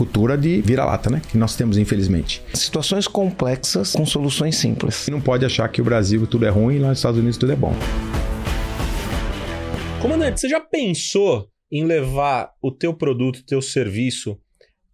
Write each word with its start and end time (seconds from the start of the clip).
cultura 0.00 0.38
de 0.38 0.62
vira-lata, 0.62 1.10
né? 1.10 1.20
Que 1.30 1.36
nós 1.36 1.54
temos, 1.54 1.76
infelizmente. 1.76 2.42
Situações 2.54 3.06
complexas 3.06 3.92
com 3.92 4.06
soluções 4.06 4.56
simples. 4.56 5.06
E 5.06 5.10
não 5.10 5.20
pode 5.20 5.44
achar 5.44 5.68
que 5.68 5.82
o 5.82 5.84
Brasil 5.84 6.26
tudo 6.26 6.46
é 6.46 6.48
ruim 6.48 6.76
e 6.76 6.78
lá 6.78 6.88
nos 6.88 7.00
Estados 7.00 7.18
Unidos 7.18 7.36
tudo 7.36 7.52
é 7.52 7.56
bom. 7.56 7.74
Comandante, 10.00 10.40
você 10.40 10.48
já 10.48 10.58
pensou 10.58 11.50
em 11.70 11.84
levar 11.84 12.50
o 12.62 12.72
teu 12.72 12.94
produto, 12.94 13.40
o 13.40 13.44
teu 13.44 13.60
serviço 13.60 14.38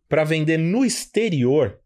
para 0.09 0.25
vender 0.25 0.59
no 0.59 0.85
exterior? 0.85 1.79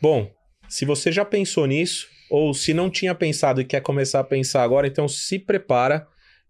Bom, 0.00 0.30
se 0.70 0.86
você 0.86 1.12
já 1.12 1.26
pensou 1.26 1.66
nisso, 1.66 2.06
ou 2.30 2.54
se 2.54 2.72
não 2.72 2.88
tinha 2.88 3.14
pensado 3.14 3.60
e 3.60 3.64
quer 3.64 3.82
começar 3.82 4.20
a 4.20 4.24
pensar 4.24 4.62
agora, 4.62 4.86
então 4.86 5.06
se 5.06 5.38
prepara, 5.38 6.06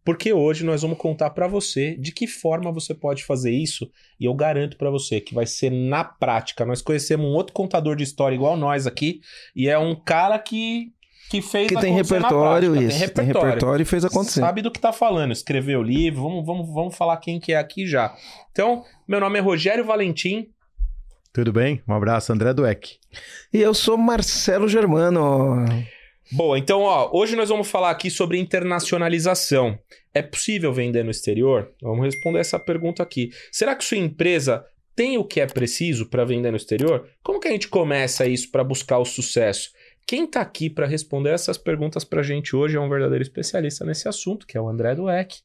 porque 0.09 0.33
hoje 0.33 0.65
nós 0.65 0.81
vamos 0.81 0.97
contar 0.97 1.29
para 1.29 1.47
você 1.47 1.95
de 1.97 2.13
que 2.13 2.27
forma 2.27 2.73
você 2.73 2.95
pode 2.95 3.23
fazer 3.25 3.51
isso, 3.51 3.91
e 4.19 4.25
eu 4.25 4.33
garanto 4.33 4.79
para 4.79 4.89
você 4.89 5.21
que 5.21 5.35
vai 5.35 5.45
ser 5.45 5.71
na 5.71 6.03
prática. 6.03 6.65
Nós 6.65 6.81
conhecemos 6.81 7.27
um 7.27 7.35
outro 7.35 7.53
contador 7.53 7.95
de 7.95 8.05
história 8.05 8.35
igual 8.35 8.57
nós 8.57 8.87
aqui, 8.87 9.21
e 9.55 9.69
é 9.69 9.79
um 9.79 9.95
cara 9.95 10.39
que 10.39 10.95
que 11.29 11.43
fez 11.43 11.69
que 11.69 11.79
tem 11.79 11.93
repertório 11.93 12.73
prática, 12.73 12.89
isso, 12.89 12.99
tem 12.99 13.07
repertório. 13.07 13.35
tem 13.35 13.45
repertório 13.45 13.83
e 13.83 13.85
fez 13.85 14.03
acontecer. 14.03 14.41
Sabe 14.41 14.63
do 14.63 14.71
que 14.71 14.81
tá 14.81 14.95
falando, 14.95 15.31
escreveu 15.31 15.81
o 15.81 15.83
livro, 15.83 16.23
vamos, 16.23 16.47
vamos, 16.47 16.73
vamos 16.73 16.97
falar 16.97 17.19
quem 17.19 17.39
que 17.39 17.53
é 17.53 17.59
aqui 17.59 17.87
já. 17.87 18.17
Então, 18.51 18.85
meu 19.07 19.21
nome 19.21 19.39
é 19.39 19.43
Rogério 19.43 19.85
Valentim, 19.85 20.49
tudo 21.35 21.53
bem? 21.53 21.83
Um 21.87 21.93
abraço, 21.93 22.33
André 22.33 22.55
Dueck. 22.55 22.97
E 23.53 23.61
eu 23.61 23.75
sou 23.75 23.99
Marcelo 23.99 24.69
Germano. 24.69 25.67
Boa, 26.31 26.59
então, 26.59 26.83
ó, 26.83 27.11
hoje 27.13 27.35
nós 27.35 27.49
vamos 27.49 27.71
falar 27.71 27.91
aqui 27.91 28.11
sobre 28.11 28.39
internacionalização. 28.39 29.79
É 30.13 30.21
possível 30.21 30.73
vender 30.73 31.03
no 31.03 31.11
exterior? 31.11 31.73
Vamos 31.81 32.05
responder 32.05 32.41
essa 32.41 32.59
pergunta 32.59 33.03
aqui. 33.03 33.31
Será 33.51 33.75
que 33.75 33.85
sua 33.85 33.97
empresa 33.97 34.65
tem 34.95 35.17
o 35.17 35.25
que 35.25 35.41
é 35.41 35.47
preciso 35.47 36.07
para 36.07 36.27
vender 36.27 36.51
no 36.51 36.57
exterior? 36.57 37.09
Como 37.23 37.41
que 37.41 37.49
a 37.49 37.51
gente 37.51 37.69
começa 37.69 38.27
isso 38.27 38.51
para 38.51 38.63
buscar 38.63 38.99
o 38.99 39.07
sucesso? 39.07 39.71
Quem 40.07 40.25
está 40.25 40.43
aqui 40.43 40.69
para 40.69 40.87
responder 40.87 41.31
essas 41.31 41.57
perguntas 41.57 42.05
para 42.05 42.21
a 42.21 42.25
gente 42.25 42.55
hoje 42.55 42.77
é 42.77 42.81
um 42.81 42.89
verdadeiro 42.91 43.23
especialista 43.23 43.85
nesse 43.85 44.07
assunto, 44.07 44.47
que 44.47 44.59
é 44.59 44.61
o 44.61 44.69
André 44.69 44.95
Dueck. 44.95 45.39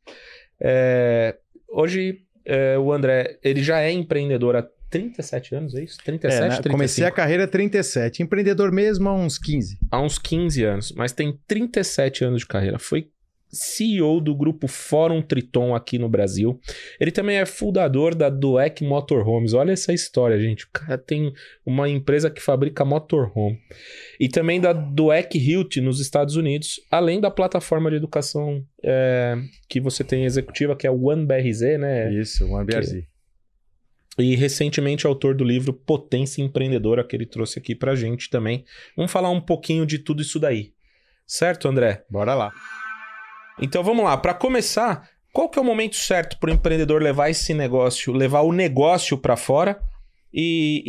É... 0.60 1.38
Hoje, 1.70 2.24
é, 2.46 2.78
o 2.78 2.92
André, 2.92 3.40
ele 3.42 3.64
já 3.64 3.82
é 3.82 3.92
empreendedor 3.92 4.56
há 4.56 4.68
37 4.94 5.56
anos, 5.56 5.74
é 5.74 5.84
isso? 5.84 5.98
37, 6.06 6.44
é, 6.44 6.50
né? 6.50 6.62
Comecei 6.70 7.04
a 7.04 7.12
carreira 7.12 7.48
37. 7.48 8.22
Empreendedor 8.22 8.72
mesmo 8.72 9.10
há 9.10 9.14
uns 9.14 9.40
15. 9.40 9.80
Há 9.90 10.00
uns 10.00 10.20
15 10.20 10.64
anos, 10.64 10.94
mas 10.96 11.12
tem 11.12 11.40
37 11.48 12.24
anos 12.24 12.42
de 12.42 12.48
carreira. 12.48 12.78
Foi 12.78 13.10
CEO 13.52 14.20
do 14.20 14.36
grupo 14.36 14.68
Fórum 14.68 15.22
Triton 15.22 15.76
aqui 15.76 15.98
no 15.98 16.10
Brasil. 16.10 16.60
Ele 17.00 17.12
também 17.12 17.38
é 17.38 17.46
fundador 17.46 18.14
da 18.14 18.30
Dueck 18.30 18.84
Motorhomes. 18.84 19.54
Olha 19.54 19.72
essa 19.72 19.94
história, 19.94 20.40
gente. 20.40 20.66
O 20.66 20.70
cara 20.72 20.98
tem 20.98 21.34
uma 21.66 21.90
empresa 21.90 22.30
que 22.30 22.42
fabrica 22.42 22.86
motorhome. 22.86 23.60
E 24.20 24.28
também 24.28 24.60
da 24.60 24.74
Dueck 24.74 25.38
Hilt 25.38 25.78
nos 25.78 26.00
Estados 26.00 26.36
Unidos, 26.36 26.82
além 26.90 27.20
da 27.20 27.30
plataforma 27.32 27.90
de 27.90 27.96
educação 27.96 28.64
é, 28.84 29.38
que 29.70 29.80
você 29.80 30.04
tem 30.04 30.26
executiva, 30.26 30.76
que 30.76 30.88
é 30.88 30.92
o 30.92 31.06
OneBRZ, 31.06 31.62
né? 31.80 32.14
Isso, 32.14 32.48
OneBRZ. 32.48 32.92
Que 32.92 33.13
e 34.18 34.36
recentemente 34.36 35.08
autor 35.08 35.36
do 35.36 35.44
livro 35.44 35.74
Potência 35.74 36.42
Empreendedora, 36.42 37.04
que 37.04 37.16
ele 37.16 37.26
trouxe 37.26 37.60
aqui 37.60 37.74
pra 37.74 37.96
gente 37.96 38.30
também. 38.30 38.64
Vamos 38.96 39.12
falar 39.12 39.30
um 39.30 39.42
pouquinho 39.42 39.86
de 39.86 40.00
tudo 40.00 40.22
isso 40.22 40.40
daí. 40.40 40.74
Certo, 41.26 41.68
André? 41.68 42.04
Bora 42.10 42.34
lá. 42.36 42.52
Então 43.60 43.84
vamos 43.84 44.04
lá. 44.04 44.16
Para 44.18 44.34
começar, 44.34 45.10
qual 45.32 45.50
que 45.50 45.58
é 45.58 45.62
o 45.62 45.66
momento 45.66 45.96
certo 45.96 46.38
para 46.38 46.52
o 46.52 46.54
empreendedor 46.54 47.02
levar 47.02 47.30
esse 47.30 47.54
negócio, 47.54 48.14
levar 48.14 48.42
o 48.42 48.52
negócio 48.52 49.18
para 49.18 49.36
fora 49.36 49.80
e, 50.34 50.84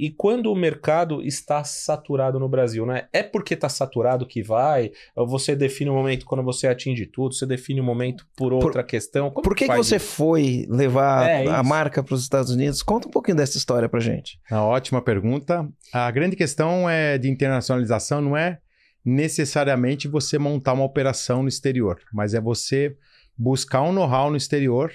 e, 0.00 0.06
e, 0.06 0.10
quando 0.12 0.50
o 0.50 0.56
mercado 0.56 1.22
está 1.22 1.62
saturado 1.62 2.40
no 2.40 2.48
Brasil, 2.48 2.86
né? 2.86 3.08
É 3.12 3.22
porque 3.22 3.52
está 3.52 3.68
saturado 3.68 4.26
que 4.26 4.42
vai? 4.42 4.90
Você 5.14 5.54
define 5.54 5.90
o 5.90 5.94
momento 5.94 6.24
quando 6.24 6.42
você 6.42 6.66
atinge 6.66 7.04
tudo? 7.04 7.34
Você 7.34 7.44
define 7.44 7.80
o 7.80 7.84
momento 7.84 8.26
por 8.34 8.54
outra 8.54 8.82
por, 8.82 8.88
questão? 8.88 9.30
Como 9.30 9.42
por 9.42 9.54
que, 9.54 9.68
que 9.68 9.76
você 9.76 9.96
isso? 9.96 10.06
foi 10.06 10.66
levar 10.70 11.28
é, 11.28 11.46
a 11.46 11.62
marca 11.62 12.02
para 12.02 12.14
os 12.14 12.22
Estados 12.22 12.50
Unidos? 12.50 12.82
Conta 12.82 13.06
um 13.06 13.10
pouquinho 13.10 13.36
dessa 13.36 13.58
história 13.58 13.88
para 13.88 14.00
gente. 14.00 14.40
Uma 14.50 14.64
ótima 14.64 15.02
pergunta. 15.02 15.68
A 15.92 16.10
grande 16.10 16.34
questão 16.34 16.88
é 16.88 17.18
de 17.18 17.28
internacionalização 17.28 18.22
não 18.22 18.34
é 18.34 18.60
necessariamente 19.04 20.08
você 20.08 20.38
montar 20.38 20.72
uma 20.72 20.84
operação 20.84 21.42
no 21.42 21.48
exterior, 21.48 22.00
mas 22.12 22.32
é 22.32 22.40
você 22.40 22.96
buscar 23.36 23.82
um 23.82 23.92
know-how 23.92 24.30
no 24.30 24.36
exterior 24.36 24.90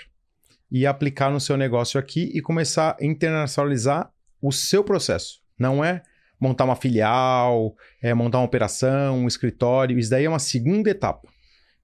e 0.76 0.86
aplicar 0.86 1.32
no 1.32 1.40
seu 1.40 1.56
negócio 1.56 1.98
aqui 1.98 2.30
e 2.34 2.42
começar 2.42 2.98
a 3.00 3.06
internacionalizar 3.06 4.12
o 4.42 4.52
seu 4.52 4.84
processo. 4.84 5.40
Não 5.58 5.82
é 5.82 6.04
montar 6.38 6.66
uma 6.66 6.76
filial, 6.76 7.74
é 8.02 8.14
montar 8.14 8.40
uma 8.40 8.46
operação, 8.46 9.20
um 9.20 9.26
escritório. 9.26 9.98
Isso 9.98 10.10
daí 10.10 10.26
é 10.26 10.30
uma 10.30 10.38
segunda 10.38 10.90
etapa. 10.90 11.30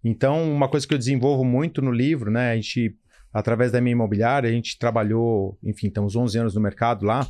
Então, 0.04 0.44
uma 0.44 0.68
coisa 0.68 0.86
que 0.86 0.94
eu 0.94 0.98
desenvolvo 0.98 1.46
muito 1.46 1.82
no 1.82 1.90
livro, 1.90 2.30
né? 2.30 2.52
A 2.52 2.56
gente, 2.58 2.94
através 3.32 3.72
da 3.72 3.80
minha 3.80 3.94
imobiliária, 3.94 4.50
a 4.50 4.54
gente 4.54 4.78
trabalhou, 4.78 5.58
enfim, 5.64 5.88
estamos 5.88 6.18
11 6.18 6.40
anos 6.40 6.56
no 6.56 6.60
mercado 6.60 7.06
lá. 7.06 7.26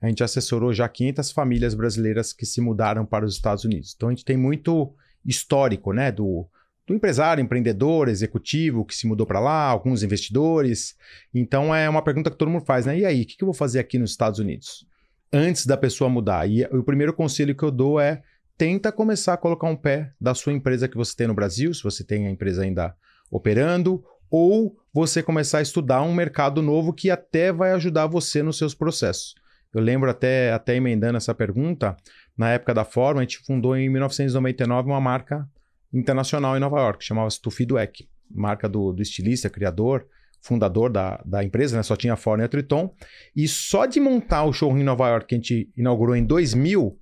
A 0.00 0.06
gente 0.06 0.22
assessorou 0.22 0.72
já 0.72 0.88
500 0.88 1.32
famílias 1.32 1.74
brasileiras 1.74 2.32
que 2.32 2.46
se 2.46 2.60
mudaram 2.60 3.04
para 3.04 3.24
os 3.24 3.34
Estados 3.34 3.64
Unidos. 3.64 3.94
Então, 3.96 4.10
a 4.10 4.12
gente 4.12 4.24
tem 4.24 4.36
muito 4.36 4.94
histórico, 5.26 5.92
né? 5.92 6.12
Do, 6.12 6.46
do 6.90 6.96
empresário, 6.96 7.40
empreendedor, 7.40 8.08
executivo 8.08 8.84
que 8.84 8.96
se 8.96 9.06
mudou 9.06 9.24
para 9.24 9.38
lá, 9.38 9.66
alguns 9.66 10.02
investidores. 10.02 10.96
Então 11.32 11.72
é 11.72 11.88
uma 11.88 12.02
pergunta 12.02 12.30
que 12.30 12.36
todo 12.36 12.50
mundo 12.50 12.64
faz, 12.64 12.84
né? 12.84 12.98
E 12.98 13.04
aí, 13.04 13.22
o 13.22 13.26
que, 13.26 13.36
eu 13.40 13.46
vou 13.46 13.54
fazer 13.54 13.78
aqui 13.78 13.96
nos 13.96 14.10
Estados 14.10 14.40
Unidos? 14.40 14.84
Antes 15.32 15.66
da 15.66 15.76
pessoa 15.76 16.10
mudar. 16.10 16.50
E 16.50 16.64
o 16.64 16.82
primeiro 16.82 17.12
conselho 17.12 17.54
que 17.54 17.62
eu 17.62 17.70
dou 17.70 18.00
é 18.00 18.22
tenta 18.58 18.90
começar 18.90 19.34
a 19.34 19.36
colocar 19.36 19.68
um 19.68 19.76
pé 19.76 20.12
da 20.20 20.34
sua 20.34 20.52
empresa 20.52 20.88
que 20.88 20.96
você 20.96 21.14
tem 21.14 21.28
no 21.28 21.34
Brasil, 21.34 21.72
se 21.72 21.82
você 21.84 22.02
tem 22.02 22.26
a 22.26 22.30
empresa 22.30 22.64
ainda 22.64 22.92
operando, 23.30 24.04
ou 24.28 24.76
você 24.92 25.22
começar 25.22 25.58
a 25.58 25.62
estudar 25.62 26.02
um 26.02 26.12
mercado 26.12 26.60
novo 26.60 26.92
que 26.92 27.08
até 27.08 27.52
vai 27.52 27.70
ajudar 27.70 28.08
você 28.08 28.42
nos 28.42 28.58
seus 28.58 28.74
processos. 28.74 29.36
Eu 29.72 29.80
lembro 29.80 30.10
até, 30.10 30.52
até 30.52 30.74
emendando 30.74 31.16
essa 31.16 31.32
pergunta, 31.32 31.96
na 32.36 32.50
época 32.50 32.74
da 32.74 32.84
Fórmula, 32.84 33.20
a 33.20 33.22
gente 33.22 33.38
fundou 33.38 33.76
em 33.76 33.88
1999 33.88 34.88
uma 34.88 35.00
marca 35.00 35.48
internacional 35.92 36.56
em 36.56 36.60
Nova 36.60 36.78
York, 36.78 37.04
chamava-se 37.04 37.40
Tufi 37.40 37.66
Dweck, 37.66 38.08
marca 38.30 38.68
do, 38.68 38.92
do 38.92 39.02
estilista, 39.02 39.50
criador, 39.50 40.06
fundador 40.40 40.90
da, 40.90 41.20
da 41.24 41.44
empresa, 41.44 41.76
né? 41.76 41.82
só 41.82 41.96
tinha 41.96 42.14
a 42.14 42.38
e 42.38 42.42
a 42.42 42.48
Triton. 42.48 42.94
E 43.36 43.46
só 43.46 43.86
de 43.86 44.00
montar 44.00 44.44
o 44.44 44.52
showroom 44.52 44.80
em 44.80 44.84
Nova 44.84 45.08
York, 45.08 45.26
que 45.26 45.34
a 45.34 45.38
gente 45.38 45.70
inaugurou 45.76 46.16
em 46.16 46.24
2000, 46.24 46.98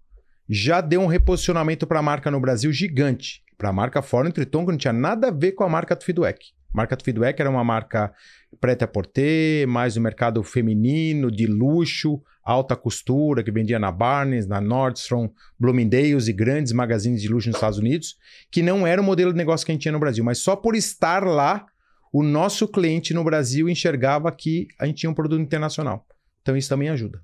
já 0.48 0.80
deu 0.80 1.00
um 1.00 1.06
reposicionamento 1.06 1.86
para 1.86 2.00
a 2.00 2.02
marca 2.02 2.30
no 2.30 2.40
Brasil 2.40 2.72
gigante. 2.72 3.42
Para 3.56 3.70
a 3.70 3.72
marca 3.72 4.02
Ford 4.02 4.28
e 4.28 4.32
Triton, 4.32 4.64
que 4.64 4.70
não 4.72 4.78
tinha 4.78 4.92
nada 4.92 5.28
a 5.28 5.30
ver 5.30 5.52
com 5.52 5.64
a 5.64 5.68
marca 5.68 5.94
Tufi 5.94 6.12
Dweck. 6.12 6.57
Marca 6.72 6.96
Tufi 6.96 7.12
Dweck 7.12 7.40
era 7.40 7.50
uma 7.50 7.64
marca 7.64 8.12
preta-porter, 8.60 9.66
mais 9.66 9.96
o 9.96 10.00
mercado 10.00 10.42
feminino, 10.42 11.30
de 11.30 11.46
luxo, 11.46 12.20
alta 12.42 12.76
costura, 12.76 13.42
que 13.42 13.50
vendia 13.50 13.78
na 13.78 13.90
Barnes, 13.90 14.46
na 14.46 14.60
Nordstrom, 14.60 15.30
Bloomingdale's 15.58 16.28
e 16.28 16.32
grandes 16.32 16.72
magazines 16.72 17.22
de 17.22 17.28
luxo 17.28 17.48
nos 17.48 17.56
Estados 17.56 17.78
Unidos, 17.78 18.16
que 18.50 18.62
não 18.62 18.86
era 18.86 19.00
o 19.00 19.04
modelo 19.04 19.32
de 19.32 19.38
negócio 19.38 19.64
que 19.64 19.72
a 19.72 19.74
gente 19.74 19.82
tinha 19.82 19.92
no 19.92 19.98
Brasil. 19.98 20.24
Mas 20.24 20.38
só 20.38 20.56
por 20.56 20.74
estar 20.74 21.24
lá, 21.24 21.66
o 22.12 22.22
nosso 22.22 22.66
cliente 22.68 23.12
no 23.12 23.24
Brasil 23.24 23.68
enxergava 23.68 24.30
que 24.32 24.68
a 24.78 24.86
gente 24.86 24.98
tinha 24.98 25.10
um 25.10 25.14
produto 25.14 25.42
internacional. 25.42 26.06
Então 26.42 26.56
isso 26.56 26.68
também 26.68 26.88
ajuda. 26.88 27.22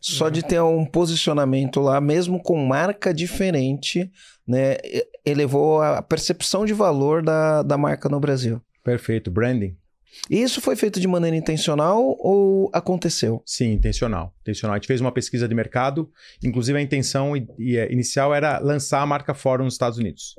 Só 0.00 0.28
de 0.28 0.42
ter 0.42 0.60
um 0.62 0.84
posicionamento 0.84 1.80
lá, 1.80 2.00
mesmo 2.00 2.42
com 2.42 2.56
marca 2.64 3.12
diferente, 3.12 4.10
né, 4.46 4.76
elevou 5.24 5.80
a 5.82 6.02
percepção 6.02 6.64
de 6.64 6.72
valor 6.72 7.22
da, 7.22 7.62
da 7.62 7.78
marca 7.78 8.08
no 8.08 8.20
Brasil. 8.20 8.60
Perfeito, 8.82 9.30
branding. 9.30 9.76
Isso 10.30 10.60
foi 10.60 10.76
feito 10.76 11.00
de 11.00 11.08
maneira 11.08 11.36
intencional 11.36 12.16
ou 12.20 12.70
aconteceu? 12.72 13.42
Sim, 13.44 13.72
intencional. 13.72 14.32
Intencional. 14.42 14.74
A 14.74 14.78
gente 14.78 14.86
fez 14.86 15.00
uma 15.00 15.12
pesquisa 15.12 15.48
de 15.48 15.54
mercado, 15.54 16.10
inclusive 16.42 16.78
a 16.78 16.82
intenção 16.82 17.34
é, 17.36 17.92
inicial 17.92 18.34
era 18.34 18.58
lançar 18.58 19.00
a 19.02 19.06
marca 19.06 19.34
fórum 19.34 19.64
nos 19.64 19.74
Estados 19.74 19.98
Unidos. 19.98 20.36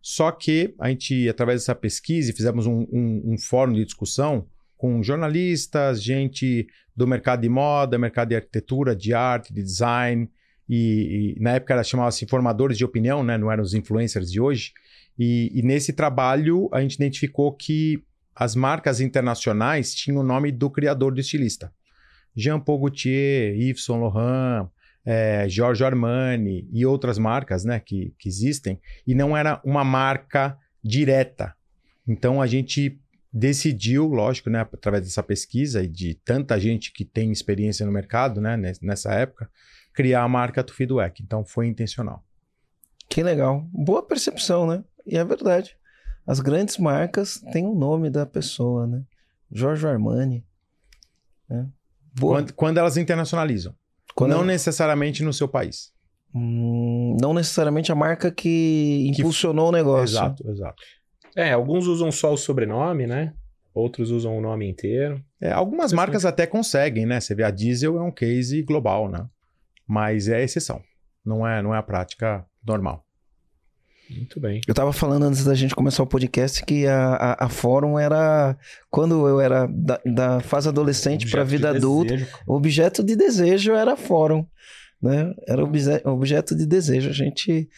Só 0.00 0.32
que 0.32 0.74
a 0.80 0.88
gente, 0.88 1.28
através 1.28 1.60
dessa 1.60 1.74
pesquisa, 1.74 2.32
fizemos 2.32 2.66
um, 2.66 2.86
um, 2.92 3.22
um 3.32 3.38
fórum 3.38 3.72
de 3.72 3.84
discussão 3.84 4.48
com 4.82 5.00
jornalistas, 5.00 6.02
gente 6.02 6.66
do 6.96 7.06
mercado 7.06 7.42
de 7.42 7.48
moda, 7.48 7.96
mercado 7.96 8.30
de 8.30 8.34
arquitetura, 8.34 8.96
de 8.96 9.14
arte, 9.14 9.54
de 9.54 9.62
design, 9.62 10.28
e, 10.68 11.36
e 11.36 11.40
na 11.40 11.52
época 11.52 11.74
era 11.74 11.84
chamava-se 11.84 12.26
formadores 12.26 12.76
de 12.76 12.84
opinião, 12.84 13.22
né? 13.22 13.38
não 13.38 13.52
eram 13.52 13.62
os 13.62 13.74
influencers 13.74 14.28
de 14.28 14.40
hoje. 14.40 14.72
E, 15.16 15.52
e 15.54 15.62
nesse 15.62 15.92
trabalho 15.92 16.68
a 16.72 16.80
gente 16.80 16.96
identificou 16.96 17.52
que 17.52 18.02
as 18.34 18.56
marcas 18.56 19.00
internacionais 19.00 19.94
tinham 19.94 20.18
o 20.18 20.24
nome 20.24 20.50
do 20.50 20.68
criador 20.68 21.14
do 21.14 21.20
estilista. 21.20 21.72
Jean 22.34 22.58
Paul 22.58 22.80
Gaultier, 22.80 23.54
Yves 23.54 23.84
Saint 23.84 24.00
Laurent, 24.00 24.68
é, 25.06 25.48
Giorgio 25.48 25.86
Armani 25.86 26.68
e 26.72 26.84
outras 26.84 27.18
marcas 27.18 27.64
né, 27.64 27.78
que, 27.78 28.12
que 28.18 28.28
existem, 28.28 28.80
e 29.06 29.14
não 29.14 29.36
era 29.36 29.60
uma 29.64 29.84
marca 29.84 30.58
direta. 30.82 31.54
Então 32.04 32.42
a 32.42 32.48
gente 32.48 33.00
decidiu, 33.32 34.08
lógico, 34.08 34.50
né, 34.50 34.60
através 34.60 35.04
dessa 35.04 35.22
pesquisa 35.22 35.82
e 35.82 35.88
de 35.88 36.14
tanta 36.14 36.60
gente 36.60 36.92
que 36.92 37.04
tem 37.04 37.32
experiência 37.32 37.86
no 37.86 37.92
mercado, 37.92 38.40
né, 38.40 38.56
nessa 38.82 39.12
época, 39.14 39.50
criar 39.94 40.22
a 40.22 40.28
marca 40.28 40.62
Tufi 40.62 40.84
Dweck. 40.84 41.22
Então 41.22 41.44
foi 41.44 41.66
intencional. 41.66 42.24
Que 43.08 43.22
legal. 43.22 43.66
Boa 43.72 44.02
percepção, 44.02 44.66
né? 44.66 44.84
E 45.06 45.16
é 45.16 45.24
verdade. 45.24 45.76
As 46.26 46.40
grandes 46.40 46.78
marcas 46.78 47.42
têm 47.52 47.66
o 47.66 47.74
nome 47.74 48.08
da 48.08 48.24
pessoa, 48.24 48.86
né? 48.86 49.02
Giorgio 49.50 49.88
Armani. 49.88 50.46
Né? 51.48 51.68
Quando, 52.18 52.52
quando, 52.54 52.78
elas 52.78 52.96
internacionalizam. 52.96 53.74
Quando 54.14 54.30
não 54.30 54.38
ela... 54.38 54.46
necessariamente 54.46 55.22
no 55.22 55.32
seu 55.32 55.48
país. 55.48 55.92
Hum, 56.34 57.16
não 57.20 57.34
necessariamente 57.34 57.92
a 57.92 57.94
marca 57.94 58.30
que 58.30 59.06
impulsionou 59.08 59.66
que... 59.66 59.68
o 59.70 59.76
negócio. 59.76 60.16
Exato, 60.16 60.50
exato. 60.50 60.82
É, 61.36 61.52
alguns 61.52 61.86
usam 61.86 62.10
só 62.12 62.32
o 62.32 62.36
sobrenome, 62.36 63.06
né? 63.06 63.32
Outros 63.74 64.10
usam 64.10 64.36
o 64.36 64.40
nome 64.40 64.68
inteiro. 64.68 65.22
É, 65.40 65.50
algumas 65.50 65.92
marcas 65.92 66.26
até 66.26 66.46
conseguem, 66.46 67.06
né? 67.06 67.20
Você 67.20 67.34
vê 67.34 67.42
a 67.42 67.50
Diesel 67.50 67.96
é 67.96 68.02
um 68.02 68.10
case 68.10 68.62
global, 68.62 69.08
né? 69.08 69.26
Mas 69.86 70.28
é 70.28 70.42
exceção. 70.42 70.82
Não 71.24 71.46
é, 71.46 71.62
não 71.62 71.74
é 71.74 71.78
a 71.78 71.82
prática 71.82 72.44
normal. 72.64 73.04
Muito 74.10 74.38
bem. 74.38 74.60
Eu 74.66 74.74
tava 74.74 74.92
falando 74.92 75.24
antes 75.24 75.44
da 75.44 75.54
gente 75.54 75.74
começar 75.74 76.02
o 76.02 76.06
podcast 76.06 76.64
que 76.66 76.86
a, 76.86 77.14
a, 77.14 77.46
a 77.46 77.48
Fórum 77.48 77.98
era, 77.98 78.56
quando 78.90 79.26
eu 79.26 79.40
era 79.40 79.66
da, 79.66 80.00
da 80.04 80.40
fase 80.40 80.68
adolescente 80.68 81.30
para 81.30 81.40
a 81.40 81.44
vida 81.44 81.70
de 81.70 81.78
adulta, 81.78 82.14
o 82.46 82.54
objeto 82.54 83.02
de 83.02 83.16
desejo 83.16 83.72
era 83.72 83.94
a 83.94 83.96
Fórum. 83.96 84.46
Né? 85.00 85.32
Era 85.48 85.64
obje, 85.64 85.88
objeto 86.04 86.54
de 86.54 86.66
desejo. 86.66 87.08
A 87.08 87.12
gente 87.12 87.68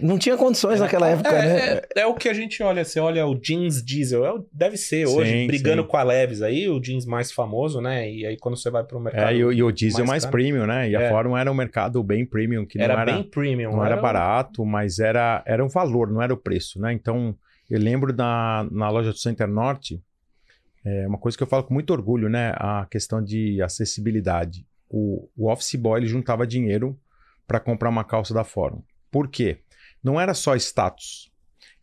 não 0.00 0.18
tinha 0.18 0.36
condições 0.36 0.78
é, 0.78 0.82
naquela 0.82 1.08
época, 1.08 1.28
é, 1.28 1.32
né? 1.32 1.82
É, 1.94 2.00
é, 2.00 2.06
o 2.06 2.14
que 2.14 2.28
a 2.28 2.32
gente 2.32 2.62
olha. 2.62 2.84
Você 2.84 2.98
olha 2.98 3.26
o 3.26 3.34
jeans 3.34 3.82
diesel, 3.84 4.24
é, 4.24 4.42
deve 4.50 4.78
ser 4.78 5.06
hoje, 5.06 5.30
sim, 5.30 5.46
brigando 5.46 5.82
sim. 5.82 5.88
com 5.88 5.96
a 5.96 6.02
Leves 6.02 6.40
aí, 6.40 6.68
o 6.68 6.80
jeans 6.80 7.04
mais 7.04 7.30
famoso, 7.30 7.80
né? 7.80 8.10
E 8.10 8.24
aí 8.24 8.38
quando 8.38 8.56
você 8.56 8.70
vai 8.70 8.82
para 8.82 8.96
o 8.96 9.00
mercado. 9.00 9.28
É, 9.28 9.34
e, 9.34 9.38
e 9.40 9.62
o 9.62 9.70
diesel 9.70 10.06
mais, 10.06 10.24
mais 10.24 10.26
premium, 10.26 10.66
né? 10.66 10.88
E 10.88 10.96
a 10.96 11.02
é. 11.02 11.10
Fórum 11.10 11.36
era 11.36 11.52
um 11.52 11.54
mercado 11.54 12.02
bem 12.02 12.24
premium, 12.24 12.64
que 12.64 12.80
era 12.80 12.94
não 12.94 13.00
era. 13.02 13.12
bem 13.12 13.22
premium. 13.22 13.72
Não 13.72 13.84
era, 13.84 13.94
era 13.94 14.02
barato, 14.02 14.64
mas 14.64 14.98
era, 14.98 15.42
era 15.46 15.62
o 15.62 15.68
valor, 15.68 16.10
não 16.10 16.22
era 16.22 16.32
o 16.32 16.36
preço, 16.36 16.80
né? 16.80 16.92
Então, 16.94 17.36
eu 17.68 17.78
lembro 17.78 18.14
na, 18.14 18.66
na 18.70 18.88
loja 18.88 19.10
do 19.10 19.18
Center 19.18 19.46
Norte, 19.46 20.02
é 20.82 21.06
uma 21.06 21.18
coisa 21.18 21.36
que 21.36 21.42
eu 21.42 21.46
falo 21.46 21.64
com 21.64 21.74
muito 21.74 21.92
orgulho, 21.92 22.30
né? 22.30 22.54
A 22.56 22.86
questão 22.90 23.22
de 23.22 23.60
acessibilidade. 23.60 24.66
O, 24.88 25.28
o 25.36 25.50
Office 25.50 25.74
Boy 25.74 26.00
ele 26.00 26.06
juntava 26.06 26.46
dinheiro 26.46 26.98
para 27.46 27.60
comprar 27.60 27.90
uma 27.90 28.04
calça 28.04 28.32
da 28.32 28.44
Fórum. 28.44 28.82
Por 29.10 29.28
quê? 29.28 29.62
não 30.02 30.20
era 30.20 30.34
só 30.34 30.54
status, 30.56 31.30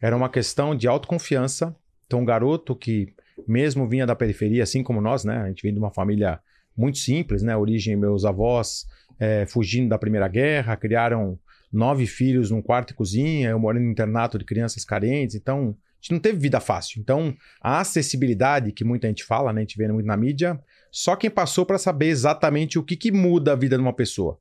era 0.02 0.16
uma 0.16 0.30
questão 0.30 0.76
de 0.76 0.88
autoconfiança. 0.88 1.76
Então, 2.06 2.22
um 2.22 2.26
garoto 2.26 2.76
que, 2.76 3.14
mesmo 3.48 3.88
vinha 3.88 4.06
da 4.06 4.16
periferia, 4.16 4.64
assim 4.64 4.84
como 4.84 5.02
nós, 5.02 5.24
né? 5.24 5.38
A 5.38 5.48
gente 5.48 5.64
vem 5.64 5.74
de 5.74 5.80
uma 5.80 5.92
família 5.92 6.40
muito 6.78 6.98
simples, 6.98 7.42
né? 7.42 7.56
Origem, 7.56 7.96
meus 7.96 8.26
avós 8.26 8.86
é, 9.20 9.46
fugindo 9.46 9.90
da 9.90 9.98
Primeira 9.98 10.28
Guerra, 10.28 10.76
criaram 10.76 11.40
nove 11.72 12.06
filhos 12.06 12.52
num 12.52 12.62
quarto 12.62 12.92
e 12.92 12.94
cozinha, 12.94 13.50
eu 13.50 13.60
morando 13.60 13.86
em 13.86 13.92
internato 13.92 14.38
de 14.38 14.46
crianças 14.46 14.86
carentes, 14.86 15.36
então 15.36 15.76
a 15.76 16.02
gente 16.02 16.12
não 16.12 16.20
teve 16.20 16.38
vida 16.38 16.60
fácil. 16.60 17.02
Então, 17.02 17.36
a 17.60 17.80
acessibilidade 17.80 18.72
que 18.72 18.84
muita 18.84 19.08
gente 19.08 19.24
fala, 19.24 19.52
né? 19.52 19.62
A 19.62 19.64
gente 19.64 19.78
vê 19.78 19.88
muito 19.88 20.06
na 20.06 20.16
mídia, 20.16 20.60
só 20.92 21.16
quem 21.16 21.30
passou 21.30 21.66
para 21.66 21.78
saber 21.78 22.08
exatamente 22.08 22.78
o 22.78 22.84
que, 22.84 22.96
que 22.96 23.12
muda 23.12 23.54
a 23.54 23.56
vida 23.56 23.76
de 23.76 23.82
uma 23.82 23.94
pessoa. 23.94 24.40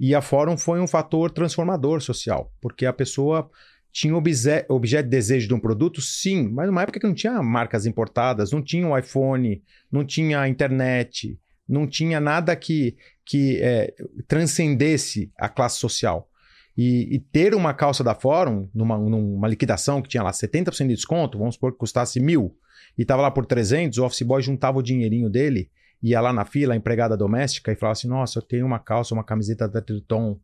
E 0.00 0.14
a 0.14 0.22
Fórum 0.22 0.56
foi 0.56 0.80
um 0.80 0.86
fator 0.86 1.30
transformador 1.30 2.00
social, 2.00 2.50
porque 2.58 2.86
a 2.86 2.92
pessoa 2.92 3.50
tinha 3.92 4.16
obje 4.16 4.64
objeto 4.70 5.04
de 5.04 5.10
desejo 5.10 5.46
de 5.46 5.52
um 5.52 5.60
produto, 5.60 6.00
sim, 6.00 6.48
mas 6.48 6.66
numa 6.66 6.82
época 6.82 6.98
que 6.98 7.06
não 7.06 7.12
tinha 7.12 7.42
marcas 7.42 7.84
importadas, 7.84 8.50
não 8.50 8.62
tinha 8.62 8.88
o 8.88 8.96
iPhone, 8.96 9.62
não 9.92 10.02
tinha 10.02 10.40
a 10.40 10.48
internet, 10.48 11.38
não 11.68 11.86
tinha 11.86 12.18
nada 12.18 12.56
que, 12.56 12.96
que 13.26 13.60
é, 13.60 13.94
transcendesse 14.26 15.30
a 15.36 15.50
classe 15.50 15.78
social. 15.78 16.26
E, 16.74 17.16
e, 17.16 17.18
ter 17.18 17.54
uma 17.54 17.74
calça 17.74 18.02
da 18.02 18.14
Fórum, 18.14 18.70
numa, 18.74 18.96
numa 18.96 19.48
liquidação 19.48 20.00
que 20.00 20.08
tinha 20.08 20.22
lá 20.22 20.30
70% 20.30 20.86
de 20.86 20.94
desconto, 20.94 21.36
vamos 21.36 21.56
supor 21.56 21.72
que 21.72 21.78
custasse 21.78 22.18
mil, 22.18 22.56
e 22.96 23.02
estava 23.02 23.20
lá 23.20 23.30
por 23.30 23.44
300, 23.44 23.98
o 23.98 24.04
office 24.06 24.22
boy 24.22 24.40
juntava 24.40 24.78
o 24.78 24.82
dinheirinho 24.82 25.28
dele 25.28 25.70
ia 26.02 26.20
lá 26.20 26.32
na 26.32 26.44
fila, 26.44 26.74
a 26.74 26.76
empregada 26.76 27.16
doméstica, 27.16 27.72
e 27.72 27.76
falava 27.76 27.92
assim: 27.92 28.08
Nossa, 28.08 28.38
eu 28.38 28.42
tenho 28.42 28.66
uma 28.66 28.78
calça, 28.78 29.14
uma 29.14 29.24
camiseta 29.24 29.68
da 29.68 29.80
Triton. 29.80 30.38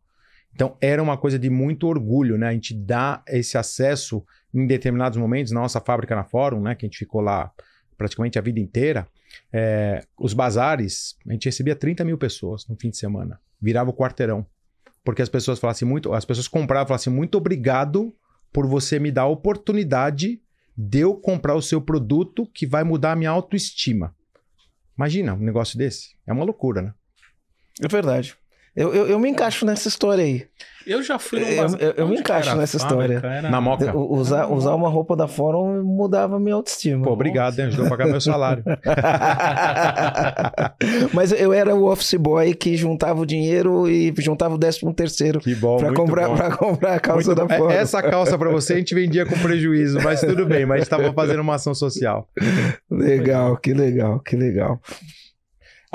Então, 0.54 0.76
era 0.80 1.02
uma 1.02 1.18
coisa 1.18 1.38
de 1.38 1.50
muito 1.50 1.86
orgulho, 1.86 2.38
né? 2.38 2.48
A 2.48 2.52
gente 2.52 2.72
dá 2.74 3.22
esse 3.28 3.58
acesso 3.58 4.24
em 4.54 4.66
determinados 4.66 5.18
momentos, 5.18 5.52
na 5.52 5.60
nossa 5.60 5.80
fábrica 5.80 6.16
na 6.16 6.24
Fórum, 6.24 6.62
né? 6.62 6.74
Que 6.74 6.86
a 6.86 6.88
gente 6.88 6.98
ficou 6.98 7.20
lá 7.20 7.52
praticamente 7.96 8.38
a 8.38 8.42
vida 8.42 8.58
inteira. 8.58 9.06
É, 9.52 10.02
os 10.18 10.32
bazares, 10.32 11.16
a 11.28 11.32
gente 11.32 11.44
recebia 11.44 11.76
30 11.76 12.04
mil 12.04 12.16
pessoas 12.16 12.66
no 12.66 12.76
fim 12.76 12.88
de 12.88 12.96
semana. 12.96 13.38
Virava 13.60 13.90
o 13.90 13.92
quarteirão. 13.92 14.46
Porque 15.04 15.22
as 15.22 15.28
pessoas 15.28 15.58
falassem 15.58 15.86
muito, 15.86 16.12
as 16.12 16.24
pessoas 16.24 16.48
compravam 16.48 16.86
falavam 16.86 16.96
assim: 16.96 17.10
muito 17.10 17.36
obrigado 17.36 18.14
por 18.52 18.66
você 18.66 18.98
me 18.98 19.12
dar 19.12 19.22
a 19.22 19.28
oportunidade 19.28 20.40
de 20.76 20.98
eu 20.98 21.14
comprar 21.14 21.54
o 21.54 21.62
seu 21.62 21.80
produto 21.80 22.46
que 22.46 22.66
vai 22.66 22.82
mudar 22.82 23.12
a 23.12 23.16
minha 23.16 23.30
autoestima. 23.30 24.15
Imagina 24.96 25.34
um 25.34 25.38
negócio 25.38 25.76
desse. 25.76 26.16
É 26.26 26.32
uma 26.32 26.44
loucura, 26.44 26.82
né? 26.82 26.94
É 27.82 27.88
verdade. 27.88 28.36
Eu, 28.76 28.94
eu, 28.94 29.08
eu 29.08 29.18
me 29.18 29.30
encaixo 29.30 29.64
nessa 29.64 29.88
história 29.88 30.22
aí. 30.22 30.46
Eu 30.86 31.02
já 31.02 31.18
fui 31.18 31.40
num 31.40 31.46
Eu, 31.46 31.76
eu, 31.78 31.94
eu 31.96 32.08
me 32.08 32.16
encaixo 32.16 32.54
nessa 32.54 32.76
história. 32.76 33.20
Era... 33.22 33.50
Na 33.50 33.60
moca. 33.60 33.94
Usar, 33.96 34.46
usar 34.46 34.72
uma 34.72 34.88
roupa 34.88 35.16
da 35.16 35.26
Fórum 35.26 35.82
mudava 35.82 36.38
minha 36.38 36.54
autoestima. 36.54 37.02
Pô, 37.02 37.10
obrigado, 37.10 37.58
hein? 37.58 37.66
Ajudou 37.66 37.86
a 37.86 37.88
pagar 37.88 38.06
meu 38.06 38.20
salário. 38.20 38.62
Mas 41.12 41.32
eu 41.32 41.52
era 41.52 41.74
o 41.74 41.90
office 41.90 42.14
boy 42.14 42.54
que 42.54 42.76
juntava 42.76 43.20
o 43.20 43.26
dinheiro 43.26 43.88
e 43.88 44.14
juntava 44.18 44.54
o 44.54 44.58
décimo 44.58 44.94
terceiro. 44.94 45.40
Que 45.40 45.56
bom, 45.56 45.78
pra 45.78 45.92
comprar, 45.92 46.28
bom. 46.28 46.36
Pra 46.36 46.56
comprar 46.56 46.94
a 46.94 47.00
calça 47.00 47.34
muito 47.34 47.48
da 47.48 47.56
Fórum. 47.56 47.70
Essa 47.70 48.00
calça 48.00 48.38
pra 48.38 48.50
você 48.50 48.74
a 48.74 48.76
gente 48.76 48.94
vendia 48.94 49.26
com 49.26 49.36
prejuízo, 49.38 49.98
mas 50.00 50.20
tudo 50.20 50.46
bem. 50.46 50.64
Mas 50.64 50.76
a 50.76 50.78
gente 50.84 50.90
tava 50.90 51.12
fazendo 51.12 51.40
uma 51.40 51.56
ação 51.56 51.74
social. 51.74 52.28
Legal, 52.88 53.56
que 53.56 53.74
legal, 53.74 54.20
que 54.20 54.36
legal. 54.36 54.80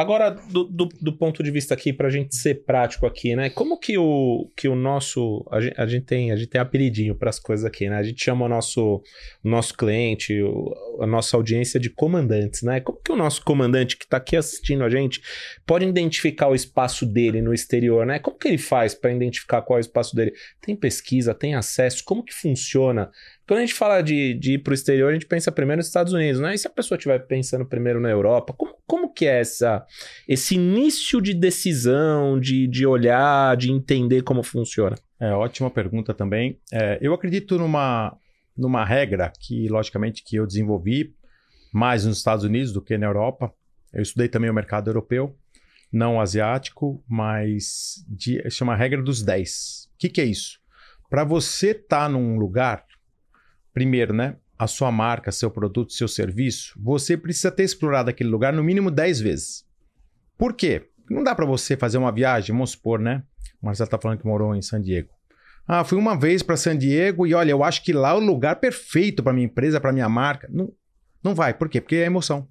Agora, 0.01 0.31
do, 0.31 0.63
do, 0.63 0.89
do, 1.00 1.13
ponto 1.13 1.44
de 1.44 1.51
vista 1.51 1.75
aqui, 1.75 1.94
para 1.94 2.07
a 2.07 2.09
gente 2.09 2.36
ser 2.36 2.65
prático 2.65 3.06
aqui, 3.06 3.36
né? 3.36 3.51
Como 3.51 3.77
que 3.77 4.00
o, 4.00 4.50
que 4.57 4.68
o 4.68 4.75
nosso. 4.75 5.45
A 5.51 5.62
gente, 5.62 5.80
a 5.80 5.86
gente 5.86 6.06
tem, 6.06 6.31
a 6.31 6.36
gente 6.36 6.50
tem 6.50 6.59
apelidinho 6.59 7.13
para 7.13 7.30
as 7.30 7.39
coisas 7.39 7.63
aqui, 7.63 7.88
né? 7.88 7.98
A 7.98 8.03
gente 8.03 8.24
chama 8.24 8.45
o 8.45 8.50
nosso, 8.50 9.03
o 9.44 9.50
nosso 9.50 9.77
cliente, 9.77 10.42
o, 10.42 10.74
a 11.00 11.06
nossa 11.06 11.38
audiência 11.38 11.80
de 11.80 11.92
comandantes, 11.92 12.63
né? 12.63 12.80
Como 12.80 13.00
que 13.00 13.12
o 13.12 13.15
nosso 13.15 13.44
comandante 13.44 13.95
que 13.95 14.06
está 14.06 14.18
aqui 14.18 14.36
assistindo 14.36 14.83
a 14.83 14.89
gente 14.89 15.21
pode 15.68 15.86
identificar 15.86 16.47
o 16.47 16.56
espaço 16.56 17.06
dele 17.06 17.40
no 17.40 17.54
exterior, 17.54 18.04
né? 18.04 18.18
Como 18.18 18.40
que 18.40 18.47
ele 18.47 18.57
faz 18.57 18.95
para 18.95 19.14
identificar 19.14 19.61
qual 19.61 19.78
é 19.78 19.81
o 19.81 19.85
espaço 19.85 20.16
dele? 20.16 20.33
Tem 20.59 20.75
pesquisa, 20.75 21.35
tem 21.35 21.54
acesso? 21.54 22.04
Como 22.04 22.23
que 22.23 22.33
funciona 22.33 23.11
quando 23.48 23.60
a 23.60 23.62
gente 23.62 23.74
fala 23.74 24.02
de, 24.02 24.33
de 24.36 24.54
ir 24.54 24.60
para 24.60 24.71
o 24.71 24.74
exterior, 24.74 25.10
a 25.10 25.14
gente 25.14 25.26
pensa 25.26 25.52
primeiro 25.52 25.80
nos 25.80 25.88
Estados 25.88 26.14
Unidos, 26.14 26.40
né? 26.40 26.54
E 26.54 26.57
se 26.57 26.68
a 26.68 26.71
pessoa 26.71 26.98
estiver 26.98 27.19
pensando 27.28 27.66
primeiro 27.66 28.00
na 28.00 28.10
Europa, 28.10 28.54
como, 28.54 28.76
como 28.86 29.14
que 29.14 29.26
é 29.26 29.40
essa, 29.40 29.86
esse 30.28 30.56
início 30.56 31.21
de 31.21 31.33
decisão, 31.33 32.40
de, 32.40 32.68
de 32.68 32.86
olhar, 32.86 33.57
de 33.57 33.71
entender 33.71 34.21
como 34.21 34.44
funciona? 34.44 34.95
É, 35.19 35.31
ótima 35.33 35.69
pergunta 35.69 36.14
também. 36.14 36.60
É, 36.71 36.98
eu 37.02 37.14
acredito 37.14 37.57
numa, 37.57 38.18
numa 38.57 38.86
regra 38.86 39.31
que, 39.40 39.68
logicamente, 39.68 40.24
que 40.24 40.36
eu 40.36 40.48
desenvolvi 40.48 41.14
mais 41.74 42.06
nos 42.06 42.18
Estados 42.18 42.44
Unidos 42.44 42.71
do 42.71 42.81
que 42.81 42.98
na 42.98 43.07
Europa. 43.07 43.54
Eu 43.94 44.02
estudei 44.02 44.28
também 44.28 44.50
o 44.50 44.54
mercado 44.54 44.90
europeu, 44.90 45.36
não 45.92 46.21
asiático, 46.21 47.04
mas 47.07 48.06
de, 48.07 48.50
chama 48.50 48.76
regra 48.76 49.02
dos 49.02 49.21
10. 49.21 49.90
O 49.94 49.98
que, 49.98 50.10
que 50.10 50.21
é 50.21 50.26
isso? 50.26 50.60
Para 51.10 51.24
você 51.24 51.71
estar 51.71 52.04
tá 52.04 52.10
num 52.10 52.38
lugar, 52.38 52.86
primeiro, 53.73 54.13
né? 54.13 54.35
A 54.57 54.68
sua 54.68 54.92
marca, 54.92 55.31
seu 55.31 55.49
produto, 55.49 55.94
seu 55.94 56.07
serviço, 56.07 56.80
você 56.81 57.18
precisa 57.18 57.51
ter 57.51 57.63
explorado 57.63 58.09
aquele 58.09 58.30
lugar 58.30 58.54
no 58.54 58.63
mínimo 58.63 58.92
10 58.92 59.19
vezes. 59.19 59.66
Por 60.37 60.54
quê? 60.54 60.87
Não 61.09 61.23
dá 61.23 61.35
para 61.35 61.45
você 61.45 61.75
fazer 61.75 61.97
uma 61.97 62.11
viagem, 62.11 62.54
vamos 62.54 62.71
supor, 62.71 62.99
né? 62.99 63.23
O 63.61 63.66
Marcelo 63.66 63.90
tá 63.90 63.97
falando 63.97 64.19
que 64.19 64.25
morou 64.25 64.56
em 64.56 64.61
San 64.61 64.81
Diego. 64.81 65.09
Ah, 65.68 65.83
fui 65.83 65.97
uma 65.97 66.18
vez 66.18 66.42
para 66.42 66.57
San 66.57 66.78
Diego 66.78 67.25
e 67.25 67.33
olha, 67.33 67.51
eu 67.51 67.63
acho 67.63 67.83
que 67.83 67.94
lá 67.94 68.11
é 68.11 68.13
o 68.13 68.19
lugar 68.19 68.57
perfeito 68.57 69.23
para 69.23 69.33
minha 69.33 69.45
empresa, 69.45 69.80
para 69.80 69.94
minha 69.94 70.09
marca. 70.09 70.47
Não, 70.51 70.71
não 71.23 71.35
vai. 71.35 71.54
Por 71.54 71.69
quê? 71.69 71.80
Porque 71.80 71.95
é 71.95 72.06
emoção. 72.06 72.47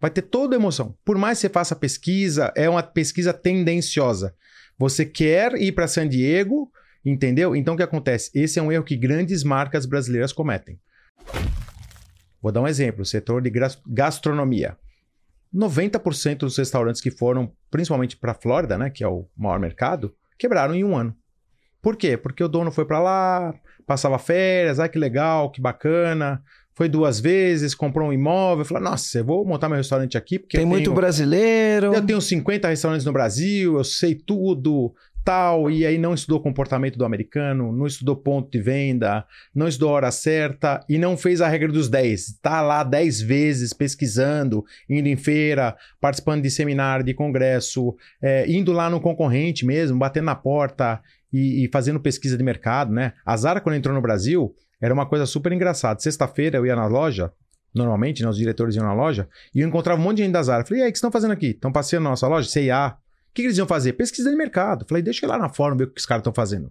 Vai 0.00 0.10
ter 0.10 0.22
toda 0.22 0.56
emoção. 0.56 0.96
Por 1.04 1.16
mais 1.16 1.38
que 1.38 1.42
você 1.42 1.48
faça 1.48 1.76
pesquisa, 1.76 2.52
é 2.56 2.68
uma 2.68 2.82
pesquisa 2.82 3.32
tendenciosa. 3.32 4.34
Você 4.76 5.06
quer 5.06 5.54
ir 5.54 5.72
para 5.72 5.86
San 5.86 6.08
Diego, 6.08 6.70
Entendeu? 7.04 7.56
Então 7.56 7.74
o 7.74 7.76
que 7.76 7.82
acontece? 7.82 8.30
Esse 8.34 8.58
é 8.58 8.62
um 8.62 8.70
erro 8.70 8.84
que 8.84 8.96
grandes 8.96 9.42
marcas 9.42 9.86
brasileiras 9.86 10.32
cometem. 10.32 10.78
Vou 12.40 12.52
dar 12.52 12.60
um 12.60 12.68
exemplo: 12.68 13.04
setor 13.04 13.42
de 13.42 13.52
gastronomia. 13.86 14.76
90% 15.54 16.38
dos 16.38 16.56
restaurantes 16.56 17.00
que 17.00 17.10
foram, 17.10 17.52
principalmente 17.70 18.16
para 18.16 18.32
a 18.32 18.34
Flórida, 18.34 18.78
né, 18.78 18.88
que 18.88 19.04
é 19.04 19.08
o 19.08 19.28
maior 19.36 19.60
mercado, 19.60 20.14
quebraram 20.38 20.74
em 20.74 20.82
um 20.82 20.96
ano. 20.96 21.14
Por 21.82 21.96
quê? 21.96 22.16
Porque 22.16 22.42
o 22.42 22.48
dono 22.48 22.70
foi 22.70 22.86
para 22.86 23.00
lá, 23.00 23.54
passava 23.86 24.18
férias, 24.18 24.80
ah, 24.80 24.88
que 24.88 24.98
legal, 24.98 25.50
que 25.50 25.60
bacana, 25.60 26.42
foi 26.74 26.88
duas 26.88 27.20
vezes, 27.20 27.74
comprou 27.74 28.08
um 28.08 28.12
imóvel, 28.12 28.64
falou: 28.64 28.82
Nossa, 28.82 29.18
eu 29.18 29.24
vou 29.24 29.44
montar 29.44 29.68
meu 29.68 29.76
restaurante 29.76 30.16
aqui. 30.16 30.38
Porque 30.38 30.56
Tem 30.56 30.64
muito 30.64 30.84
tenho, 30.84 30.96
brasileiro. 30.96 31.92
Eu 31.92 32.04
tenho 32.04 32.20
50 32.20 32.68
restaurantes 32.68 33.04
no 33.04 33.12
Brasil, 33.12 33.76
eu 33.76 33.84
sei 33.84 34.14
tudo, 34.14 34.94
tal. 35.24 35.70
E 35.70 35.86
aí 35.86 35.98
não 35.98 36.14
estudou 36.14 36.40
comportamento 36.40 36.98
do 36.98 37.04
americano, 37.04 37.72
não 37.72 37.86
estudou 37.86 38.16
ponto 38.16 38.50
de 38.50 38.60
venda, 38.60 39.24
não 39.54 39.68
estudou 39.68 39.90
hora 39.90 40.10
certa 40.10 40.84
e 40.88 40.98
não 40.98 41.16
fez 41.16 41.40
a 41.40 41.48
regra 41.48 41.70
dos 41.70 41.88
10. 41.88 42.38
Tá 42.40 42.60
lá 42.60 42.84
10 42.84 43.20
vezes 43.20 43.72
pesquisando, 43.72 44.64
indo 44.88 45.08
em 45.08 45.16
feira, 45.16 45.76
participando 46.00 46.42
de 46.42 46.50
seminário, 46.50 47.04
de 47.04 47.14
congresso, 47.14 47.94
é, 48.20 48.50
indo 48.50 48.72
lá 48.72 48.88
no 48.88 49.00
concorrente 49.00 49.64
mesmo, 49.66 49.98
batendo 49.98 50.26
na 50.26 50.34
porta 50.34 51.00
e, 51.32 51.64
e 51.64 51.70
fazendo 51.72 52.00
pesquisa 52.00 52.36
de 52.36 52.44
mercado, 52.44 52.92
né? 52.92 53.12
A 53.24 53.36
Zara, 53.36 53.60
quando 53.60 53.76
entrou 53.76 53.94
no 53.94 54.02
Brasil 54.02 54.54
era 54.82 54.92
uma 54.92 55.06
coisa 55.06 55.24
super 55.24 55.52
engraçada. 55.52 56.00
Sexta-feira 56.00 56.58
eu 56.58 56.66
ia 56.66 56.74
na 56.74 56.86
loja, 56.86 57.32
normalmente, 57.72 58.20
né, 58.20 58.28
os 58.28 58.36
diretores 58.36 58.74
iam 58.74 58.84
na 58.84 58.92
loja, 58.92 59.28
e 59.54 59.60
eu 59.60 59.68
encontrava 59.68 60.00
um 60.00 60.02
monte 60.02 60.16
de 60.16 60.24
gente 60.24 60.32
da 60.32 60.42
Zara. 60.42 60.64
Falei, 60.64 60.80
e 60.80 60.82
aí, 60.82 60.88
o 60.88 60.92
que 60.92 60.98
estão 60.98 61.12
fazendo 61.12 61.30
aqui? 61.30 61.50
Estão 61.50 61.70
passeando 61.70 62.04
na 62.04 62.10
nossa 62.10 62.26
loja? 62.26 62.48
CIA. 62.48 62.96
O 63.32 63.34
que, 63.34 63.40
que 63.40 63.48
eles 63.48 63.56
iam 63.56 63.66
fazer? 63.66 63.94
Pesquisa 63.94 64.30
de 64.30 64.36
mercado. 64.36 64.84
Falei, 64.86 65.02
deixa 65.02 65.24
eu 65.24 65.28
ir 65.28 65.32
lá 65.32 65.38
na 65.38 65.48
fórum 65.48 65.74
ver 65.74 65.84
o 65.84 65.90
que 65.90 65.98
os 65.98 66.04
caras 66.04 66.20
estão 66.20 66.34
fazendo. 66.34 66.70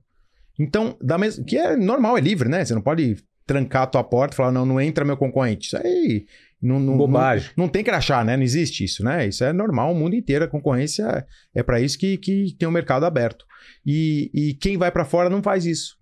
Então, 0.59 0.95
da 1.01 1.17
mes... 1.17 1.39
que 1.39 1.57
é 1.57 1.75
normal, 1.75 2.19
é 2.19 2.21
livre, 2.21 2.47
né? 2.47 2.63
Você 2.63 2.75
não 2.75 2.83
pode 2.83 3.17
trancar 3.47 3.83
a 3.83 3.87
tua 3.87 4.03
porta 4.03 4.35
e 4.35 4.37
falar, 4.37 4.51
não, 4.51 4.63
não 4.63 4.79
entra 4.79 5.03
meu 5.03 5.17
concorrente. 5.17 5.65
Isso 5.65 5.77
aí... 5.77 6.27
Não, 6.61 6.79
não, 6.79 6.95
Bobagem. 6.95 7.49
Não, 7.57 7.65
não 7.65 7.71
tem 7.71 7.83
crachá, 7.83 8.23
né? 8.23 8.37
Não 8.37 8.43
existe 8.43 8.83
isso, 8.83 9.03
né? 9.03 9.27
Isso 9.27 9.43
é 9.43 9.51
normal, 9.51 9.91
o 9.91 9.95
mundo 9.95 10.15
inteiro. 10.15 10.45
A 10.45 10.47
concorrência 10.47 11.25
é 11.55 11.63
para 11.63 11.81
isso 11.81 11.97
que, 11.97 12.17
que 12.17 12.55
tem 12.59 12.67
o 12.67 12.69
um 12.69 12.73
mercado 12.73 13.03
aberto. 13.03 13.43
E, 13.83 14.29
e 14.31 14.53
quem 14.53 14.77
vai 14.77 14.91
para 14.91 15.03
fora 15.03 15.27
não 15.27 15.41
faz 15.41 15.65
isso. 15.65 15.97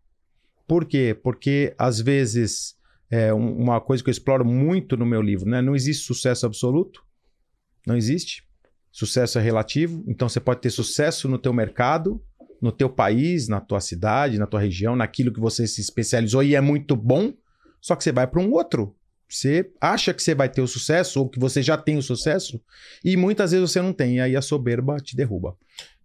Por 0.68 0.84
quê? 0.84 1.18
Porque, 1.24 1.74
às 1.78 2.02
vezes, 2.02 2.76
é 3.10 3.34
uma 3.34 3.80
coisa 3.80 4.04
que 4.04 4.10
eu 4.10 4.12
exploro 4.12 4.44
muito 4.44 4.98
no 4.98 5.06
meu 5.06 5.22
livro, 5.22 5.50
né? 5.50 5.62
Não 5.62 5.74
existe 5.74 6.06
sucesso 6.06 6.46
absoluto. 6.46 7.02
Não 7.88 7.96
existe. 7.96 8.44
Sucesso 8.92 9.40
é 9.40 9.42
relativo. 9.42 10.04
Então, 10.08 10.28
você 10.28 10.40
pode 10.40 10.62
ter 10.62 10.70
sucesso 10.70 11.28
no 11.28 11.38
teu 11.38 11.54
mercado, 11.54 12.22
no 12.62 12.72
teu 12.72 12.90
país, 12.90 13.48
na 13.48 13.60
tua 13.60 13.80
cidade, 13.80 14.38
na 14.38 14.46
tua 14.46 14.60
região, 14.60 14.96
naquilo 14.96 15.34
que 15.34 15.40
você 15.40 15.66
se 15.66 15.82
especializou 15.82 16.44
e 16.44 16.56
é 16.56 16.62
muito 16.62 16.96
bom, 16.96 17.34
só 17.82 17.96
que 17.96 18.04
você 18.04 18.12
vai 18.12 18.28
para 18.28 18.42
um 18.42 18.52
outro. 18.52 18.96
Você 19.28 19.72
acha 19.80 20.14
que 20.14 20.24
você 20.24 20.34
vai 20.34 20.50
ter 20.50 20.62
o 20.62 20.68
sucesso 20.68 21.20
ou 21.20 21.30
que 21.30 21.40
você 21.40 21.62
já 21.62 21.78
tem 21.78 21.98
o 21.98 22.02
sucesso 22.02 22.60
e 23.06 23.16
muitas 23.16 23.52
vezes 23.52 23.72
você 23.72 23.82
não 23.82 23.94
tem. 23.94 24.18
E 24.18 24.22
aí 24.22 24.36
a 24.36 24.42
soberba 24.42 24.98
te 24.98 25.16
derruba. 25.16 25.56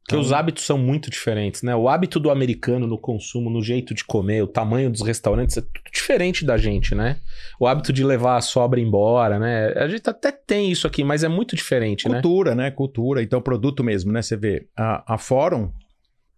Porque 0.05 0.17
então... 0.17 0.21
os 0.21 0.33
hábitos 0.33 0.67
são 0.67 0.77
muito 0.77 1.11
diferentes, 1.11 1.63
né? 1.63 1.75
O 1.75 1.89
hábito 1.89 2.21
do 2.21 2.31
americano 2.31 2.87
no 2.87 2.99
consumo, 2.99 3.49
no 3.49 3.63
jeito 3.63 3.95
de 3.95 4.05
comer, 4.05 4.43
o 4.43 4.47
tamanho 4.47 4.91
dos 4.91 5.01
restaurantes 5.01 5.57
é 5.57 5.63
tudo 5.63 5.91
diferente 5.91 6.45
da 6.45 6.59
gente, 6.59 6.95
né? 6.95 7.21
O 7.59 7.67
hábito 7.67 7.91
de 7.91 8.05
levar 8.05 8.37
a 8.37 8.43
sobra 8.43 8.79
embora, 8.79 9.39
né? 9.39 9.73
A 9.73 9.89
gente 9.89 10.09
até 10.09 10.31
tem 10.31 10.71
isso 10.71 10.87
aqui, 10.87 11.03
mas 11.03 11.25
é 11.25 11.29
muito 11.29 11.57
diferente, 11.57 12.05
Cultura, 12.05 12.55
né? 12.55 12.65
né? 12.65 12.71
Cultura. 12.71 13.23
Então, 13.23 13.41
produto 13.41 13.83
mesmo, 13.83 14.13
né? 14.13 14.21
Você 14.21 14.37
vê, 14.37 14.69
a, 14.77 15.15
a 15.15 15.17
Forum, 15.17 15.73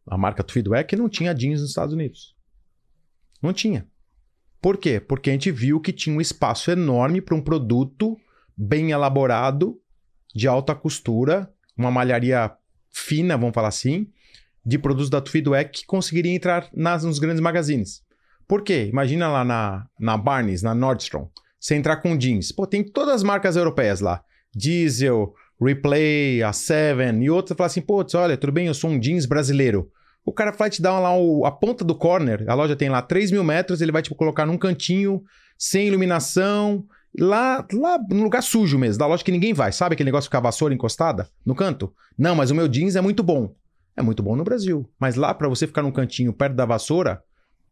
a 0.07 0.17
marca 0.17 0.45
Tweedwack, 0.45 0.95
não 0.95 1.09
tinha 1.09 1.35
jeans 1.35 1.61
nos 1.61 1.71
Estados 1.71 1.93
Unidos. 1.93 2.37
Não 3.43 3.53
tinha. 3.53 3.85
Por 4.63 4.77
quê? 4.77 5.01
Porque 5.01 5.29
a 5.29 5.33
gente 5.33 5.51
viu 5.51 5.81
que 5.81 5.93
tinha 5.93 6.17
um 6.17 6.21
espaço 6.21 6.71
enorme 6.71 7.21
para 7.21 7.35
um 7.35 7.43
produto 7.43 8.17
bem 8.57 8.93
elaborado, 8.93 9.77
de 10.33 10.47
alta 10.47 10.73
costura, 10.73 11.53
uma 11.77 11.91
malharia 11.91 12.53
fina, 12.93 13.37
vamos 13.37 13.55
falar 13.55 13.69
assim, 13.69 14.07
de 14.65 14.79
produtos 14.79 15.11
da 15.11 15.21
Tweedwack 15.21 15.81
que 15.81 15.87
conseguiria 15.87 16.33
entrar 16.33 16.69
nas, 16.75 17.05
nos 17.05 17.19
grandes 17.19 17.41
magazines. 17.41 18.03
Por 18.49 18.63
quê? 18.63 18.89
Imagina 18.91 19.29
lá 19.29 19.45
na, 19.45 19.87
na 19.99 20.17
Barnes, 20.17 20.63
na 20.63 20.75
Nordstrom, 20.75 21.29
você 21.59 21.75
entrar 21.75 21.97
com 21.97 22.17
jeans. 22.17 22.53
Pô, 22.53 22.67
tem 22.67 22.85
todas 22.85 23.17
as 23.17 23.23
marcas 23.23 23.57
europeias 23.57 24.01
lá. 24.01 24.23
Diesel, 24.55 25.35
Replay, 25.61 26.43
a 26.43 26.53
Seven 26.53 27.23
e 27.23 27.31
outras. 27.31 27.51
Você 27.51 27.55
fala 27.57 27.67
assim, 27.67 27.81
pô, 27.81 28.05
olha, 28.15 28.37
tudo 28.37 28.53
bem, 28.53 28.67
eu 28.67 28.75
sou 28.75 28.91
um 28.91 28.99
jeans 28.99 29.27
brasileiro. 29.27 29.91
O 30.25 30.33
cara 30.33 30.51
vai 30.51 30.69
te 30.69 30.83
dar 30.83 30.99
lá 30.99 31.17
o, 31.17 31.45
a 31.45 31.53
ponta 31.53 31.85
do 31.85 31.95
corner, 31.95 32.45
a 32.49 32.55
loja 32.55 32.75
tem 32.75 32.89
lá 32.89 33.01
3 33.01 33.31
mil 33.31 33.45
metros, 33.45 33.81
ele 33.81 33.93
vai 33.93 34.03
te 34.03 34.13
colocar 34.13 34.45
num 34.45 34.59
cantinho, 34.59 35.23
sem 35.57 35.87
iluminação, 35.87 36.85
Lá, 37.19 37.67
lá 37.73 37.99
no 38.11 38.23
lugar 38.23 38.43
sujo 38.43 38.79
mesmo, 38.79 38.99
da 38.99 39.07
loja 39.07 39.25
que 39.25 39.33
ninguém 39.33 39.55
vai. 39.55 39.73
Sabe 39.73 39.95
aquele 39.95 40.09
negócio 40.09 40.31
com 40.31 40.37
a 40.37 40.41
vassoura 40.41 40.75
encostada 40.75 41.29
no 41.45 41.55
canto? 41.55 41.93
Não, 42.19 42.35
mas 42.35 42.51
o 42.51 42.55
meu 42.55 42.69
jeans 42.69 42.97
é 42.97 43.01
muito 43.01 43.23
bom. 43.23 43.55
É 43.97 44.03
muito 44.03 44.23
bom 44.23 44.37
no 44.37 44.45
Brasil. 44.45 44.89
Mas 45.01 45.17
lá, 45.17 45.33
para 45.33 45.49
você 45.49 45.67
ficar 45.67 45.83
num 45.83 45.91
cantinho 45.91 46.33
perto 46.33 46.55
da 46.55 46.67
vassoura, 46.67 47.23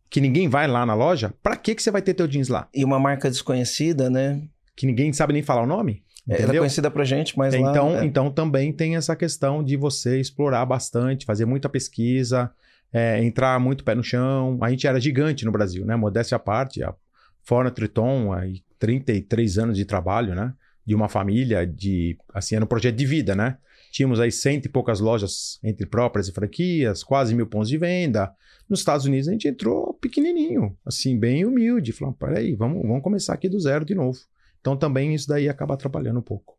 que 0.08 0.20
ninguém 0.20 0.48
vai 0.48 0.66
lá 0.66 0.86
na 0.86 0.94
loja, 0.94 1.34
pra 1.42 1.56
que, 1.56 1.74
que 1.74 1.82
você 1.82 1.90
vai 1.90 2.00
ter 2.00 2.14
teu 2.14 2.26
jeans 2.26 2.48
lá? 2.48 2.68
E 2.72 2.84
uma 2.84 2.98
marca 2.98 3.28
desconhecida, 3.28 4.08
né? 4.08 4.42
Que 4.74 4.86
ninguém 4.86 5.12
sabe 5.12 5.34
nem 5.34 5.42
falar 5.42 5.62
o 5.62 5.66
nome? 5.66 6.02
É, 6.26 6.40
ela 6.40 6.54
é 6.54 6.58
conhecida 6.58 6.90
pra 6.90 7.04
gente, 7.04 7.36
mas 7.36 7.52
então, 7.52 7.92
lá... 7.92 8.02
É... 8.02 8.04
Então 8.06 8.30
também 8.30 8.72
tem 8.72 8.96
essa 8.96 9.14
questão 9.14 9.62
de 9.62 9.76
você 9.76 10.18
explorar 10.18 10.64
bastante, 10.64 11.26
fazer 11.26 11.44
muita 11.44 11.68
pesquisa, 11.68 12.50
é, 12.90 13.22
entrar 13.22 13.60
muito 13.60 13.84
pé 13.84 13.94
no 13.94 14.02
chão. 14.02 14.58
A 14.62 14.70
gente 14.70 14.86
era 14.86 14.98
gigante 14.98 15.44
no 15.44 15.52
Brasil, 15.52 15.84
né? 15.84 15.94
Modéstia 15.96 16.36
à 16.36 16.38
parte, 16.38 16.82
a 16.82 16.94
Fora 17.42 17.70
Triton, 17.70 18.32
aí 18.32 18.62
33 18.78 19.58
anos 19.58 19.76
de 19.76 19.84
trabalho, 19.84 20.34
né? 20.34 20.52
De 20.84 20.94
uma 20.94 21.08
família, 21.08 21.66
de 21.66 22.16
assim, 22.32 22.56
era 22.56 22.64
um 22.64 22.68
projeto 22.68 22.96
de 22.96 23.06
vida, 23.06 23.34
né? 23.34 23.58
Tínhamos 23.90 24.18
aí 24.18 24.32
cento 24.32 24.66
e 24.66 24.68
poucas 24.68 25.00
lojas 25.00 25.58
entre 25.62 25.86
próprias 25.86 26.28
e 26.28 26.32
franquias, 26.32 27.04
quase 27.04 27.34
mil 27.34 27.46
pontos 27.46 27.68
de 27.68 27.78
venda. 27.78 28.32
Nos 28.68 28.80
Estados 28.80 29.06
Unidos 29.06 29.28
a 29.28 29.32
gente 29.32 29.46
entrou 29.46 29.94
pequenininho, 29.94 30.76
assim, 30.84 31.18
bem 31.18 31.44
humilde. 31.44 31.92
Falamos, 31.92 32.18
peraí, 32.18 32.54
vamos, 32.54 32.82
vamos 32.82 33.02
começar 33.02 33.34
aqui 33.34 33.48
do 33.48 33.60
zero 33.60 33.84
de 33.84 33.94
novo. 33.94 34.18
Então 34.60 34.76
também 34.76 35.14
isso 35.14 35.28
daí 35.28 35.48
acaba 35.48 35.74
atrapalhando 35.74 36.18
um 36.18 36.22
pouco. 36.22 36.58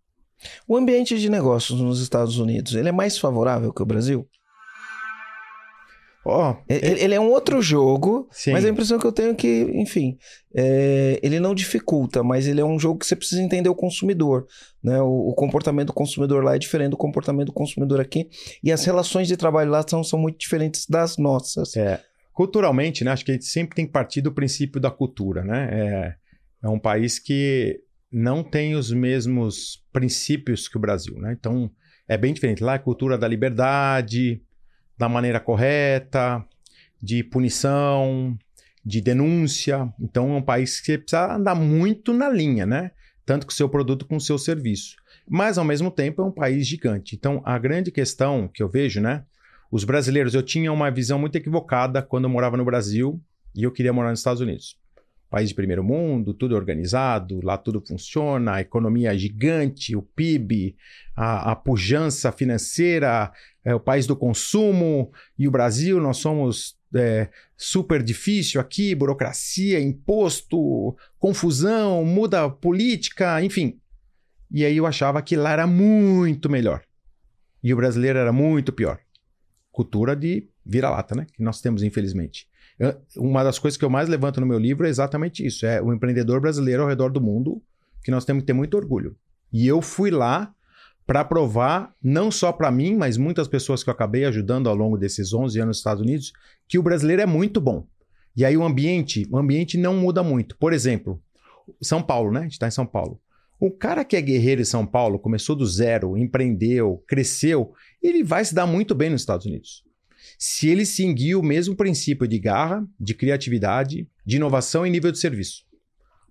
O 0.67 0.77
ambiente 0.77 1.19
de 1.19 1.29
negócios 1.29 1.79
nos 1.79 2.01
Estados 2.01 2.37
Unidos, 2.37 2.73
ele 2.75 2.89
é 2.89 2.91
mais 2.91 3.17
favorável 3.17 3.73
que 3.73 3.81
o 3.81 3.85
Brasil? 3.85 4.27
Oh, 6.27 6.55
ele, 6.67 7.03
ele, 7.03 7.13
é 7.13 7.19
um 7.19 7.29
outro 7.29 7.61
jogo, 7.61 8.27
sim. 8.31 8.51
mas 8.51 8.65
a 8.65 8.69
impressão 8.69 8.97
que 8.97 9.05
eu 9.05 9.11
tenho 9.11 9.29
é 9.29 9.35
que, 9.35 9.69
enfim, 9.75 10.17
é, 10.55 11.19
ele 11.21 11.39
não 11.39 11.53
dificulta, 11.53 12.23
mas 12.23 12.47
ele 12.47 12.59
é 12.59 12.65
um 12.65 12.79
jogo 12.79 12.97
que 12.97 13.05
você 13.05 13.15
precisa 13.15 13.43
entender 13.43 13.69
o 13.69 13.75
consumidor. 13.75 14.47
Né? 14.83 14.99
O, 14.99 15.29
o, 15.29 15.35
comportamento 15.35 15.87
do 15.87 15.93
consumidor 15.93 16.43
lá 16.43 16.55
é 16.55 16.57
diferente 16.57 16.89
do 16.89 16.97
comportamento 16.97 17.47
do 17.47 17.53
consumidor 17.53 18.01
aqui, 18.01 18.27
e 18.63 18.71
as 18.71 18.83
relações 18.83 19.27
de 19.27 19.37
trabalho 19.37 19.69
lá 19.69 19.85
são, 19.87 20.03
são 20.03 20.17
muito 20.17 20.39
diferentes 20.39 20.87
das 20.89 21.15
nossas. 21.17 21.77
É. 21.77 22.01
Culturalmente, 22.33 23.03
né? 23.03 23.11
Acho 23.11 23.23
que 23.23 23.29
a 23.29 23.35
gente 23.35 23.45
sempre 23.45 23.75
tem 23.75 23.85
que 23.85 23.91
partir 23.91 24.21
do 24.21 24.31
princípio 24.31 24.81
da 24.81 24.89
cultura, 24.89 25.43
né? 25.43 25.69
É, 25.71 26.15
é 26.63 26.69
um 26.69 26.79
país 26.79 27.19
que 27.19 27.79
não 28.11 28.43
tem 28.43 28.73
os 28.73 28.91
mesmos 28.91 29.83
princípios 29.93 30.67
que 30.67 30.75
o 30.75 30.81
Brasil, 30.81 31.19
né? 31.19 31.35
Então, 31.39 31.69
é 32.07 32.17
bem 32.17 32.33
diferente. 32.33 32.63
Lá 32.63 32.73
é 32.73 32.75
a 32.77 32.79
cultura 32.79 33.15
da 33.15 33.27
liberdade, 33.27 34.41
da 34.97 35.09
maneira 35.09 35.39
correta, 35.39 36.43
de 37.01 37.23
punição, 37.23 38.37
de 38.83 39.01
denúncia. 39.01 39.91
Então 39.99 40.33
é 40.33 40.37
um 40.37 40.41
país 40.41 40.79
que 40.79 40.97
precisa 40.97 41.35
andar 41.35 41.55
muito 41.55 42.13
na 42.13 42.29
linha, 42.29 42.65
né? 42.65 42.91
Tanto 43.25 43.45
com 43.45 43.51
o 43.51 43.55
seu 43.55 43.67
produto 43.67 44.05
como 44.05 44.19
o 44.19 44.23
seu 44.23 44.37
serviço. 44.37 44.95
Mas 45.27 45.57
ao 45.57 45.65
mesmo 45.65 45.89
tempo 45.89 46.21
é 46.21 46.25
um 46.25 46.31
país 46.31 46.67
gigante. 46.67 47.15
Então 47.15 47.41
a 47.43 47.57
grande 47.57 47.91
questão 47.91 48.47
que 48.47 48.61
eu 48.61 48.69
vejo, 48.69 49.01
né? 49.01 49.23
Os 49.71 49.83
brasileiros, 49.83 50.33
eu 50.35 50.43
tinha 50.43 50.71
uma 50.71 50.91
visão 50.91 51.19
muito 51.19 51.35
equivocada 51.35 52.01
quando 52.01 52.25
eu 52.25 52.29
morava 52.29 52.55
no 52.55 52.63
Brasil 52.63 53.21
e 53.55 53.63
eu 53.63 53.71
queria 53.71 53.91
morar 53.91 54.11
nos 54.11 54.19
Estados 54.19 54.41
Unidos. 54.41 54.77
País 55.29 55.49
de 55.49 55.55
primeiro 55.55 55.83
mundo, 55.83 56.33
tudo 56.33 56.55
organizado, 56.55 57.41
lá 57.43 57.57
tudo 57.57 57.83
funciona, 57.85 58.53
a 58.53 58.61
economia 58.61 59.13
é 59.13 59.17
gigante, 59.17 59.95
o 59.95 60.01
PIB, 60.01 60.75
a, 61.15 61.51
a 61.51 61.55
pujança 61.55 62.31
financeira, 62.31 63.31
é 63.65 63.73
o 63.73 63.79
país 63.79 64.05
do 64.05 64.15
consumo, 64.15 65.11
e 65.37 65.47
o 65.47 65.51
Brasil, 65.51 65.99
nós 65.99 66.17
somos 66.17 66.77
é, 66.93 67.29
super 67.57 68.01
difícil 68.03 68.61
aqui, 68.61 68.93
burocracia, 68.93 69.81
imposto, 69.81 70.95
confusão, 71.19 72.05
muda 72.05 72.49
política, 72.49 73.43
enfim. 73.43 73.79
E 74.51 74.63
aí 74.63 74.77
eu 74.77 74.85
achava 74.85 75.21
que 75.21 75.35
lá 75.35 75.51
era 75.51 75.67
muito 75.67 76.49
melhor. 76.49 76.83
E 77.63 77.73
o 77.73 77.75
brasileiro 77.75 78.19
era 78.19 78.31
muito 78.31 78.71
pior. 78.71 78.99
Cultura 79.71 80.15
de 80.15 80.47
vira-lata, 80.63 81.15
né? 81.15 81.25
Que 81.33 81.43
nós 81.43 81.59
temos, 81.59 81.81
infelizmente. 81.81 82.47
Eu, 82.77 82.95
uma 83.17 83.43
das 83.43 83.57
coisas 83.57 83.77
que 83.77 83.83
eu 83.83 83.89
mais 83.89 84.07
levanto 84.07 84.39
no 84.39 84.47
meu 84.47 84.59
livro 84.59 84.85
é 84.85 84.89
exatamente 84.89 85.45
isso: 85.45 85.65
é 85.65 85.81
o 85.81 85.91
empreendedor 85.91 86.39
brasileiro 86.39 86.83
ao 86.83 86.87
redor 86.87 87.11
do 87.11 87.19
mundo, 87.19 87.61
que 88.03 88.11
nós 88.11 88.23
temos 88.23 88.43
que 88.43 88.47
ter 88.47 88.53
muito 88.53 88.77
orgulho. 88.77 89.17
E 89.51 89.67
eu 89.67 89.81
fui 89.81 90.11
lá 90.11 90.54
para 91.05 91.23
provar, 91.23 91.93
não 92.01 92.31
só 92.31 92.51
para 92.51 92.71
mim, 92.71 92.95
mas 92.95 93.17
muitas 93.17 93.47
pessoas 93.47 93.83
que 93.83 93.89
eu 93.89 93.93
acabei 93.93 94.25
ajudando 94.25 94.67
ao 94.67 94.75
longo 94.75 94.97
desses 94.97 95.33
11 95.33 95.59
anos 95.59 95.67
nos 95.67 95.77
Estados 95.77 96.01
Unidos, 96.01 96.33
que 96.67 96.79
o 96.79 96.83
brasileiro 96.83 97.21
é 97.21 97.25
muito 97.25 97.61
bom. 97.61 97.87
E 98.35 98.43
aí 98.43 98.57
o 98.57 98.63
ambiente, 98.63 99.27
o 99.31 99.37
ambiente 99.37 99.77
não 99.77 99.95
muda 99.95 100.23
muito. 100.23 100.57
Por 100.57 100.73
exemplo, 100.73 101.21
São 101.81 102.01
Paulo, 102.01 102.31
né? 102.31 102.39
A 102.39 102.43
gente 102.43 102.53
está 102.53 102.67
em 102.67 102.71
São 102.71 102.85
Paulo. 102.85 103.21
O 103.59 103.71
cara 103.71 104.03
que 104.03 104.17
é 104.17 104.21
guerreiro 104.21 104.61
em 104.61 104.65
São 104.65 104.85
Paulo, 104.85 105.19
começou 105.19 105.55
do 105.55 105.65
zero, 105.65 106.17
empreendeu, 106.17 107.03
cresceu, 107.07 107.71
ele 108.01 108.23
vai 108.23 108.43
se 108.43 108.53
dar 108.53 108.65
muito 108.65 108.93
bem 108.93 109.09
nos 109.09 109.21
Estados 109.21 109.45
Unidos. 109.45 109.83
Se 110.37 110.67
ele 110.67 110.85
seguir 110.85 111.35
o 111.35 111.43
mesmo 111.43 111.75
princípio 111.75 112.27
de 112.27 112.37
garra, 112.39 112.85
de 112.99 113.13
criatividade, 113.13 114.09
de 114.25 114.35
inovação 114.35 114.85
e 114.85 114.89
nível 114.89 115.11
de 115.11 115.19
serviço. 115.19 115.63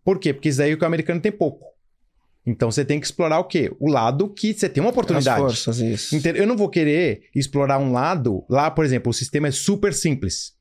Por 0.05 0.19
quê? 0.19 0.35
Porque 0.35 0.51
isso 0.51 0.59
daí 0.59 0.73
é 0.73 0.75
o 0.75 0.77
que 0.79 0.85
o 0.85 0.87
americano 0.87 1.21
tem 1.21 1.33
pouco. 1.33 1.74
Então 2.47 2.71
você 2.71 2.85
tem 2.85 3.01
que 3.01 3.07
explorar 3.07 3.39
o 3.39 3.45
quê? 3.45 3.75
O 3.81 3.91
lado 3.91 4.29
que 4.29 4.53
você 4.53 4.69
tem 4.69 4.83
uma 4.83 4.91
oportunidade. 4.91 5.43
As 5.43 5.65
forças, 5.65 5.79
isso. 5.79 6.29
Eu 6.29 6.47
não 6.47 6.57
vou 6.57 6.69
querer 6.69 7.23
explorar 7.35 7.79
um 7.79 7.93
lado. 7.93 8.45
Lá, 8.49 8.71
por 8.71 8.85
exemplo, 8.85 9.11
o 9.11 9.15
sistema 9.15 9.49
é 9.49 9.51
super 9.51 9.95
simples. 9.95 10.55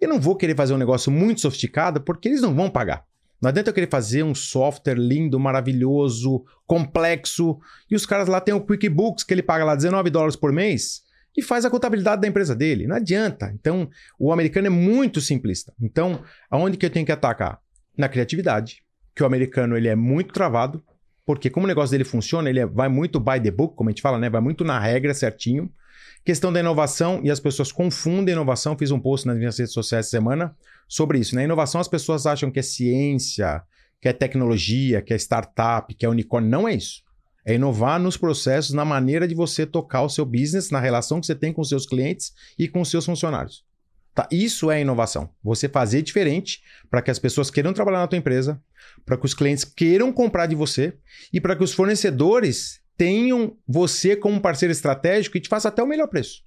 Eu 0.00 0.08
não 0.08 0.20
vou 0.20 0.36
querer 0.36 0.54
fazer 0.54 0.74
um 0.74 0.78
negócio 0.78 1.10
muito 1.10 1.40
sofisticado 1.40 2.00
porque 2.00 2.28
eles 2.28 2.42
não 2.42 2.54
vão 2.54 2.70
pagar. 2.70 3.04
Não 3.40 3.48
adianta 3.48 3.70
eu 3.70 3.74
querer 3.74 3.88
fazer 3.88 4.22
um 4.22 4.34
software 4.34 4.98
lindo, 4.98 5.40
maravilhoso, 5.40 6.44
complexo, 6.66 7.58
e 7.90 7.96
os 7.96 8.04
caras 8.04 8.28
lá 8.28 8.38
têm 8.38 8.54
o 8.54 8.60
QuickBooks 8.60 9.24
que 9.24 9.32
ele 9.32 9.42
paga 9.42 9.64
lá 9.64 9.74
19 9.74 10.10
dólares 10.10 10.36
por 10.36 10.52
mês 10.52 11.02
e 11.34 11.42
faz 11.42 11.64
a 11.64 11.70
contabilidade 11.70 12.20
da 12.20 12.28
empresa 12.28 12.54
dele. 12.54 12.86
Não 12.86 12.96
adianta. 12.96 13.50
Então, 13.58 13.88
o 14.18 14.30
americano 14.30 14.66
é 14.66 14.70
muito 14.70 15.22
simplista. 15.22 15.72
Então, 15.80 16.22
aonde 16.50 16.76
que 16.76 16.84
eu 16.84 16.90
tenho 16.90 17.06
que 17.06 17.12
atacar? 17.12 17.60
Na 17.96 18.08
criatividade, 18.08 18.82
que 19.14 19.22
o 19.22 19.26
americano 19.26 19.76
ele 19.76 19.88
é 19.88 19.96
muito 19.96 20.34
travado, 20.34 20.82
porque 21.24 21.50
como 21.50 21.64
o 21.64 21.68
negócio 21.68 21.90
dele 21.90 22.04
funciona, 22.04 22.48
ele 22.48 22.60
é, 22.60 22.66
vai 22.66 22.88
muito 22.88 23.20
by 23.20 23.40
the 23.40 23.50
book, 23.50 23.76
como 23.76 23.88
a 23.88 23.92
gente 23.92 24.02
fala, 24.02 24.18
né? 24.18 24.28
Vai 24.28 24.40
muito 24.40 24.64
na 24.64 24.78
regra 24.78 25.14
certinho. 25.14 25.70
Questão 26.24 26.52
da 26.52 26.60
inovação, 26.60 27.20
e 27.24 27.30
as 27.30 27.40
pessoas 27.40 27.72
confundem 27.72 28.34
inovação. 28.34 28.76
Fiz 28.76 28.90
um 28.90 29.00
post 29.00 29.26
nas 29.26 29.36
minhas 29.36 29.58
redes 29.58 29.72
sociais 29.72 30.06
essa 30.06 30.16
semana 30.16 30.54
sobre 30.88 31.18
isso. 31.18 31.34
Na 31.34 31.40
né? 31.40 31.44
inovação, 31.44 31.80
as 31.80 31.88
pessoas 31.88 32.26
acham 32.26 32.50
que 32.50 32.58
é 32.58 32.62
ciência, 32.62 33.62
que 34.00 34.08
é 34.08 34.12
tecnologia, 34.12 35.00
que 35.00 35.14
é 35.14 35.16
startup, 35.16 35.94
que 35.94 36.04
é 36.04 36.08
unicórnio. 36.08 36.50
Não 36.50 36.68
é 36.68 36.74
isso. 36.74 37.02
É 37.44 37.54
inovar 37.54 37.98
nos 37.98 38.16
processos, 38.16 38.74
na 38.74 38.84
maneira 38.84 39.26
de 39.26 39.34
você 39.34 39.64
tocar 39.64 40.02
o 40.02 40.10
seu 40.10 40.26
business, 40.26 40.70
na 40.70 40.78
relação 40.78 41.20
que 41.20 41.26
você 41.26 41.34
tem 41.34 41.52
com 41.52 41.62
os 41.62 41.68
seus 41.68 41.86
clientes 41.86 42.32
e 42.58 42.68
com 42.68 42.80
os 42.80 42.90
seus 42.90 43.06
funcionários. 43.06 43.64
Tá? 44.14 44.28
Isso 44.30 44.70
é 44.70 44.80
inovação. 44.80 45.30
Você 45.42 45.68
fazer 45.68 46.02
diferente 46.02 46.60
para 46.90 47.00
que 47.00 47.10
as 47.10 47.18
pessoas 47.18 47.50
queiram 47.50 47.72
trabalhar 47.72 48.00
na 48.00 48.06
tua 48.06 48.18
empresa, 48.18 48.60
para 49.04 49.16
que 49.16 49.24
os 49.24 49.34
clientes 49.34 49.64
queiram 49.64 50.12
comprar 50.12 50.46
de 50.46 50.54
você 50.54 50.94
e 51.32 51.40
para 51.40 51.54
que 51.54 51.62
os 51.62 51.72
fornecedores 51.72 52.80
tenham 52.96 53.56
você 53.66 54.16
como 54.16 54.40
parceiro 54.40 54.72
estratégico 54.72 55.36
e 55.36 55.40
te 55.40 55.48
faça 55.48 55.68
até 55.68 55.82
o 55.82 55.86
melhor 55.86 56.08
preço. 56.08 56.42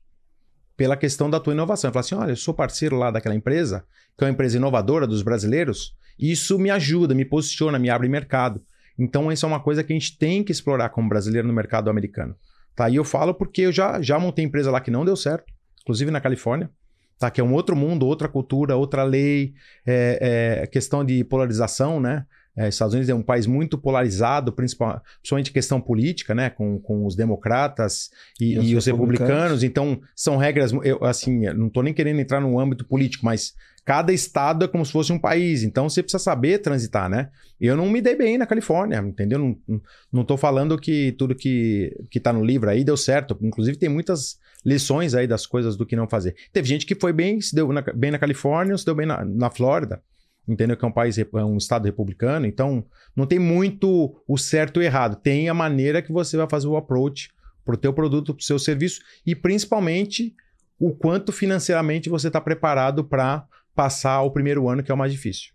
Pela 0.75 0.97
questão 0.97 1.29
da 1.29 1.39
tua 1.39 1.53
inovação. 1.53 1.91
Fala 1.91 2.01
assim: 2.01 2.15
olha, 2.15 2.31
eu 2.31 2.35
sou 2.35 2.53
parceiro 2.53 2.97
lá 2.97 3.11
daquela 3.11 3.35
empresa, 3.35 3.85
que 4.17 4.23
é 4.23 4.27
uma 4.27 4.33
empresa 4.33 4.57
inovadora 4.57 5.07
dos 5.07 5.21
brasileiros, 5.21 5.95
isso 6.19 6.59
me 6.59 6.69
ajuda, 6.69 7.15
me 7.15 7.25
posiciona, 7.25 7.79
me 7.79 7.89
abre 7.89 8.09
mercado. 8.09 8.61
Então, 8.97 9.31
isso 9.31 9.45
é 9.45 9.49
uma 9.49 9.59
coisa 9.59 9.83
que 9.83 9.91
a 9.91 9.95
gente 9.95 10.17
tem 10.17 10.43
que 10.43 10.51
explorar 10.51 10.89
como 10.89 11.09
brasileiro 11.09 11.47
no 11.47 11.53
mercado 11.53 11.89
americano. 11.89 12.35
Tá? 12.75 12.89
E 12.89 12.95
eu 12.95 13.03
falo 13.03 13.33
porque 13.33 13.61
eu 13.61 13.71
já, 13.71 14.01
já 14.01 14.19
montei 14.19 14.45
empresa 14.45 14.69
lá 14.69 14.79
que 14.79 14.91
não 14.91 15.05
deu 15.05 15.15
certo, 15.15 15.51
inclusive 15.81 16.11
na 16.11 16.21
Califórnia 16.21 16.69
tá? 17.17 17.31
Que 17.31 17.41
é 17.41 17.43
um 17.43 17.53
outro 17.53 17.75
mundo, 17.75 18.05
outra 18.05 18.27
cultura, 18.27 18.75
outra 18.75 19.03
lei, 19.03 19.53
é, 19.85 20.61
é 20.63 20.67
questão 20.67 21.03
de 21.03 21.23
polarização, 21.23 21.99
né? 21.99 22.25
É, 22.55 22.69
Estados 22.69 22.93
Unidos 22.93 23.09
é 23.09 23.15
um 23.15 23.23
país 23.23 23.47
muito 23.47 23.79
polarizado, 23.79 24.53
principalmente 24.53 25.51
questão 25.51 25.81
política, 25.81 26.35
né? 26.35 26.49
Com, 26.51 26.79
com 26.79 27.05
os 27.05 27.15
democratas 27.15 28.11
e, 28.39 28.53
e, 28.53 28.59
os, 28.59 28.65
e 28.69 28.75
os 28.75 28.85
republicanos. 28.85 29.31
republicanos. 29.31 29.63
Então, 29.63 29.99
são 30.15 30.37
regras. 30.37 30.71
Eu, 30.83 31.03
assim, 31.03 31.47
eu 31.47 31.53
não 31.55 31.67
estou 31.67 31.81
nem 31.81 31.93
querendo 31.93 32.19
entrar 32.19 32.39
no 32.39 32.59
âmbito 32.59 32.85
político, 32.85 33.25
mas 33.25 33.53
cada 33.83 34.13
estado 34.13 34.65
é 34.65 34.67
como 34.67 34.85
se 34.85 34.91
fosse 34.91 35.11
um 35.11 35.17
país. 35.17 35.63
Então, 35.63 35.89
você 35.89 36.03
precisa 36.03 36.23
saber 36.23 36.59
transitar, 36.59 37.09
né? 37.09 37.29
Eu 37.59 37.75
não 37.75 37.89
me 37.89 38.01
dei 38.01 38.15
bem 38.15 38.37
na 38.37 38.45
Califórnia, 38.45 38.99
entendeu? 38.99 39.39
Não, 39.39 39.81
não 40.11 40.23
tô 40.23 40.37
falando 40.37 40.77
que 40.77 41.11
tudo 41.13 41.33
que, 41.33 42.05
que 42.11 42.19
tá 42.19 42.31
no 42.31 42.45
livro 42.45 42.69
aí 42.69 42.83
deu 42.83 42.95
certo. 42.95 43.35
Inclusive, 43.41 43.77
tem 43.77 43.89
muitas 43.89 44.37
lições 44.65 45.13
aí 45.13 45.27
das 45.27 45.45
coisas 45.45 45.75
do 45.75 45.85
que 45.85 45.95
não 45.95 46.07
fazer. 46.07 46.35
Teve 46.51 46.67
gente 46.67 46.85
que 46.85 46.95
foi 46.95 47.11
bem, 47.11 47.41
se 47.41 47.53
deu 47.53 47.71
na, 47.71 47.81
bem 47.81 48.11
na 48.11 48.19
Califórnia, 48.19 48.77
se 48.77 48.85
deu 48.85 48.95
bem 48.95 49.05
na, 49.05 49.23
na 49.25 49.49
Flórida, 49.49 50.01
entendeu? 50.47 50.77
Que 50.77 50.85
é 50.85 50.87
um 50.87 50.91
país, 50.91 51.17
é 51.17 51.27
um 51.43 51.57
estado 51.57 51.85
republicano, 51.85 52.45
então 52.45 52.85
não 53.15 53.25
tem 53.25 53.39
muito 53.39 54.21
o 54.27 54.37
certo 54.37 54.81
e 54.81 54.83
o 54.83 54.85
errado. 54.85 55.15
Tem 55.15 55.49
a 55.49 55.53
maneira 55.53 56.01
que 56.01 56.11
você 56.11 56.37
vai 56.37 56.47
fazer 56.49 56.67
o 56.67 56.77
approach 56.77 57.29
para 57.65 57.75
o 57.75 57.77
teu 57.77 57.93
produto, 57.93 58.33
para 58.33 58.41
o 58.41 58.45
seu 58.45 58.59
serviço 58.59 59.01
e 59.25 59.35
principalmente 59.35 60.35
o 60.79 60.93
quanto 60.93 61.31
financeiramente 61.31 62.09
você 62.09 62.27
está 62.27 62.41
preparado 62.41 63.03
para 63.03 63.45
passar 63.75 64.21
o 64.21 64.31
primeiro 64.31 64.67
ano, 64.67 64.83
que 64.83 64.91
é 64.91 64.93
o 64.93 64.97
mais 64.97 65.11
difícil. 65.11 65.53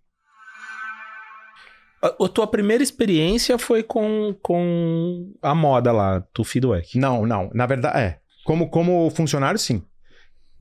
A, 2.00 2.06
a, 2.24 2.28
tua 2.28 2.46
primeira 2.46 2.82
experiência 2.82 3.58
foi 3.58 3.82
com, 3.82 4.34
com 4.40 5.32
a 5.42 5.54
moda 5.54 5.92
lá, 5.92 6.24
do 6.34 6.44
Feedback? 6.44 6.96
Não, 6.98 7.26
não. 7.26 7.50
Na 7.52 7.66
verdade, 7.66 7.98
é. 7.98 8.20
Como, 8.48 8.70
como 8.70 9.10
funcionário, 9.10 9.58
sim. 9.58 9.82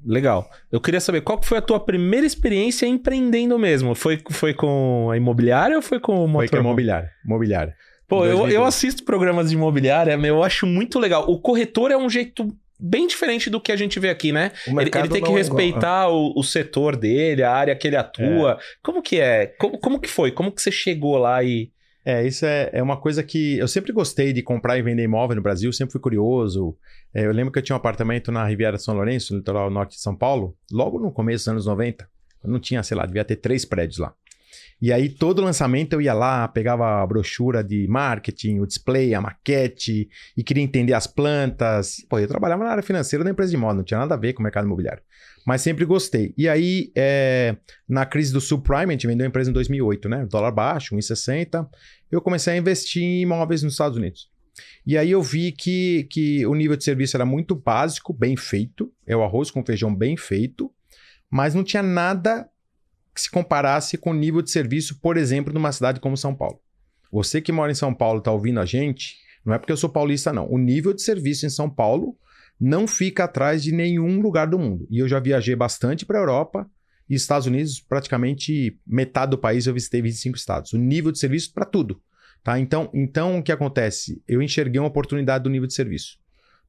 Legal. 0.05 0.51
Eu 0.69 0.81
queria 0.81 0.99
saber 0.99 1.21
qual 1.21 1.41
foi 1.41 1.57
a 1.57 1.61
tua 1.61 1.79
primeira 1.79 2.27
experiência 2.27 2.85
empreendendo 2.85 3.57
mesmo? 3.57 3.95
Foi, 3.95 4.21
foi 4.29 4.53
com 4.53 5.09
a 5.09 5.15
imobiliária 5.15 5.77
ou 5.77 5.81
foi 5.81 5.97
com 5.97 6.25
o 6.25 6.27
motor? 6.27 6.49
Foi 6.49 6.49
com 6.49 6.55
a 6.57 6.59
imobiliária. 6.59 7.09
Imobiliária. 7.25 7.73
Pô, 8.05 8.25
eu, 8.25 8.45
eu 8.49 8.65
assisto 8.65 9.05
programas 9.05 9.49
de 9.49 9.55
imobiliária, 9.55 10.19
eu 10.21 10.43
acho 10.43 10.67
muito 10.67 10.99
legal. 10.99 11.31
O 11.31 11.39
corretor 11.39 11.89
é 11.89 11.95
um 11.95 12.09
jeito 12.09 12.53
bem 12.77 13.07
diferente 13.07 13.49
do 13.49 13.61
que 13.61 13.71
a 13.71 13.77
gente 13.77 14.01
vê 14.01 14.09
aqui, 14.09 14.33
né? 14.33 14.51
Ele, 14.67 14.81
ele, 14.81 15.07
tem 15.07 15.23
que 15.23 15.31
é 15.31 15.35
respeitar 15.35 16.03
é 16.03 16.07
o, 16.07 16.33
o, 16.35 16.43
setor 16.43 16.97
dele, 16.97 17.41
a 17.41 17.53
área 17.53 17.75
que 17.75 17.87
ele 17.87 17.95
atua. 17.95 18.51
É. 18.51 18.57
Como 18.83 19.01
que 19.01 19.17
é? 19.17 19.47
Como, 19.57 19.77
como 19.77 19.97
que 19.97 20.09
foi? 20.09 20.31
Como 20.31 20.51
que 20.51 20.61
você 20.61 20.73
chegou 20.73 21.17
lá 21.17 21.41
e... 21.41 21.71
É, 22.09 22.25
isso 22.25 22.45
é, 22.45 22.69
é 22.71 22.81
uma 22.81 22.95
coisa 22.95 23.21
que 23.21 23.57
eu 23.57 23.67
sempre 23.67 23.91
gostei 23.91 24.31
de 24.31 24.41
comprar 24.41 24.77
e 24.77 24.81
vender 24.81 25.03
imóvel 25.03 25.35
no 25.35 25.41
Brasil, 25.41 25.73
sempre 25.73 25.91
fui 25.91 25.99
curioso. 25.99 26.73
É, 27.13 27.25
eu 27.25 27.33
lembro 27.33 27.51
que 27.51 27.59
eu 27.59 27.61
tinha 27.61 27.75
um 27.75 27.77
apartamento 27.77 28.31
na 28.31 28.45
Riviera 28.45 28.77
São 28.77 28.95
Lourenço, 28.95 29.33
no 29.33 29.39
litoral 29.39 29.69
norte 29.69 29.97
de 29.97 30.01
São 30.01 30.15
Paulo, 30.15 30.55
logo 30.71 30.99
no 30.99 31.11
começo 31.11 31.43
dos 31.43 31.47
anos 31.49 31.65
90. 31.65 32.09
Eu 32.45 32.49
não 32.49 32.61
tinha, 32.61 32.81
sei 32.81 32.95
lá, 32.95 33.05
devia 33.05 33.25
ter 33.25 33.35
três 33.35 33.65
prédios 33.65 33.97
lá. 33.97 34.13
E 34.81 34.93
aí, 34.93 35.09
todo 35.09 35.41
lançamento 35.41 35.93
eu 35.93 36.01
ia 36.01 36.13
lá, 36.13 36.47
pegava 36.47 37.01
a 37.01 37.07
brochura 37.07 37.63
de 37.63 37.87
marketing, 37.87 38.59
o 38.59 38.67
display, 38.67 39.13
a 39.15 39.21
maquete, 39.21 40.07
e 40.35 40.43
queria 40.43 40.63
entender 40.63 40.93
as 40.93 41.07
plantas. 41.07 41.97
Pô, 42.07 42.19
eu 42.19 42.27
trabalhava 42.27 42.63
na 42.63 42.71
área 42.71 42.83
financeira 42.83 43.23
da 43.23 43.31
empresa 43.31 43.51
de 43.51 43.57
moda, 43.57 43.75
não 43.75 43.83
tinha 43.83 43.99
nada 43.99 44.13
a 44.13 44.17
ver 44.17 44.33
com 44.33 44.41
o 44.41 44.43
mercado 44.43 44.65
imobiliário. 44.65 45.01
Mas 45.45 45.61
sempre 45.61 45.85
gostei. 45.85 46.33
E 46.37 46.47
aí, 46.47 46.91
é, 46.95 47.55
na 47.87 48.05
crise 48.05 48.33
do 48.33 48.41
subprime, 48.41 48.85
a 48.85 48.91
gente 48.91 49.07
vendeu 49.07 49.25
a 49.25 49.29
empresa 49.29 49.49
em 49.49 49.53
2008, 49.53 50.09
né? 50.09 50.27
Dólar 50.29 50.51
baixo, 50.51 50.95
1,60 50.95 51.67
eu 52.11 52.21
comecei 52.21 52.53
a 52.53 52.57
investir 52.57 53.03
em 53.03 53.21
imóveis 53.21 53.63
nos 53.63 53.73
Estados 53.73 53.97
Unidos. 53.97 54.29
E 54.85 54.97
aí 54.97 55.11
eu 55.11 55.21
vi 55.21 55.51
que, 55.51 56.07
que 56.09 56.45
o 56.45 56.55
nível 56.55 56.77
de 56.77 56.83
serviço 56.83 57.15
era 57.17 57.25
muito 57.25 57.55
básico, 57.55 58.13
bem 58.13 58.35
feito, 58.35 58.91
é 59.05 59.15
o 59.15 59.23
arroz 59.23 59.51
com 59.51 59.63
feijão 59.63 59.93
bem 59.93 60.15
feito, 60.17 60.71
mas 61.29 61.53
não 61.53 61.63
tinha 61.63 61.83
nada 61.83 62.49
que 63.17 63.21
se 63.23 63.31
comparasse 63.31 63.97
com 63.97 64.11
o 64.11 64.13
nível 64.13 64.43
de 64.43 64.51
serviço, 64.51 65.01
por 65.01 65.17
exemplo, 65.17 65.51
numa 65.51 65.71
cidade 65.71 65.99
como 65.99 66.15
São 66.15 66.35
Paulo. 66.35 66.59
Você 67.11 67.41
que 67.41 67.51
mora 67.51 67.71
em 67.71 67.75
São 67.75 67.91
Paulo 67.91 68.19
está 68.19 68.31
ouvindo 68.31 68.59
a 68.59 68.65
gente, 68.65 69.15
não 69.43 69.55
é 69.55 69.57
porque 69.57 69.71
eu 69.71 69.77
sou 69.77 69.89
paulista, 69.89 70.31
não. 70.31 70.47
O 70.47 70.59
nível 70.59 70.93
de 70.93 71.01
serviço 71.01 71.43
em 71.43 71.49
São 71.49 71.67
Paulo 71.67 72.15
não 72.61 72.87
fica 72.87 73.23
atrás 73.23 73.63
de 73.63 73.71
nenhum 73.71 74.21
lugar 74.21 74.45
do 74.45 74.59
mundo. 74.59 74.87
E 74.91 74.99
eu 74.99 75.07
já 75.07 75.19
viajei 75.19 75.55
bastante 75.55 76.05
para 76.05 76.19
a 76.19 76.21
Europa 76.21 76.69
e 77.09 77.15
Estados 77.15 77.47
Unidos, 77.47 77.79
praticamente 77.79 78.79
metade 78.85 79.31
do 79.31 79.37
país 79.37 79.65
eu 79.65 79.73
visitei 79.73 79.99
25 79.99 80.37
estados. 80.37 80.73
O 80.73 80.77
nível 80.77 81.11
de 81.11 81.17
serviço 81.17 81.51
para 81.53 81.65
tudo. 81.65 81.99
Tá? 82.43 82.59
Então, 82.59 82.87
então, 82.93 83.39
o 83.39 83.43
que 83.43 83.51
acontece? 83.51 84.21
Eu 84.27 84.43
enxerguei 84.43 84.79
uma 84.79 84.89
oportunidade 84.89 85.43
do 85.43 85.49
nível 85.49 85.67
de 85.67 85.73
serviço. 85.73 86.19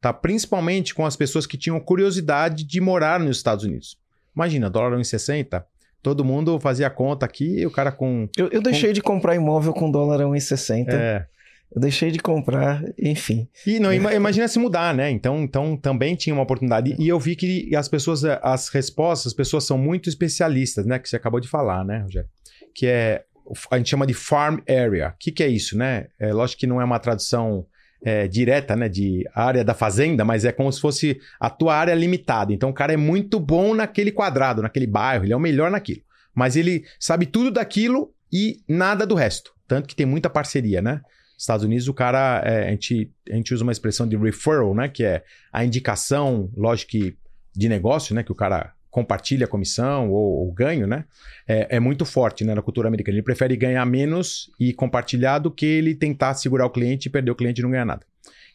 Tá? 0.01 0.15
Principalmente 0.15 0.95
com 0.95 1.05
as 1.05 1.15
pessoas 1.15 1.47
que 1.47 1.59
tinham 1.59 1.79
curiosidade 1.79 2.65
de 2.65 2.81
morar 2.81 3.21
nos 3.21 3.37
Estados 3.37 3.65
Unidos. 3.65 3.99
Imagina, 4.35 4.71
dólar 4.71 4.97
1,60. 4.97 5.63
Todo 6.03 6.25
mundo 6.25 6.59
fazia 6.61 6.89
conta 6.89 7.27
aqui 7.27 7.61
e 7.61 7.67
o 7.67 7.71
cara 7.71 7.91
com. 7.91 8.29
Eu, 8.37 8.49
eu 8.49 8.63
deixei 8.63 8.91
com... 8.91 8.95
de 8.95 9.03
comprar 9.03 9.35
imóvel 9.35 9.73
com 9.73 9.91
dólar 9.91 10.21
1,60. 10.21 10.87
É. 10.91 11.27
Eu 11.75 11.81
deixei 11.81 12.11
de 12.11 12.19
comprar, 12.19 12.83
enfim. 12.99 13.47
E 13.67 13.79
não, 13.79 13.93
imagina 13.93 14.49
se 14.49 14.59
mudar, 14.59 14.95
né? 14.95 15.11
Então, 15.11 15.43
então 15.43 15.77
também 15.77 16.15
tinha 16.15 16.35
uma 16.35 16.43
oportunidade. 16.43 16.97
E 16.99 17.09
eu 17.09 17.21
vi 17.21 17.37
que 17.37 17.75
as 17.77 17.89
pessoas, 17.89 18.25
as 18.25 18.69
respostas, 18.69 19.29
as 19.29 19.35
pessoas 19.35 19.65
são 19.65 19.77
muito 19.77 20.09
especialistas, 20.09 20.87
né? 20.87 20.99
Que 20.99 21.09
você 21.09 21.17
acabou 21.17 21.41
de 21.41 21.49
falar, 21.49 21.85
né, 21.85 21.99
Rogério? 21.99 22.29
Que 22.75 22.87
é, 22.87 23.25
a 23.71 23.77
gente 23.77 23.91
chama 23.91 24.07
de 24.07 24.15
farm 24.15 24.59
area. 24.69 25.09
O 25.15 25.19
que, 25.19 25.31
que 25.31 25.43
é 25.43 25.49
isso, 25.49 25.77
né? 25.77 26.07
É, 26.19 26.33
lógico 26.33 26.61
que 26.61 26.67
não 26.67 26.81
é 26.81 26.85
uma 26.85 26.99
tradução 26.99 27.67
é, 28.03 28.29
direta, 28.29 28.77
né? 28.77 28.89
De 28.89 29.29
área 29.35 29.65
da 29.65 29.75
fazenda, 29.75 30.25
mas 30.25 30.45
é 30.45 30.53
como 30.53 30.73
se 30.73 30.81
fosse 30.81 31.21
a 31.41 31.51
tua 31.51 31.75
área 31.75 31.95
limitada. 31.95 32.53
Então 32.53 32.71
o 32.71 32.75
cara 32.75 32.93
é 32.93 32.97
muito 32.97 33.39
bom 33.41 33.75
naquele 33.75 34.13
quadrado, 34.13 34.63
naquele 34.63 34.87
bairro, 34.87 35.25
ele 35.25 35.33
é 35.33 35.37
o 35.37 35.41
melhor 35.41 35.71
naquilo. 35.71 36.03
Mas 36.35 36.57
ele 36.57 36.85
sabe 36.99 37.27
tudo 37.27 37.51
daquilo 37.51 38.13
e 38.33 38.61
nada 38.69 39.07
do 39.07 39.15
resto. 39.15 39.53
Tanto 39.67 39.89
que 39.89 39.97
tem 39.97 40.07
muita 40.07 40.31
parceria, 40.31 40.81
né? 40.81 41.01
Estados 41.37 41.65
Unidos, 41.65 41.87
o 41.87 41.95
cara, 41.95 42.43
é, 42.45 42.69
a, 42.69 42.71
gente, 42.71 43.13
a 43.31 43.35
gente 43.35 43.55
usa 43.55 43.63
uma 43.63 43.73
expressão 43.73 44.09
de 44.09 44.17
referral, 44.17 44.75
né? 44.75 44.89
Que 44.89 45.05
é 45.05 45.23
a 45.53 45.65
indicação, 45.65 46.51
lógico 46.57 46.93
que 46.93 47.17
de 47.55 47.69
negócio, 47.69 48.15
né? 48.15 48.23
Que 48.23 48.33
o 48.33 48.35
cara 48.35 48.73
compartilha 48.99 49.45
a 49.45 49.49
comissão 49.49 50.11
ou, 50.11 50.47
ou 50.47 50.53
ganho, 50.53 50.87
né? 50.87 51.05
É, 51.47 51.77
é, 51.77 51.81
muito 51.81 52.05
forte 52.05 52.45
né, 52.45 52.53
na 52.55 52.63
cultura 52.63 52.89
americana. 52.89 53.15
Ele 53.17 53.23
prefere 53.23 53.57
ganhar 53.57 53.85
menos 53.87 54.51
e 54.59 54.73
compartilhar 54.73 55.39
do 55.39 55.51
que 55.51 55.65
ele 55.65 55.95
tentar 55.95 56.35
segurar 56.35 56.67
o 56.67 56.71
cliente 56.71 57.07
e 57.07 57.11
perder 57.11 57.31
o 57.31 57.35
cliente 57.37 57.61
e 57.61 57.63
não 57.63 57.71
ganhar 57.71 57.85
nada. 57.85 58.05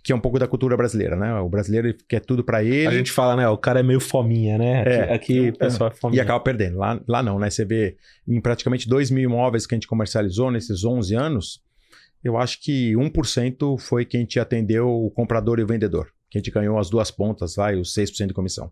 que 0.05 0.11
é 0.11 0.15
um 0.15 0.19
pouco 0.19 0.37
da 0.37 0.45
cultura 0.45 0.75
brasileira, 0.75 1.15
né? 1.15 1.33
O 1.35 1.47
brasileiro 1.47 1.95
quer 2.09 2.19
tudo 2.19 2.43
para 2.43 2.61
ele. 2.61 2.87
A 2.87 2.91
gente 2.91 3.09
fala, 3.09 3.37
né? 3.37 3.47
O 3.47 3.57
cara 3.57 3.79
é 3.79 3.83
meio 3.83 4.01
fominha, 4.01 4.57
né? 4.57 4.81
Aqui, 4.81 4.89
É. 4.89 5.13
aqui 5.13 5.49
o 5.51 5.57
pessoal 5.57 5.89
é 5.89 5.93
fominha. 5.95 6.19
E 6.19 6.21
acaba 6.21 6.41
perdendo. 6.41 6.77
Lá, 6.77 6.99
lá 7.07 7.23
não, 7.23 7.39
né? 7.39 7.49
Você 7.49 7.63
vê 7.63 7.95
em 8.27 8.41
praticamente 8.41 8.85
2 8.89 9.09
mil 9.09 9.23
imóveis 9.23 9.65
que 9.65 9.73
a 9.73 9.77
gente 9.77 9.87
comercializou 9.87 10.51
nesses 10.51 10.83
11 10.83 11.15
anos, 11.15 11.61
eu 12.21 12.35
acho 12.37 12.61
que 12.61 12.93
1% 12.97 13.77
foi 13.79 14.03
quem 14.03 14.25
te 14.25 14.41
atendeu 14.41 14.89
o 14.89 15.09
comprador 15.09 15.57
e 15.59 15.63
o 15.63 15.67
vendedor. 15.67 16.07
Que 16.33 16.39
a 16.39 16.41
gente 16.41 16.49
ganhou 16.49 16.79
as 16.79 16.89
duas 16.89 17.11
pontas 17.11 17.57
lá 17.57 17.71
e 17.71 17.75
os 17.79 17.93
6% 17.93 18.25
de 18.29 18.33
comissão. 18.33 18.71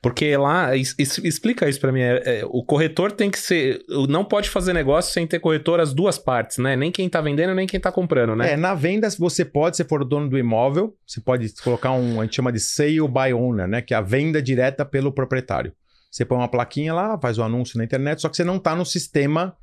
Porque 0.00 0.34
lá, 0.34 0.74
es- 0.74 0.94
es- 0.98 1.18
explica 1.18 1.68
isso 1.68 1.78
pra 1.78 1.92
mim. 1.92 2.00
é- 2.00 2.22
é, 2.40 2.42
o 2.46 2.64
corretor 2.64 3.12
tem 3.12 3.30
que 3.30 3.38
ser. 3.38 3.84
Não 4.08 4.24
pode 4.24 4.48
fazer 4.48 4.72
negócio 4.72 5.12
sem 5.12 5.26
ter 5.26 5.38
corretor 5.38 5.78
as 5.78 5.92
duas 5.92 6.16
partes, 6.16 6.56
né? 6.56 6.74
Nem 6.74 6.90
quem 6.90 7.10
tá 7.10 7.20
vendendo, 7.20 7.54
nem 7.54 7.66
quem 7.66 7.78
tá 7.78 7.92
comprando, 7.92 8.34
né? 8.34 8.52
É, 8.52 8.56
na 8.56 8.72
venda 8.74 9.10
você 9.10 9.44
pode, 9.44 9.76
se 9.76 9.84
for 9.84 10.00
o 10.00 10.04
dono 10.06 10.26
do 10.30 10.38
imóvel, 10.38 10.96
você 11.06 11.20
pode 11.20 11.52
colocar 11.62 11.92
um, 11.92 12.18
a 12.18 12.24
gente 12.24 12.34
chama 12.34 12.50
de 12.50 12.60
sale 12.60 13.06
by 13.06 13.34
owner, 13.34 13.68
né? 13.68 13.82
Que 13.82 13.92
é 13.92 13.96
a 13.98 14.00
venda 14.00 14.40
direta 14.40 14.82
pelo 14.82 15.12
proprietário. 15.12 15.74
Você 16.10 16.24
põe 16.24 16.38
uma 16.38 16.48
plaquinha 16.48 16.94
lá, 16.94 17.18
faz 17.20 17.36
o 17.36 17.42
anúncio 17.42 17.76
na 17.76 17.84
internet, 17.84 18.22
só 18.22 18.30
que 18.30 18.36
você 18.38 18.44
não 18.44 18.56
está 18.56 18.74
no 18.74 18.86
sistema 18.86 19.54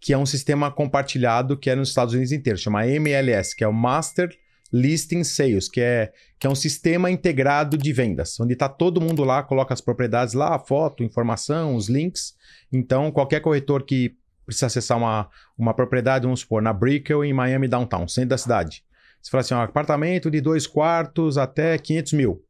que 0.00 0.12
é 0.12 0.18
um 0.18 0.26
sistema 0.26 0.70
compartilhado 0.70 1.56
que 1.56 1.68
é 1.70 1.74
nos 1.74 1.88
Estados 1.88 2.14
Unidos 2.14 2.30
inteiro, 2.30 2.56
chama 2.58 2.86
MLS, 2.86 3.56
que 3.56 3.64
é 3.64 3.68
o 3.68 3.72
Master 3.72 4.28
Listing 4.74 5.22
Sales, 5.22 5.68
que 5.68 5.80
é, 5.80 6.12
que 6.36 6.48
é 6.48 6.50
um 6.50 6.54
sistema 6.56 7.08
integrado 7.08 7.78
de 7.78 7.92
vendas, 7.92 8.40
onde 8.40 8.54
está 8.54 8.68
todo 8.68 9.00
mundo 9.00 9.22
lá, 9.22 9.40
coloca 9.40 9.72
as 9.72 9.80
propriedades 9.80 10.34
lá, 10.34 10.56
a 10.56 10.58
foto, 10.58 11.04
informação, 11.04 11.76
os 11.76 11.88
links. 11.88 12.34
Então, 12.72 13.12
qualquer 13.12 13.38
corretor 13.38 13.84
que 13.84 14.16
precisa 14.44 14.66
acessar 14.66 14.98
uma, 14.98 15.28
uma 15.56 15.72
propriedade, 15.72 16.24
vamos 16.24 16.40
supor, 16.40 16.60
na 16.60 16.72
Brickell, 16.72 17.24
em 17.24 17.32
Miami 17.32 17.68
Downtown, 17.68 18.08
centro 18.08 18.30
da 18.30 18.38
cidade. 18.38 18.84
Você 19.22 19.30
fala 19.30 19.40
assim, 19.42 19.54
ó, 19.54 19.62
apartamento 19.62 20.28
de 20.28 20.40
dois 20.40 20.66
quartos 20.66 21.38
até 21.38 21.78
500 21.78 22.12
mil. 22.14 22.44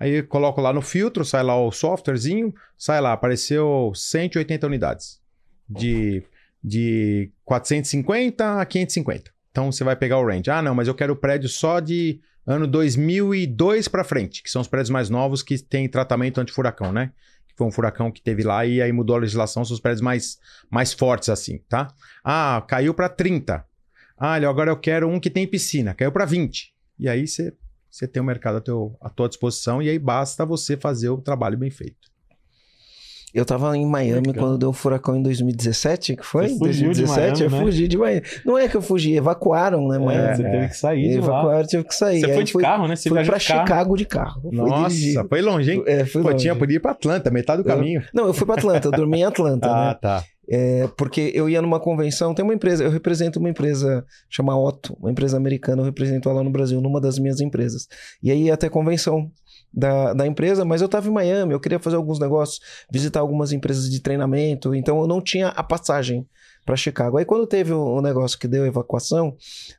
Aí 0.00 0.14
eu 0.14 0.26
coloco 0.26 0.60
lá 0.60 0.72
no 0.72 0.82
filtro, 0.82 1.24
sai 1.24 1.44
lá 1.44 1.56
o 1.56 1.70
softwarezinho, 1.70 2.52
sai 2.76 3.00
lá, 3.00 3.12
apareceu 3.12 3.92
180 3.94 4.66
unidades. 4.66 5.22
De, 5.68 6.24
de 6.62 7.30
450 7.44 8.60
a 8.60 8.66
550. 8.66 9.30
Então 9.52 9.70
você 9.70 9.84
vai 9.84 9.94
pegar 9.94 10.18
o 10.18 10.26
range. 10.26 10.50
Ah, 10.50 10.60
não, 10.60 10.74
mas 10.74 10.88
eu 10.88 10.94
quero 10.94 11.14
prédio 11.14 11.48
só 11.48 11.78
de 11.78 12.20
ano 12.44 12.66
2002 12.66 13.86
para 13.86 14.02
frente, 14.02 14.42
que 14.42 14.50
são 14.50 14.60
os 14.60 14.66
prédios 14.66 14.90
mais 14.90 15.08
novos 15.08 15.42
que 15.42 15.56
tem 15.58 15.88
tratamento 15.88 16.40
anti-furacão, 16.40 16.90
né? 16.90 17.12
Que 17.46 17.54
foi 17.56 17.66
um 17.66 17.70
furacão 17.70 18.10
que 18.10 18.20
teve 18.20 18.42
lá 18.42 18.66
e 18.66 18.82
aí 18.82 18.90
mudou 18.90 19.14
a 19.14 19.20
legislação, 19.20 19.64
são 19.64 19.74
os 19.74 19.80
prédios 19.80 20.00
mais, 20.00 20.38
mais 20.70 20.92
fortes 20.92 21.28
assim, 21.28 21.58
tá? 21.68 21.88
Ah, 22.24 22.64
caiu 22.66 22.94
para 22.94 23.08
30. 23.08 23.64
Ah, 24.18 24.34
agora 24.34 24.70
eu 24.70 24.76
quero 24.76 25.08
um 25.08 25.20
que 25.20 25.30
tem 25.30 25.46
piscina, 25.46 25.94
caiu 25.94 26.10
para 26.10 26.24
20. 26.24 26.72
E 26.98 27.08
aí 27.08 27.28
você 27.28 27.52
você 27.92 28.08
tem 28.08 28.22
o 28.22 28.24
mercado 28.24 28.56
à, 28.56 28.60
teu, 28.62 28.96
à 29.02 29.10
tua 29.10 29.28
disposição 29.28 29.82
e 29.82 29.90
aí 29.90 29.98
basta 29.98 30.46
você 30.46 30.78
fazer 30.78 31.10
o 31.10 31.20
trabalho 31.20 31.58
bem 31.58 31.70
feito. 31.70 32.10
Eu 33.34 33.44
tava 33.46 33.74
em 33.76 33.86
Miami 33.86 34.26
Legal. 34.28 34.44
quando 34.44 34.58
deu 34.58 34.68
o 34.68 34.72
furacão 34.72 35.16
em 35.16 35.22
2017, 35.22 36.16
que 36.16 36.22
foi? 36.24 36.48
Você 36.48 36.58
fugiu 36.58 36.92
de 36.92 37.02
2017, 37.02 37.20
Miami, 37.26 37.42
eu 37.42 37.50
né? 37.50 37.64
fugi 37.64 37.88
de 37.88 37.96
Miami. 37.98 38.22
Não 38.44 38.58
é 38.58 38.68
que 38.68 38.76
eu 38.76 38.82
fugi, 38.82 39.16
evacuaram, 39.16 39.88
né, 39.88 39.98
Miami? 39.98 40.36
você 40.36 40.42
teve 40.42 40.68
que 40.68 40.76
sair 40.76 41.08
de 41.08 41.18
lá. 41.18 41.24
evacuaram, 41.24 41.66
tive 41.66 41.84
que 41.84 41.94
sair. 41.94 42.20
Você 42.20 42.26
Aí 42.26 42.34
foi 42.34 42.44
de 42.44 42.52
fui, 42.52 42.62
carro, 42.62 42.86
né? 42.88 42.96
Você 42.96 43.08
fui 43.08 43.24
pra 43.24 43.38
de 43.38 43.46
carro. 43.46 43.66
Chicago 43.66 43.96
de 43.96 44.04
carro. 44.04 44.50
Nossa, 44.52 45.26
foi 45.28 45.40
longe, 45.42 45.72
hein? 45.72 45.82
É, 45.86 46.04
Pô, 46.04 46.18
longe. 46.20 46.36
tinha, 46.36 46.54
podia 46.54 46.76
ir 46.76 46.80
pra 46.80 46.90
Atlanta, 46.92 47.30
metade 47.30 47.62
do 47.62 47.68
Eu- 47.68 47.74
caminho. 47.74 48.02
Não, 48.12 48.26
eu 48.26 48.34
fui 48.34 48.44
pra 48.46 48.56
Atlanta, 48.56 48.88
eu 48.88 48.92
dormi 48.92 49.18
em 49.20 49.24
Atlanta, 49.24 49.66
Ah, 49.72 49.88
né? 49.88 49.98
tá. 50.00 50.24
É, 50.50 50.88
porque 50.98 51.30
eu 51.34 51.48
ia 51.48 51.62
numa 51.62 51.78
convenção, 51.80 52.34
tem 52.34 52.44
uma 52.44 52.52
empresa, 52.52 52.82
eu 52.84 52.90
represento 52.90 53.38
uma 53.38 53.48
empresa 53.48 54.04
chamada 54.28 54.58
Otto, 54.58 54.94
uma 55.00 55.10
empresa 55.10 55.36
americana, 55.36 55.80
eu 55.80 55.86
represento 55.86 56.28
ela 56.28 56.42
no 56.42 56.50
Brasil, 56.50 56.80
numa 56.80 57.00
das 57.00 57.18
minhas 57.18 57.40
empresas. 57.40 57.86
E 58.22 58.30
aí 58.30 58.42
ia 58.46 58.54
até 58.54 58.68
convenção 58.68 59.30
da, 59.72 60.12
da 60.12 60.26
empresa, 60.26 60.64
mas 60.64 60.82
eu 60.82 60.88
tava 60.88 61.08
em 61.08 61.12
Miami, 61.12 61.52
eu 61.52 61.60
queria 61.60 61.78
fazer 61.78 61.96
alguns 61.96 62.18
negócios, 62.18 62.60
visitar 62.90 63.20
algumas 63.20 63.52
empresas 63.52 63.88
de 63.88 64.00
treinamento, 64.00 64.74
então 64.74 65.00
eu 65.00 65.06
não 65.06 65.20
tinha 65.20 65.48
a 65.48 65.62
passagem 65.62 66.26
para 66.64 66.76
Chicago. 66.76 67.16
Aí 67.16 67.24
quando 67.24 67.46
teve 67.46 67.72
o, 67.72 67.96
o 67.96 68.02
negócio 68.02 68.38
que 68.38 68.46
deu 68.46 68.64
a 68.64 68.66
evacuação, 68.66 69.36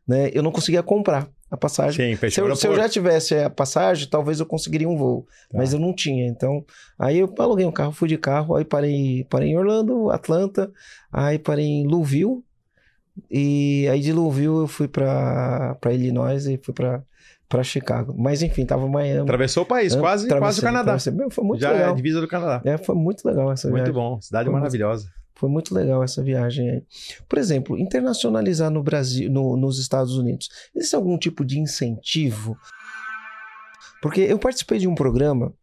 né, 0.07 0.29
eu 0.33 0.41
não 0.41 0.51
conseguia 0.51 0.83
comprar 0.83 1.29
a 1.53 1.57
passagem. 1.57 2.17
Sim, 2.17 2.29
Se 2.29 2.41
eu, 2.41 2.55
se 2.55 2.67
eu 2.67 2.75
já 2.75 2.89
tivesse 2.89 3.35
a 3.35 3.49
passagem, 3.49 4.09
talvez 4.09 4.39
eu 4.39 4.45
conseguiria 4.45 4.89
um 4.89 4.97
voo. 4.97 5.27
Tá. 5.51 5.59
Mas 5.59 5.71
eu 5.71 5.79
não 5.79 5.93
tinha. 5.93 6.27
Então, 6.27 6.65
aí 6.97 7.19
eu 7.19 7.31
aluguei 7.37 7.63
um 7.63 7.71
carro, 7.71 7.91
fui 7.91 8.07
de 8.07 8.17
carro, 8.17 8.55
aí 8.55 8.65
parei, 8.65 9.25
parei 9.29 9.49
em 9.49 9.57
Orlando, 9.57 10.09
Atlanta, 10.09 10.71
aí 11.11 11.37
parei 11.37 11.65
em 11.65 11.87
Louisville. 11.87 12.43
E 13.29 13.87
aí 13.91 13.99
de 13.99 14.11
Louisville 14.11 14.61
eu 14.61 14.67
fui 14.67 14.87
pra 14.87 15.77
Illinois 15.91 16.47
e 16.47 16.57
fui 16.57 16.73
pra, 16.73 17.03
pra 17.53 17.63
Chicago. 17.63 18.15
Mas 18.17 18.41
enfim, 18.41 18.65
tava 18.65 18.87
Miami. 18.87 19.21
Atravessou 19.21 19.61
o 19.63 19.65
país, 19.65 19.95
quase, 19.95 20.27
quase 20.27 20.59
o 20.59 20.63
Canadá. 20.63 20.97
Meu, 21.13 21.29
Foi 21.29 21.43
muito 21.43 21.61
Já 21.61 21.69
é 21.69 21.73
a 21.75 21.77
legal. 21.77 21.95
divisa 21.95 22.19
do 22.19 22.27
Canadá. 22.27 22.61
É, 22.65 22.77
foi 22.79 22.95
muito 22.95 23.23
legal 23.27 23.51
essa 23.51 23.67
Muito 23.69 23.83
viagem. 23.83 23.93
bom, 23.93 24.19
cidade 24.19 24.45
Foi 24.45 24.51
muito- 24.51 24.61
maravilhosa. 24.63 25.07
Foi 25.35 25.49
muito 25.49 25.73
legal 25.75 26.03
essa 26.03 26.23
viagem 26.23 26.69
aí. 26.69 26.83
Por 27.29 27.37
exemplo, 27.37 27.77
internacionalizar 27.77 28.71
no 28.71 28.81
Brasil, 28.81 29.29
no- 29.29 29.55
nos 29.55 29.77
Estados 29.79 30.17
Unidos. 30.17 30.49
Existe 30.75 30.95
algum 30.95 31.17
tipo 31.17 31.45
de 31.45 31.59
incentivo? 31.59 32.57
Porque 34.01 34.21
eu 34.21 34.37
participei 34.39 34.79
de 34.79 34.87
um 34.87 34.95
programa. 34.95 35.53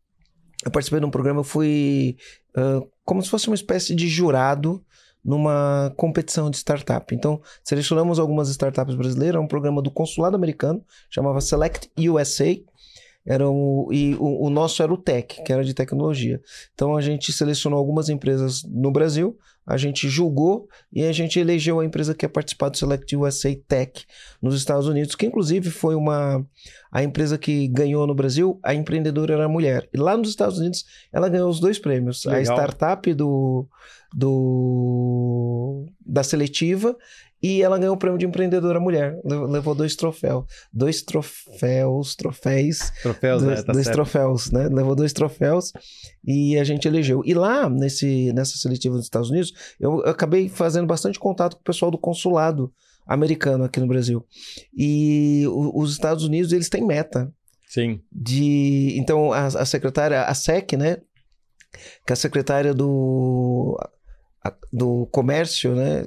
Eu 0.65 0.71
participei 0.71 1.01
de 1.01 1.07
um 1.07 1.11
programa, 1.11 1.41
eu 1.41 1.45
fui 1.45 2.17
ah, 2.57 2.81
como 3.05 3.23
se 3.23 3.31
fosse 3.31 3.49
uma 3.49 3.55
espécie 3.55 3.95
de 3.95 4.07
jurado 4.09 4.83
numa 5.25 5.93
competição 5.97 6.51
de 6.51 6.57
startup. 6.57 7.15
Então, 7.15 7.41
selecionamos 7.63 8.19
algumas 8.19 8.49
startups 8.49 8.95
brasileiras, 8.95 9.41
um 9.41 9.47
programa 9.47 9.83
do 9.83 9.91
consulado 9.91 10.37
americano, 10.37 10.85
chamava 11.09 11.41
Select 11.41 11.91
USA. 11.99 12.57
Era 13.25 13.49
um, 13.49 13.87
e 13.93 14.15
o, 14.15 14.47
o 14.47 14.51
nosso 14.51 14.83
era 14.83 14.93
o 14.93 14.97
Tech, 14.97 15.43
que 15.43 15.53
era 15.53 15.63
de 15.63 15.75
tecnologia. 15.75 16.41
Então 16.75 16.97
a 16.97 17.03
gente 17.03 17.33
selecionou 17.33 17.79
algumas 17.79 18.09
empresas 18.09 18.63
no 18.65 18.91
Brasil, 18.91 19.39
a 19.67 19.77
gente 19.77 20.09
julgou 20.09 20.69
e 20.93 21.05
a 21.05 21.13
gente 21.13 21.39
elegeu 21.39 21.81
a 21.81 21.85
empresa 21.85 22.15
que 22.15 22.25
ia 22.25 22.29
participar 22.29 22.69
do 22.71 22.77
Select 22.77 23.15
USA 23.17 23.55
Tech 23.69 24.05
nos 24.41 24.55
Estados 24.55 24.87
Unidos, 24.87 25.15
que 25.15 25.27
inclusive 25.27 25.71
foi 25.71 25.95
uma 25.95 26.45
a 26.91 27.03
empresa 27.05 27.39
que 27.39 27.69
ganhou 27.69 28.07
no 28.07 28.15
Brasil, 28.15 28.59
a 28.65 28.75
empreendedora 28.75 29.35
era 29.35 29.49
mulher. 29.49 29.89
E 29.95 29.97
lá 29.97 30.17
nos 30.17 30.31
Estados 30.31 30.59
Unidos 30.59 30.85
ela 31.13 31.29
ganhou 31.29 31.49
os 31.49 31.61
dois 31.61 31.79
prêmios, 31.79 32.27
a 32.27 32.33
Legal. 32.33 32.57
startup 32.57 33.15
do, 33.15 33.67
do 34.13 35.87
da 36.05 36.25
seletiva 36.25 36.97
e 37.43 37.63
ela 37.63 37.79
ganhou 37.79 37.95
o 37.95 37.99
prêmio 37.99 38.19
de 38.19 38.27
empreendedora 38.27 38.79
mulher. 38.81 39.19
Le- 39.25 39.47
Levou 39.47 39.75
dois 39.75 39.97
troféus, 39.97 40.45
dois 40.73 41.03
troféus, 41.03 42.15
troféus 42.15 42.93
Troféus, 43.03 43.43
dois, 43.43 43.59
né? 43.59 43.63
Tá 43.65 43.73
dois 43.73 43.85
certo. 43.85 43.97
troféus, 43.97 44.51
né? 44.51 44.69
Levou 44.69 44.95
dois 44.95 45.13
troféus 45.13 45.73
e 46.25 46.59
a 46.59 46.65
gente 46.65 46.87
elegeu. 46.87 47.23
E 47.25 47.33
lá, 47.35 47.69
nesse, 47.69 48.33
nessa 48.33 48.57
seletiva 48.59 48.97
dos 48.97 49.05
Estados 49.05 49.31
Unidos, 49.31 49.53
eu, 49.81 50.01
eu 50.05 50.11
acabei 50.11 50.49
fazendo 50.49 50.87
bastante 50.87 51.19
contato 51.19 51.55
com 51.57 51.61
o 51.61 51.65
pessoal 51.65 51.91
do 51.91 51.99
consulado 51.99 52.73
americano 53.07 53.65
aqui 53.65 53.81
no 53.81 53.87
Brasil. 53.87 54.25
E 54.77 55.45
o- 55.49 55.81
os 55.81 55.93
Estados 55.93 56.25
Unidos, 56.25 56.53
eles 56.53 56.69
têm 56.69 56.85
meta 56.87 57.33
Sim. 57.69 58.01
de... 58.13 58.95
Então, 58.99 59.33
a, 59.33 59.47
a 59.47 59.65
secretária, 59.65 60.23
a 60.23 60.35
SEC, 60.35 60.77
né? 60.77 60.99
Que 62.05 62.13
é 62.13 62.15
a 62.15 62.17
secretária 62.17 62.75
do, 62.75 63.79
do 64.73 65.07
comércio, 65.13 65.75
né? 65.75 66.05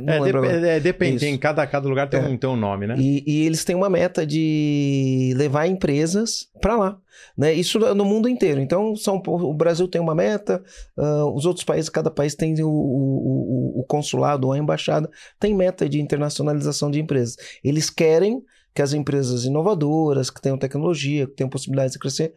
Não 0.00 0.12
É, 0.12 0.16
agora. 0.30 0.66
é, 0.68 0.80
depende, 0.80 1.16
Isso. 1.16 1.24
em 1.26 1.36
cada, 1.38 1.66
cada 1.66 1.88
lugar 1.88 2.08
tem, 2.08 2.20
É. 2.20 2.22
um, 2.28 2.36
tem 2.36 2.48
um 2.48 2.56
nome, 2.56 2.86
né? 2.86 2.94
E, 2.98 3.22
e 3.26 3.46
eles 3.46 3.64
têm 3.64 3.76
uma 3.76 3.90
meta 3.90 4.26
de 4.26 5.34
levar 5.36 5.66
empresas 5.66 6.48
para 6.60 6.76
lá, 6.76 6.98
né? 7.36 7.52
Isso 7.52 7.78
no 7.94 8.04
mundo 8.04 8.28
inteiro. 8.28 8.60
Então, 8.60 8.94
São 8.96 9.22
o 9.26 9.54
Brasil 9.54 9.86
tem 9.88 10.00
uma 10.00 10.14
meta, 10.14 10.62
ah, 10.96 11.26
os 11.26 11.44
outros 11.46 11.64
países, 11.64 11.88
cada 11.88 12.10
país 12.10 12.34
tem 12.34 12.54
o, 12.62 12.68
o, 12.68 12.72
o- 13.76 13.80
o 13.80 13.84
consulado 13.84 14.46
ou 14.46 14.52
a 14.52 14.58
embaixada, 14.58 15.10
tem 15.38 15.54
meta 15.54 15.88
de 15.88 16.00
internacionalização 16.00 16.90
de 16.90 17.00
empresas. 17.00 17.36
Eles 17.64 17.90
querem 17.90 18.42
que 18.74 18.80
as 18.80 18.94
empresas 18.94 19.44
inovadoras, 19.44 20.30
que 20.30 20.40
tenham 20.40 20.56
tecnologia, 20.56 21.26
que 21.26 21.34
tenham 21.34 21.50
possibilidades 21.50 21.92
de 21.92 21.98
crescer, 21.98 22.32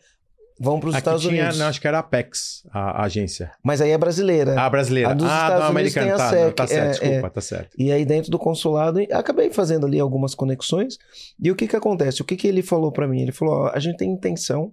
vão 0.59 0.79
para 0.79 0.89
os 0.89 0.95
Estados 0.95 1.21
tinha, 1.21 1.43
Unidos. 1.43 1.59
não, 1.59 1.67
acho 1.67 1.81
que 1.81 1.87
era 1.87 1.97
a 1.97 1.99
Apex, 2.01 2.63
a, 2.71 3.01
a 3.01 3.05
agência. 3.05 3.51
Mas 3.63 3.81
aí 3.81 3.91
é 3.91 3.97
brasileira. 3.97 4.59
Ah, 4.59 4.69
brasileira. 4.69 5.11
A 5.11 5.13
dos 5.13 5.29
ah, 5.29 5.33
Estados 5.33 5.63
não, 5.63 5.71
Unidos 5.71 5.97
americana. 5.97 6.05
tem 6.05 6.13
a 6.13 6.17
Tá, 6.17 6.29
SEC, 6.29 6.45
não, 6.45 6.51
tá 6.53 6.67
certo, 6.67 6.85
é, 6.85 6.89
desculpa, 6.89 7.29
tá 7.29 7.41
certo. 7.41 7.75
E 7.77 7.91
aí 7.91 8.05
dentro 8.05 8.31
do 8.31 8.39
consulado, 8.39 8.99
acabei 9.11 9.51
fazendo 9.51 9.85
ali 9.85 9.99
algumas 9.99 10.33
conexões. 10.33 10.97
E 11.41 11.51
o 11.51 11.55
que 11.55 11.67
que 11.67 11.75
acontece? 11.75 12.21
O 12.21 12.25
que 12.25 12.35
que 12.35 12.47
ele 12.47 12.61
falou 12.61 12.91
para 12.91 13.07
mim? 13.07 13.21
Ele 13.21 13.31
falou, 13.31 13.55
ó, 13.55 13.71
a 13.73 13.79
gente 13.79 13.97
tem 13.97 14.09
intenção 14.09 14.71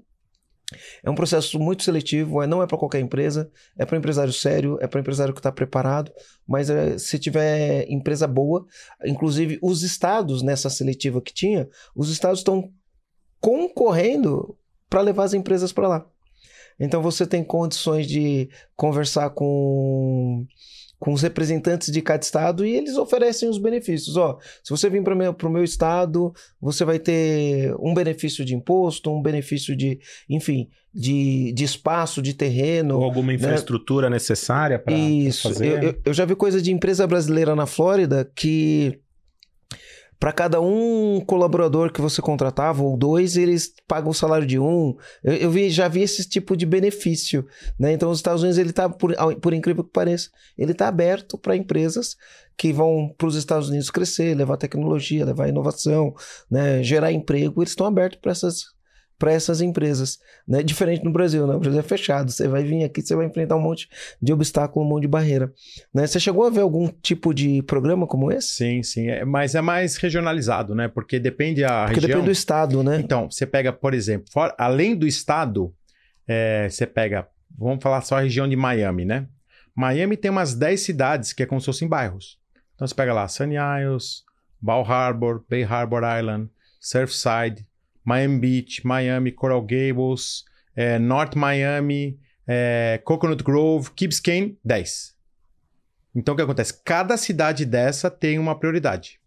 é 1.02 1.10
um 1.10 1.14
processo 1.14 1.58
muito 1.58 1.82
seletivo, 1.82 2.42
é, 2.42 2.46
não 2.46 2.62
é 2.62 2.66
para 2.66 2.78
qualquer 2.78 3.00
empresa, 3.00 3.50
é 3.78 3.84
para 3.84 3.98
empresário 3.98 4.32
sério, 4.32 4.78
é 4.80 4.86
para 4.86 5.00
empresário 5.00 5.32
que 5.34 5.40
está 5.40 5.52
preparado, 5.52 6.12
mas 6.46 6.70
é, 6.70 6.98
se 6.98 7.18
tiver 7.18 7.86
empresa 7.88 8.26
boa, 8.26 8.64
inclusive 9.04 9.58
os 9.62 9.82
estados 9.82 10.42
nessa 10.42 10.70
seletiva 10.70 11.20
que 11.20 11.32
tinha, 11.32 11.68
os 11.94 12.10
estados 12.10 12.40
estão 12.40 12.70
concorrendo 13.40 14.56
para 14.92 15.00
levar 15.00 15.24
as 15.24 15.32
empresas 15.32 15.72
para 15.72 15.88
lá. 15.88 16.06
Então 16.78 17.00
você 17.00 17.26
tem 17.26 17.42
condições 17.42 18.06
de 18.06 18.50
conversar 18.76 19.30
com 19.30 20.46
com 20.98 21.12
os 21.12 21.22
representantes 21.22 21.90
de 21.90 22.00
cada 22.00 22.22
estado 22.22 22.64
e 22.64 22.76
eles 22.76 22.96
oferecem 22.96 23.48
os 23.48 23.58
benefícios. 23.58 24.16
Ó, 24.16 24.38
se 24.62 24.70
você 24.70 24.88
vir 24.88 25.02
para 25.02 25.14
o 25.14 25.16
meu, 25.16 25.34
meu 25.50 25.64
estado, 25.64 26.32
você 26.60 26.84
vai 26.84 27.00
ter 27.00 27.74
um 27.80 27.92
benefício 27.92 28.44
de 28.44 28.54
imposto, 28.54 29.10
um 29.10 29.20
benefício 29.20 29.74
de, 29.74 29.98
enfim, 30.30 30.68
de, 30.94 31.52
de 31.54 31.64
espaço, 31.64 32.22
de 32.22 32.34
terreno. 32.34 32.98
Ou 32.98 33.02
alguma 33.02 33.28
né? 33.28 33.34
infraestrutura 33.34 34.08
né? 34.08 34.14
necessária 34.14 34.78
para 34.78 34.94
fazer. 34.94 35.26
Isso. 35.26 35.48
Eu, 35.50 36.00
eu 36.04 36.14
já 36.14 36.24
vi 36.24 36.36
coisa 36.36 36.62
de 36.62 36.70
empresa 36.70 37.04
brasileira 37.04 37.56
na 37.56 37.66
Flórida 37.66 38.30
que 38.32 39.00
para 40.22 40.32
cada 40.32 40.60
um 40.60 41.20
colaborador 41.26 41.92
que 41.92 42.00
você 42.00 42.22
contratava, 42.22 42.80
ou 42.80 42.96
dois, 42.96 43.36
eles 43.36 43.74
pagam 43.88 44.10
o 44.10 44.14
salário 44.14 44.46
de 44.46 44.56
um. 44.56 44.96
Eu, 45.20 45.34
eu 45.34 45.50
vi, 45.50 45.68
já 45.68 45.88
vi 45.88 46.02
esse 46.02 46.28
tipo 46.28 46.56
de 46.56 46.64
benefício. 46.64 47.44
Né? 47.76 47.92
Então, 47.92 48.08
os 48.08 48.18
Estados 48.18 48.40
Unidos, 48.40 48.56
ele 48.56 48.70
está, 48.70 48.88
por, 48.88 49.12
por 49.40 49.52
incrível 49.52 49.82
que 49.82 49.90
pareça, 49.90 50.30
ele 50.56 50.70
está 50.70 50.86
aberto 50.86 51.36
para 51.36 51.56
empresas 51.56 52.16
que 52.56 52.72
vão 52.72 53.12
para 53.18 53.26
os 53.26 53.34
Estados 53.34 53.68
Unidos 53.68 53.90
crescer, 53.90 54.36
levar 54.36 54.56
tecnologia, 54.58 55.24
levar 55.24 55.48
inovação, 55.48 56.14
né? 56.48 56.84
gerar 56.84 57.10
emprego. 57.10 57.60
Eles 57.60 57.72
estão 57.72 57.84
abertos 57.88 58.20
para 58.20 58.30
essas 58.30 58.66
para 59.22 59.32
essas 59.32 59.60
empresas, 59.60 60.18
né? 60.48 60.64
Diferente 60.64 61.04
no 61.04 61.12
Brasil, 61.12 61.46
né? 61.46 61.54
O 61.54 61.60
Brasil 61.60 61.78
é 61.78 61.82
fechado. 61.84 62.32
Você 62.32 62.48
vai 62.48 62.64
vir 62.64 62.82
aqui, 62.82 63.00
você 63.00 63.14
vai 63.14 63.24
enfrentar 63.24 63.54
um 63.54 63.60
monte 63.60 63.88
de 64.20 64.32
obstáculo, 64.32 64.84
um 64.84 64.88
monte 64.88 65.02
de 65.02 65.06
barreira, 65.06 65.52
né? 65.94 66.08
Você 66.08 66.18
chegou 66.18 66.44
a 66.44 66.50
ver 66.50 66.62
algum 66.62 66.88
tipo 66.88 67.32
de 67.32 67.62
programa 67.62 68.04
como 68.04 68.32
esse? 68.32 68.48
Sim, 68.48 68.82
sim. 68.82 69.10
É, 69.10 69.24
mas 69.24 69.54
é 69.54 69.60
mais 69.60 69.96
regionalizado, 69.96 70.74
né? 70.74 70.88
Porque 70.88 71.20
depende 71.20 71.62
a 71.62 71.84
Porque 71.84 72.00
região. 72.00 72.08
depende 72.08 72.24
do 72.24 72.32
estado, 72.32 72.82
né? 72.82 72.98
Então, 72.98 73.30
você 73.30 73.46
pega, 73.46 73.72
por 73.72 73.94
exemplo, 73.94 74.26
for, 74.32 74.52
além 74.58 74.96
do 74.96 75.06
estado, 75.06 75.72
é, 76.26 76.68
você 76.68 76.84
pega, 76.84 77.28
vamos 77.56 77.80
falar 77.80 78.00
só 78.00 78.16
a 78.16 78.22
região 78.22 78.48
de 78.48 78.56
Miami, 78.56 79.04
né? 79.04 79.28
Miami 79.72 80.16
tem 80.16 80.32
umas 80.32 80.52
10 80.52 80.80
cidades 80.80 81.32
que 81.32 81.44
é 81.44 81.46
como 81.46 81.60
se 81.60 81.66
fossem 81.66 81.86
bairros. 81.86 82.40
Então 82.74 82.88
você 82.88 82.94
pega 82.94 83.14
lá 83.14 83.28
Sunny 83.28 83.54
Isles, 83.54 84.24
Bal 84.60 84.84
Harbor, 84.84 85.44
Bay 85.48 85.62
Harbor 85.62 86.02
Island, 86.18 86.50
Surfside, 86.80 87.64
Miami 88.04 88.38
Beach, 88.38 88.86
Miami, 88.86 89.32
Coral 89.32 89.62
Gables, 89.62 90.44
é, 90.74 90.98
North 90.98 91.34
Miami, 91.36 92.18
é, 92.46 93.00
Coconut 93.04 93.42
Grove, 93.42 93.90
Key 93.92 94.08
Biscayne, 94.08 94.58
10. 94.64 95.14
Então 96.14 96.34
o 96.34 96.36
que 96.36 96.42
acontece? 96.42 96.82
Cada 96.84 97.16
cidade 97.16 97.64
dessa 97.64 98.10
tem 98.10 98.38
uma 98.38 98.58
prioridade. 98.58 99.20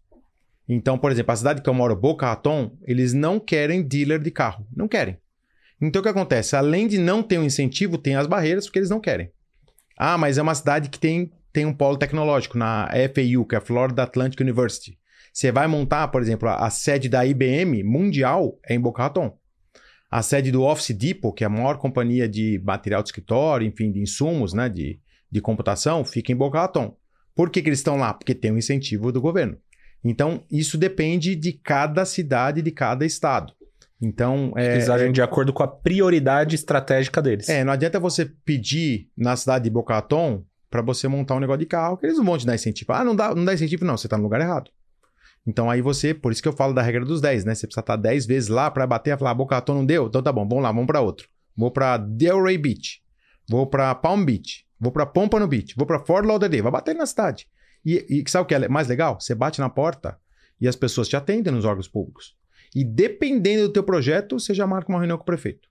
Então, 0.68 0.98
por 0.98 1.12
exemplo, 1.12 1.32
a 1.32 1.36
cidade 1.36 1.62
que 1.62 1.68
eu 1.68 1.74
moro, 1.74 1.94
Boca 1.94 2.26
Raton, 2.26 2.76
eles 2.82 3.12
não 3.12 3.38
querem 3.38 3.82
dealer 3.82 4.20
de 4.20 4.30
carro. 4.30 4.66
Não 4.74 4.88
querem. 4.88 5.18
Então 5.80 6.00
o 6.00 6.02
que 6.02 6.08
acontece? 6.08 6.56
Além 6.56 6.88
de 6.88 6.98
não 6.98 7.22
ter 7.22 7.38
um 7.38 7.44
incentivo, 7.44 7.98
tem 7.98 8.16
as 8.16 8.26
barreiras 8.26 8.66
porque 8.66 8.78
eles 8.78 8.90
não 8.90 9.00
querem. 9.00 9.30
Ah, 9.96 10.18
mas 10.18 10.38
é 10.38 10.42
uma 10.42 10.54
cidade 10.54 10.88
que 10.88 10.98
tem, 10.98 11.30
tem 11.52 11.64
um 11.64 11.72
polo 11.72 11.96
tecnológico 11.96 12.58
na 12.58 12.88
FAU, 12.88 13.44
que 13.44 13.54
é 13.54 13.58
a 13.58 13.60
Florida 13.60 14.02
Atlantic 14.02 14.40
University. 14.40 14.98
Você 15.36 15.52
vai 15.52 15.66
montar, 15.66 16.08
por 16.08 16.22
exemplo, 16.22 16.48
a, 16.48 16.64
a 16.64 16.70
sede 16.70 17.10
da 17.10 17.26
IBM 17.26 17.82
mundial 17.82 18.58
é 18.66 18.74
em 18.74 18.80
Boca 18.80 19.02
Raton. 19.02 19.36
A 20.10 20.22
sede 20.22 20.50
do 20.50 20.62
Office 20.62 20.96
Depot, 20.96 21.30
que 21.30 21.44
é 21.44 21.46
a 21.46 21.50
maior 21.50 21.76
companhia 21.76 22.26
de 22.26 22.58
material 22.64 23.02
de 23.02 23.10
escritório, 23.10 23.66
enfim, 23.66 23.92
de 23.92 24.00
insumos, 24.00 24.54
né, 24.54 24.66
de, 24.70 24.98
de 25.30 25.40
computação, 25.42 26.06
fica 26.06 26.32
em 26.32 26.34
Boca 26.34 26.58
Raton. 26.58 26.96
Por 27.34 27.50
que, 27.50 27.60
que 27.60 27.68
eles 27.68 27.80
estão 27.80 27.96
lá? 27.96 28.14
Porque 28.14 28.34
tem 28.34 28.50
um 28.50 28.56
incentivo 28.56 29.12
do 29.12 29.20
governo. 29.20 29.58
Então, 30.02 30.42
isso 30.50 30.78
depende 30.78 31.36
de 31.36 31.52
cada 31.52 32.06
cidade, 32.06 32.62
de 32.62 32.70
cada 32.70 33.04
estado. 33.04 33.52
Então, 34.00 34.54
é, 34.56 34.76
eles 34.76 34.88
agem 34.88 35.10
é, 35.10 35.12
de 35.12 35.20
acordo 35.20 35.52
com 35.52 35.62
a 35.62 35.68
prioridade 35.68 36.54
estratégica 36.54 37.20
deles. 37.20 37.46
É, 37.50 37.62
não 37.62 37.74
adianta 37.74 38.00
você 38.00 38.24
pedir 38.24 39.10
na 39.14 39.36
cidade 39.36 39.64
de 39.64 39.70
Boca 39.70 39.92
Raton 39.92 40.42
para 40.70 40.80
você 40.80 41.06
montar 41.06 41.34
um 41.34 41.40
negócio 41.40 41.60
de 41.60 41.66
carro, 41.66 41.98
que 41.98 42.06
eles 42.06 42.16
não 42.16 42.24
vão 42.24 42.38
te 42.38 42.46
dar 42.46 42.54
incentivo. 42.54 42.94
Ah, 42.94 43.04
não 43.04 43.14
dá, 43.14 43.34
não 43.34 43.44
dá 43.44 43.52
incentivo, 43.52 43.84
não, 43.84 43.98
você 43.98 44.06
está 44.06 44.16
no 44.16 44.22
lugar 44.22 44.40
errado. 44.40 44.70
Então 45.46 45.70
aí 45.70 45.80
você, 45.80 46.12
por 46.12 46.32
isso 46.32 46.42
que 46.42 46.48
eu 46.48 46.52
falo 46.52 46.74
da 46.74 46.82
regra 46.82 47.04
dos 47.04 47.20
10, 47.20 47.44
né? 47.44 47.54
Você 47.54 47.66
precisa 47.66 47.80
estar 47.80 47.96
10 47.96 48.26
vezes 48.26 48.48
lá 48.48 48.70
para 48.70 48.86
bater 48.86 49.14
e 49.14 49.18
falar, 49.18 49.30
ah, 49.30 49.34
Boca 49.34 49.54
Raton 49.54 49.74
não 49.74 49.86
deu? 49.86 50.06
Então 50.06 50.22
tá 50.22 50.32
bom, 50.32 50.46
vamos 50.46 50.62
lá, 50.62 50.72
vamos 50.72 50.86
para 50.86 51.00
outro. 51.00 51.28
Vou 51.56 51.70
para 51.70 51.96
Delray 51.96 52.58
Beach, 52.58 53.00
vou 53.48 53.66
para 53.66 53.94
Palm 53.94 54.24
Beach, 54.24 54.66
vou 54.78 54.90
para 54.90 55.06
Pompano 55.06 55.46
Beach, 55.46 55.74
vou 55.76 55.86
para 55.86 56.00
Fort 56.00 56.26
Lauderdale, 56.26 56.62
vai 56.62 56.72
bater 56.72 56.94
na 56.94 57.06
cidade. 57.06 57.46
E, 57.84 58.04
e 58.08 58.28
sabe 58.28 58.42
o 58.42 58.46
que 58.46 58.54
é 58.54 58.68
mais 58.68 58.88
legal? 58.88 59.20
Você 59.20 59.34
bate 59.34 59.60
na 59.60 59.70
porta 59.70 60.18
e 60.60 60.66
as 60.66 60.74
pessoas 60.74 61.08
te 61.08 61.16
atendem 61.16 61.52
nos 61.52 61.64
órgãos 61.64 61.86
públicos. 61.86 62.36
E 62.74 62.84
dependendo 62.84 63.68
do 63.68 63.72
teu 63.72 63.84
projeto, 63.84 64.38
você 64.38 64.52
já 64.52 64.66
marca 64.66 64.90
uma 64.90 64.98
reunião 64.98 65.16
com 65.16 65.22
o 65.22 65.26
prefeito. 65.26 65.68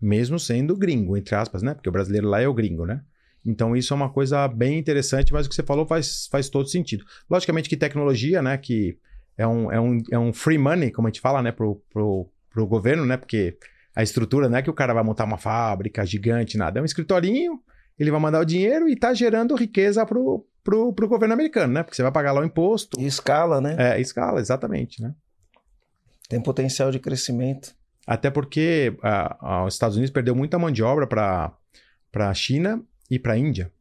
Mesmo 0.00 0.38
sendo 0.38 0.76
gringo, 0.76 1.16
entre 1.16 1.34
aspas, 1.34 1.62
né? 1.62 1.74
Porque 1.74 1.88
o 1.88 1.92
brasileiro 1.92 2.28
lá 2.28 2.40
é 2.40 2.46
o 2.46 2.54
gringo, 2.54 2.86
né? 2.86 3.02
Então, 3.44 3.74
isso 3.74 3.92
é 3.94 3.96
uma 3.96 4.10
coisa 4.10 4.46
bem 4.48 4.78
interessante, 4.78 5.32
mas 5.32 5.46
o 5.46 5.48
que 5.48 5.54
você 5.54 5.62
falou 5.62 5.86
faz, 5.86 6.26
faz 6.30 6.48
todo 6.48 6.68
sentido. 6.68 7.04
Logicamente 7.28 7.68
que 7.68 7.76
tecnologia, 7.76 8.42
né, 8.42 8.56
que 8.58 8.98
é 9.36 9.46
um, 9.46 9.72
é, 9.72 9.80
um, 9.80 9.98
é 10.10 10.18
um 10.18 10.32
free 10.32 10.58
money, 10.58 10.90
como 10.90 11.08
a 11.08 11.10
gente 11.10 11.20
fala, 11.20 11.42
né, 11.42 11.50
pro, 11.50 11.82
pro, 11.90 12.28
pro 12.50 12.66
governo, 12.66 13.06
né, 13.06 13.16
porque 13.16 13.56
a 13.96 14.02
estrutura 14.02 14.48
não 14.48 14.58
é 14.58 14.62
que 14.62 14.70
o 14.70 14.74
cara 14.74 14.92
vai 14.92 15.02
montar 15.02 15.24
uma 15.24 15.38
fábrica 15.38 16.04
gigante, 16.04 16.58
nada. 16.58 16.78
É 16.78 16.82
um 16.82 16.84
escritorinho, 16.84 17.60
ele 17.98 18.10
vai 18.10 18.20
mandar 18.20 18.40
o 18.40 18.44
dinheiro 18.44 18.88
e 18.88 18.92
está 18.92 19.14
gerando 19.14 19.56
riqueza 19.56 20.04
pro, 20.04 20.46
pro, 20.62 20.92
pro 20.92 21.08
governo 21.08 21.34
americano, 21.34 21.72
né? 21.72 21.82
Porque 21.82 21.96
você 21.96 22.02
vai 22.02 22.12
pagar 22.12 22.32
lá 22.32 22.40
o 22.40 22.44
imposto. 22.44 23.00
E 23.00 23.06
escala, 23.06 23.60
né? 23.60 23.76
É, 23.78 24.00
escala, 24.00 24.40
exatamente, 24.40 25.02
né? 25.02 25.14
Tem 26.28 26.40
potencial 26.40 26.90
de 26.90 26.98
crescimento. 26.98 27.74
Até 28.06 28.30
porque 28.30 28.96
a, 29.02 29.36
a, 29.40 29.64
os 29.64 29.74
Estados 29.74 29.96
Unidos 29.96 30.12
perdeu 30.12 30.34
muita 30.34 30.58
mão 30.58 30.70
de 30.70 30.82
obra 30.82 31.06
para 31.06 31.52
a 32.14 32.34
China 32.34 32.82
e 33.10 33.18
para 33.18 33.34
a 33.34 33.38
Índia. 33.38 33.72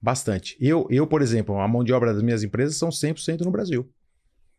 Bastante. 0.00 0.56
Eu, 0.60 0.86
eu, 0.90 1.06
por 1.06 1.20
exemplo, 1.20 1.58
a 1.58 1.66
mão 1.66 1.82
de 1.82 1.92
obra 1.92 2.12
das 2.12 2.22
minhas 2.22 2.44
empresas 2.44 2.76
são 2.76 2.90
100% 2.90 3.40
no 3.40 3.50
Brasil. 3.50 3.90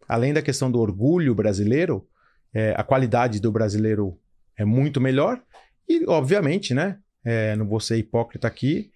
Além 0.07 0.33
da 0.33 0.41
questão 0.41 0.69
do 0.69 0.79
orgulho 0.79 1.33
brasileiro, 1.33 2.07
é, 2.53 2.73
a 2.75 2.83
qualidade 2.83 3.39
do 3.39 3.51
brasileiro 3.51 4.19
é 4.57 4.65
muito 4.65 4.99
melhor. 4.99 5.41
E, 5.87 6.05
obviamente, 6.07 6.73
né? 6.73 6.99
É, 7.23 7.55
não 7.55 7.67
vou 7.67 7.79
ser 7.79 7.97
hipócrita 7.97 8.47
aqui, 8.47 8.91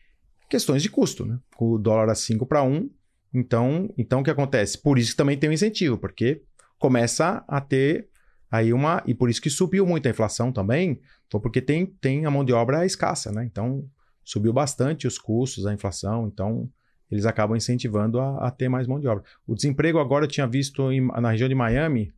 questões 0.50 0.82
de 0.82 0.90
custo, 0.90 1.26
né? 1.26 1.40
O 1.58 1.78
dólar 1.78 2.10
a 2.10 2.16
5 2.16 2.46
para 2.46 2.64
1. 2.64 2.90
Então, 3.34 3.90
então, 3.98 4.20
o 4.22 4.24
que 4.24 4.30
acontece? 4.30 4.78
Por 4.78 4.98
isso 4.98 5.12
que 5.12 5.18
também 5.18 5.38
tem 5.38 5.50
um 5.50 5.54
incentivo, 5.54 5.98
porque 5.98 6.42
começa 6.78 7.44
a 7.48 7.62
ter 7.62 8.10
aí 8.50 8.74
uma. 8.74 9.02
E 9.06 9.14
por 9.14 9.30
isso 9.30 9.42
que 9.42 9.50
subiu 9.50 9.86
muito 9.86 10.08
a 10.08 10.12
inflação 10.12 10.52
também, 10.52 11.00
foi 11.30 11.40
porque 11.40 11.62
tem, 11.62 11.86
tem 11.86 12.26
a 12.26 12.32
mão 12.32 12.44
de 12.44 12.52
obra 12.52 12.86
escassa, 12.86 13.32
né? 13.32 13.46
Então, 13.46 13.86
subiu 14.24 14.54
bastante 14.54 15.08
os 15.08 15.18
custos, 15.18 15.66
a 15.66 15.74
inflação, 15.74 16.28
então 16.28 16.70
eles 17.10 17.26
acabam 17.26 17.58
incentivando 17.58 18.20
a, 18.20 18.48
a 18.48 18.52
ter 18.52 18.70
mais 18.70 18.88
mão 18.88 19.00
de 19.00 19.08
obra. 19.08 19.24
O 19.46 19.56
desemprego 19.56 20.00
agora 20.00 20.26
eu 20.26 20.30
tinha 20.30 20.48
visto 20.48 20.92
em, 20.92 21.06
na 21.08 21.32
região 21.32 21.50
de 21.50 21.56
Miami, 21.56 22.14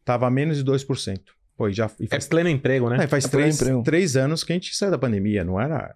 estava 0.00 0.26
a 0.26 0.30
menos 0.30 0.62
de 0.62 0.64
2%. 0.64 1.20
Pô, 1.56 1.70
já, 1.70 1.90
e 2.00 2.06
faz, 2.06 2.24
é 2.24 2.28
pleno 2.28 2.48
emprego, 2.48 2.88
né? 2.88 3.04
É, 3.04 3.06
faz 3.06 3.24
é 3.24 3.28
três, 3.28 3.60
três 3.84 4.16
anos 4.16 4.44
que 4.44 4.52
a 4.52 4.54
gente 4.54 4.74
saiu 4.74 4.92
da 4.92 4.98
pandemia, 4.98 5.44
não 5.44 5.60
era 5.60 5.94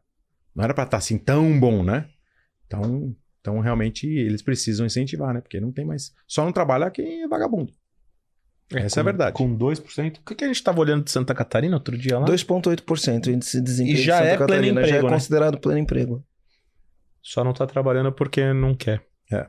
não 0.55 0.65
era 0.65 0.75
para 0.75 0.85
estar 0.85 0.97
tá 0.97 0.99
assim 0.99 1.19
tão 1.19 1.59
bom, 1.59 1.83
né? 1.83 2.09
Então, 2.67 3.15
então 3.41 3.61
realmente 3.61 4.07
eles 4.07 4.43
precisam 4.43 4.87
incentivar, 4.87 5.33
né? 5.33 5.41
Porque 5.41 5.61
não 5.61 5.73
tem 5.73 5.85
mais. 5.85 6.13
Só 6.27 6.45
não 6.45 6.53
trabalha 6.53 6.91
quem 6.91 7.23
é 7.23 7.29
vagabundo. 7.29 7.73
É, 8.75 8.83
Essa 8.83 8.97
com, 8.97 9.01
é 9.01 9.03
a 9.03 9.05
verdade. 9.05 9.37
Com 9.37 9.59
2%. 9.59 10.19
O 10.19 10.25
que, 10.25 10.35
que 10.35 10.45
a 10.45 10.47
gente 10.47 10.57
estava 10.57 10.81
olhando 10.81 11.05
de 11.05 11.11
Santa 11.11 11.35
Catarina 11.35 11.77
outro 11.77 11.97
dia 11.97 12.19
lá? 12.19 12.27
2,8% 12.27 13.27
o 13.27 13.31
índice 13.31 13.59
de 13.59 13.65
desemprego. 13.65 13.99
E 13.99 14.03
já 14.03 14.17
de 14.17 14.23
Santa 14.23 14.35
é 14.35 14.39
Catarina, 14.39 14.63
pleno 14.63 14.81
emprego. 14.81 14.89
Já 14.89 14.97
é 14.97 15.03
né? 15.03 15.09
considerado 15.09 15.59
pleno 15.59 15.79
emprego. 15.79 16.25
Só 17.23 17.45
não 17.45 17.53
está 17.53 17.67
trabalhando 17.67 18.13
porque 18.13 18.53
não 18.53 18.75
quer. 18.75 19.05
É. 19.31 19.47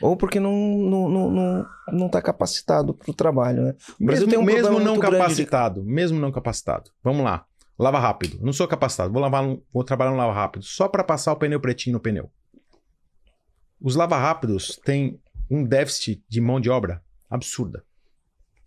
Ou 0.00 0.16
porque 0.16 0.38
não, 0.38 0.52
não, 0.52 1.08
não, 1.08 1.30
não, 1.30 1.66
não 1.92 2.08
tá 2.08 2.20
capacitado 2.20 2.92
para 2.92 3.10
o 3.10 3.14
trabalho, 3.14 3.62
né? 3.62 3.74
O 3.98 4.04
mesmo, 4.04 4.38
um 4.38 4.42
mesmo 4.42 4.78
não 4.78 4.98
capacitado, 4.98 5.80
de... 5.82 5.86
mesmo 5.86 6.20
não 6.20 6.30
capacitado. 6.30 6.90
Vamos 7.02 7.24
lá. 7.24 7.46
Lava 7.78 7.98
rápido. 7.98 8.38
Não 8.42 8.52
sou 8.52 8.68
capacitado. 8.68 9.12
Vou 9.12 9.22
lavar, 9.22 9.44
vou 9.72 9.82
trabalhar 9.82 10.10
no 10.10 10.16
lava 10.16 10.32
rápido 10.32 10.64
só 10.64 10.86
para 10.86 11.02
passar 11.02 11.32
o 11.32 11.36
pneu 11.36 11.58
pretinho 11.58 11.94
no 11.94 12.00
pneu. 12.00 12.30
Os 13.80 13.96
lava 13.96 14.16
rápidos 14.16 14.80
têm 14.84 15.20
um 15.50 15.64
déficit 15.64 16.22
de 16.28 16.40
mão 16.40 16.60
de 16.60 16.70
obra 16.70 17.02
absurda. 17.28 17.82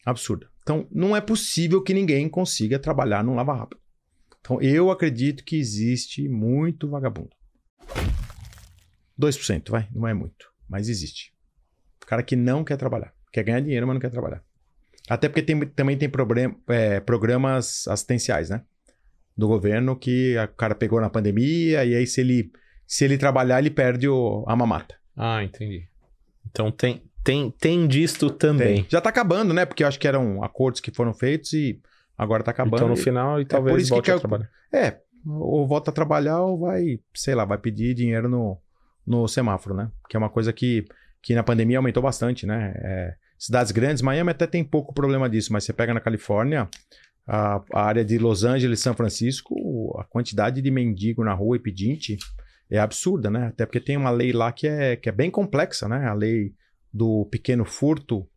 Absurda. 0.08 0.48
Então, 0.62 0.88
não 0.90 1.14
é 1.14 1.20
possível 1.20 1.84
que 1.84 1.94
ninguém 1.94 2.30
consiga 2.30 2.80
trabalhar 2.80 3.22
num 3.26 3.36
lava 3.36 3.54
rápido. 3.54 3.82
Então, 4.40 4.62
eu 4.62 4.90
acredito 4.90 5.44
que 5.44 5.58
existe 5.58 6.30
muito 6.30 6.90
vagabundo. 6.90 7.32
2%, 9.20 9.70
vai, 9.70 9.90
não 9.94 10.08
é 10.08 10.14
muito, 10.14 10.50
mas 10.70 10.88
existe. 10.88 11.34
O 12.02 12.06
cara 12.06 12.24
que 12.24 12.38
não 12.38 12.64
quer 12.64 12.78
trabalhar, 12.78 13.14
quer 13.34 13.44
ganhar 13.44 13.60
dinheiro, 13.60 13.86
mas 13.86 13.96
não 13.96 14.00
quer 14.00 14.10
trabalhar. 14.10 14.42
Até 15.10 15.28
porque 15.28 15.42
tem, 15.42 15.60
também 15.60 15.98
tem 15.98 16.10
problem, 16.10 16.56
é, 16.70 17.02
programas 17.02 17.86
assistenciais, 17.90 18.50
né? 18.50 18.64
Do 19.36 19.46
governo 19.46 19.94
que 19.94 20.38
o 20.38 20.48
cara 20.56 20.74
pegou 20.74 21.02
na 21.02 21.10
pandemia 21.10 21.84
e 21.84 21.94
aí 21.94 22.08
se 22.08 22.22
ele, 22.22 22.50
se 22.86 23.04
ele 23.04 23.18
trabalhar, 23.18 23.60
ele 23.60 23.72
perde 23.72 24.08
o, 24.08 24.46
a 24.48 24.56
mamata. 24.56 24.96
Ah, 25.18 25.44
entendi. 25.44 25.86
Então 26.50 26.72
tem, 26.72 27.04
tem, 27.28 27.52
tem 27.52 27.86
disto 27.88 28.30
também. 28.30 28.76
Tem. 28.76 28.86
Já 28.90 29.02
tá 29.02 29.10
acabando, 29.10 29.54
né? 29.54 29.66
Porque 29.66 29.84
eu 29.84 29.88
acho 29.88 30.00
que 30.00 30.08
eram 30.08 30.42
acordos 30.42 30.80
que 30.80 30.92
foram 30.92 31.14
feitos 31.14 31.52
e 31.52 31.82
agora 32.18 32.42
tá 32.42 32.52
acabando. 32.52 32.78
Então 32.78 32.88
no 32.88 32.96
final 32.96 33.38
e, 33.38 33.42
é 33.42 33.46
talvez 33.46 33.74
por 33.74 33.82
isso 33.82 33.90
volte 33.90 34.06
que 34.06 34.12
a 34.12 34.20
trabalhar. 34.20 34.50
É, 34.74 34.98
ou 35.26 35.68
volta 35.68 35.92
a 35.92 35.94
trabalhar 35.94 36.42
ou 36.42 36.58
vai, 36.58 37.02
sei 37.14 37.36
lá, 37.36 37.44
vai 37.44 37.58
pedir 37.58 37.94
dinheiro 37.94 38.30
no, 38.30 38.58
no 39.06 39.28
semáforo, 39.28 39.76
né? 39.76 39.92
Que 40.10 40.16
é 40.16 40.20
uma 40.20 40.30
coisa 40.30 40.54
que, 40.54 40.86
que 41.22 41.36
na 41.36 41.44
pandemia 41.44 41.78
aumentou 41.78 42.02
bastante, 42.02 42.46
né? 42.46 42.74
É, 42.78 43.16
cidades 43.38 43.74
grandes, 43.74 44.02
Miami 44.02 44.32
até 44.32 44.48
tem 44.48 44.64
pouco 44.64 44.94
problema 44.94 45.30
disso, 45.30 45.52
mas 45.52 45.66
você 45.66 45.74
pega 45.74 45.94
na 45.94 46.00
Califórnia, 46.00 46.70
a, 47.28 47.62
a, 47.74 47.82
área 47.82 48.06
de 48.06 48.18
Los 48.18 48.46
Angeles, 48.46 48.80
São 48.80 48.94
Francisco, 48.94 49.54
a 50.00 50.06
quantidade 50.06 50.62
de 50.62 50.72
mendigo 50.72 51.26
na 51.26 51.34
rua 51.34 51.58
e 51.58 51.60
pedinte 51.60 52.18
é 52.72 52.80
absurda, 52.80 53.30
né? 53.30 53.48
Até 53.48 53.66
porque 53.66 53.82
tem 53.82 53.98
uma 53.98 54.12
lei 54.12 54.32
lá 54.32 54.54
que 54.54 54.66
é, 54.66 54.96
que 54.96 55.10
é 55.10 55.12
bem 55.12 55.30
complexa, 55.30 55.90
né? 55.90 56.08
A 56.08 56.14
lei 56.14 56.54
do 56.98 57.26
pequeno 57.26 57.64
furto 57.64 58.28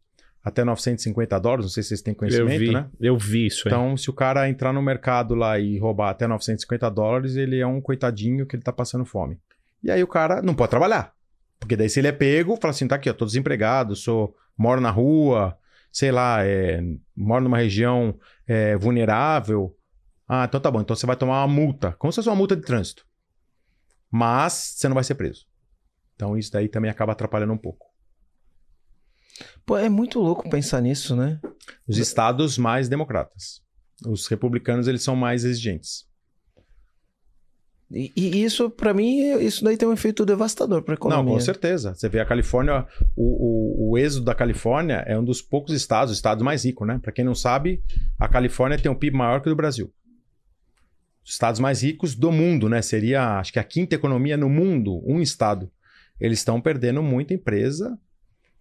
até 0.43 0.65
950 0.65 1.39
dólares, 1.39 1.67
não 1.67 1.71
sei 1.71 1.83
se 1.83 1.91
vocês 1.91 2.03
têm 2.03 2.15
conhecimento, 2.15 2.53
eu 2.53 2.59
vi, 2.59 2.73
né? 2.73 2.91
Eu 2.99 3.19
vi 3.19 3.47
isso 3.47 3.69
aí. 3.69 3.75
Então, 3.75 3.97
se 3.97 4.09
o 4.09 4.13
cara 4.13 4.49
entrar 4.49 4.73
no 4.73 4.81
mercado 4.81 5.35
lá 5.35 5.59
e 5.59 5.79
roubar 5.79 6.11
até 6.11 6.27
950 6.27 6.91
dólares, 6.91 7.37
ele 7.37 7.59
é 7.59 7.67
um 7.67 7.81
coitadinho 7.81 8.47
que 8.47 8.57
ele 8.57 8.63
tá 8.63 8.73
passando 8.73 9.05
fome. 9.05 9.39
E 9.83 9.91
aí 9.91 10.03
o 10.03 10.07
cara 10.07 10.41
não 10.41 10.55
pode 10.55 10.71
trabalhar. 10.71 11.13
Porque 11.59 11.77
daí 11.77 11.91
se 11.91 12.01
ele 12.01 12.09
é 12.09 12.13
pego, 12.13 12.57
fala 12.57 12.71
assim, 12.71 12.89
tá 12.89 12.95
aqui, 12.95 13.09
eu 13.09 13.15
tô 13.15 13.27
desempregado, 13.27 13.95
sou, 13.95 14.35
moro 14.57 14.81
na 14.81 14.91
rua, 14.91 15.59
sei 15.93 16.11
lá, 16.11 16.45
é, 16.45 16.83
moro 17.15 17.45
numa 17.45 17.59
região 17.59 18.19
é, 18.47 18.77
vulnerável. 18.77 19.77
Ah, 20.27 20.47
então 20.49 20.59
tá 20.59 20.71
bom, 20.71 20.81
então 20.81 20.97
você 20.97 21.07
vai 21.07 21.17
tomar 21.17 21.45
uma 21.45 21.53
multa, 21.53 21.93
como 21.99 22.11
se 22.11 22.17
fosse 22.17 22.29
uma 22.31 22.37
multa 22.37 22.57
de 22.57 22.63
trânsito. 22.63 23.05
Mas 24.11 24.75
você 24.77 24.89
não 24.89 24.95
vai 24.95 25.05
ser 25.05 25.17
preso. 25.17 25.47
Então 26.17 26.37
isso 26.37 26.51
daí 26.51 26.69
também 26.69 26.91
acaba 26.91 27.13
atrapalhando 27.13 27.53
um 27.53 27.59
pouco. 27.59 27.90
Pô, 29.65 29.77
é 29.77 29.89
muito 29.89 30.19
louco 30.19 30.49
pensar 30.49 30.81
nisso, 30.81 31.15
né? 31.15 31.41
Os 31.87 31.99
estados 31.99 32.59
mais 32.59 32.89
democratas. 32.89 33.63
Os 34.07 34.27
republicanos, 34.27 34.89
eles 34.89 35.03
são 35.03 35.15
mais 35.15 35.45
exigentes. 35.45 36.09
E, 37.93 38.13
e 38.17 38.45
isso, 38.45 38.71
para 38.71 38.95
mim, 38.95 39.19
isso 39.41 39.65
daí 39.65 39.77
tem 39.77 39.89
um 39.89 39.93
efeito 39.93 40.25
devastador 40.25 40.83
para 40.83 40.95
a 40.95 40.97
economia. 40.97 41.25
Não, 41.25 41.33
com 41.33 41.41
certeza. 41.41 41.93
Você 41.93 42.09
vê 42.09 42.21
a 42.21 42.25
Califórnia, 42.25 42.87
o, 43.17 43.89
o, 43.89 43.91
o 43.91 43.99
êxodo 43.99 44.27
da 44.27 44.35
Califórnia 44.35 45.03
é 45.07 45.19
um 45.19 45.25
dos 45.25 45.43
poucos 45.43 45.75
estados, 45.75 46.13
o 46.13 46.15
estado 46.15 46.45
mais 46.45 46.65
rico, 46.65 46.85
né? 46.85 47.01
Para 47.03 47.11
quem 47.11 47.25
não 47.25 47.35
sabe, 47.35 47.83
a 48.19 48.29
Califórnia 48.29 48.79
tem 48.79 48.91
um 48.91 48.95
PIB 48.95 49.17
maior 49.17 49.41
que 49.41 49.49
o 49.49 49.53
do 49.53 49.57
Brasil. 49.57 49.93
Os 51.25 51.33
estados 51.33 51.61
mais 51.61 51.83
ricos 51.83 52.15
do 52.15 52.31
mundo, 52.31 52.69
né? 52.69 52.81
Seria, 52.81 53.39
acho 53.39 53.53
que 53.53 53.59
a 53.59 53.65
quinta 53.65 53.97
economia 53.97 54.37
no 54.37 54.49
mundo, 54.49 55.03
um 55.05 55.21
estado. 55.21 55.71
Eles 56.21 56.39
estão 56.39 56.61
perdendo 56.61 57.03
muita 57.03 57.35
empresa 57.35 57.99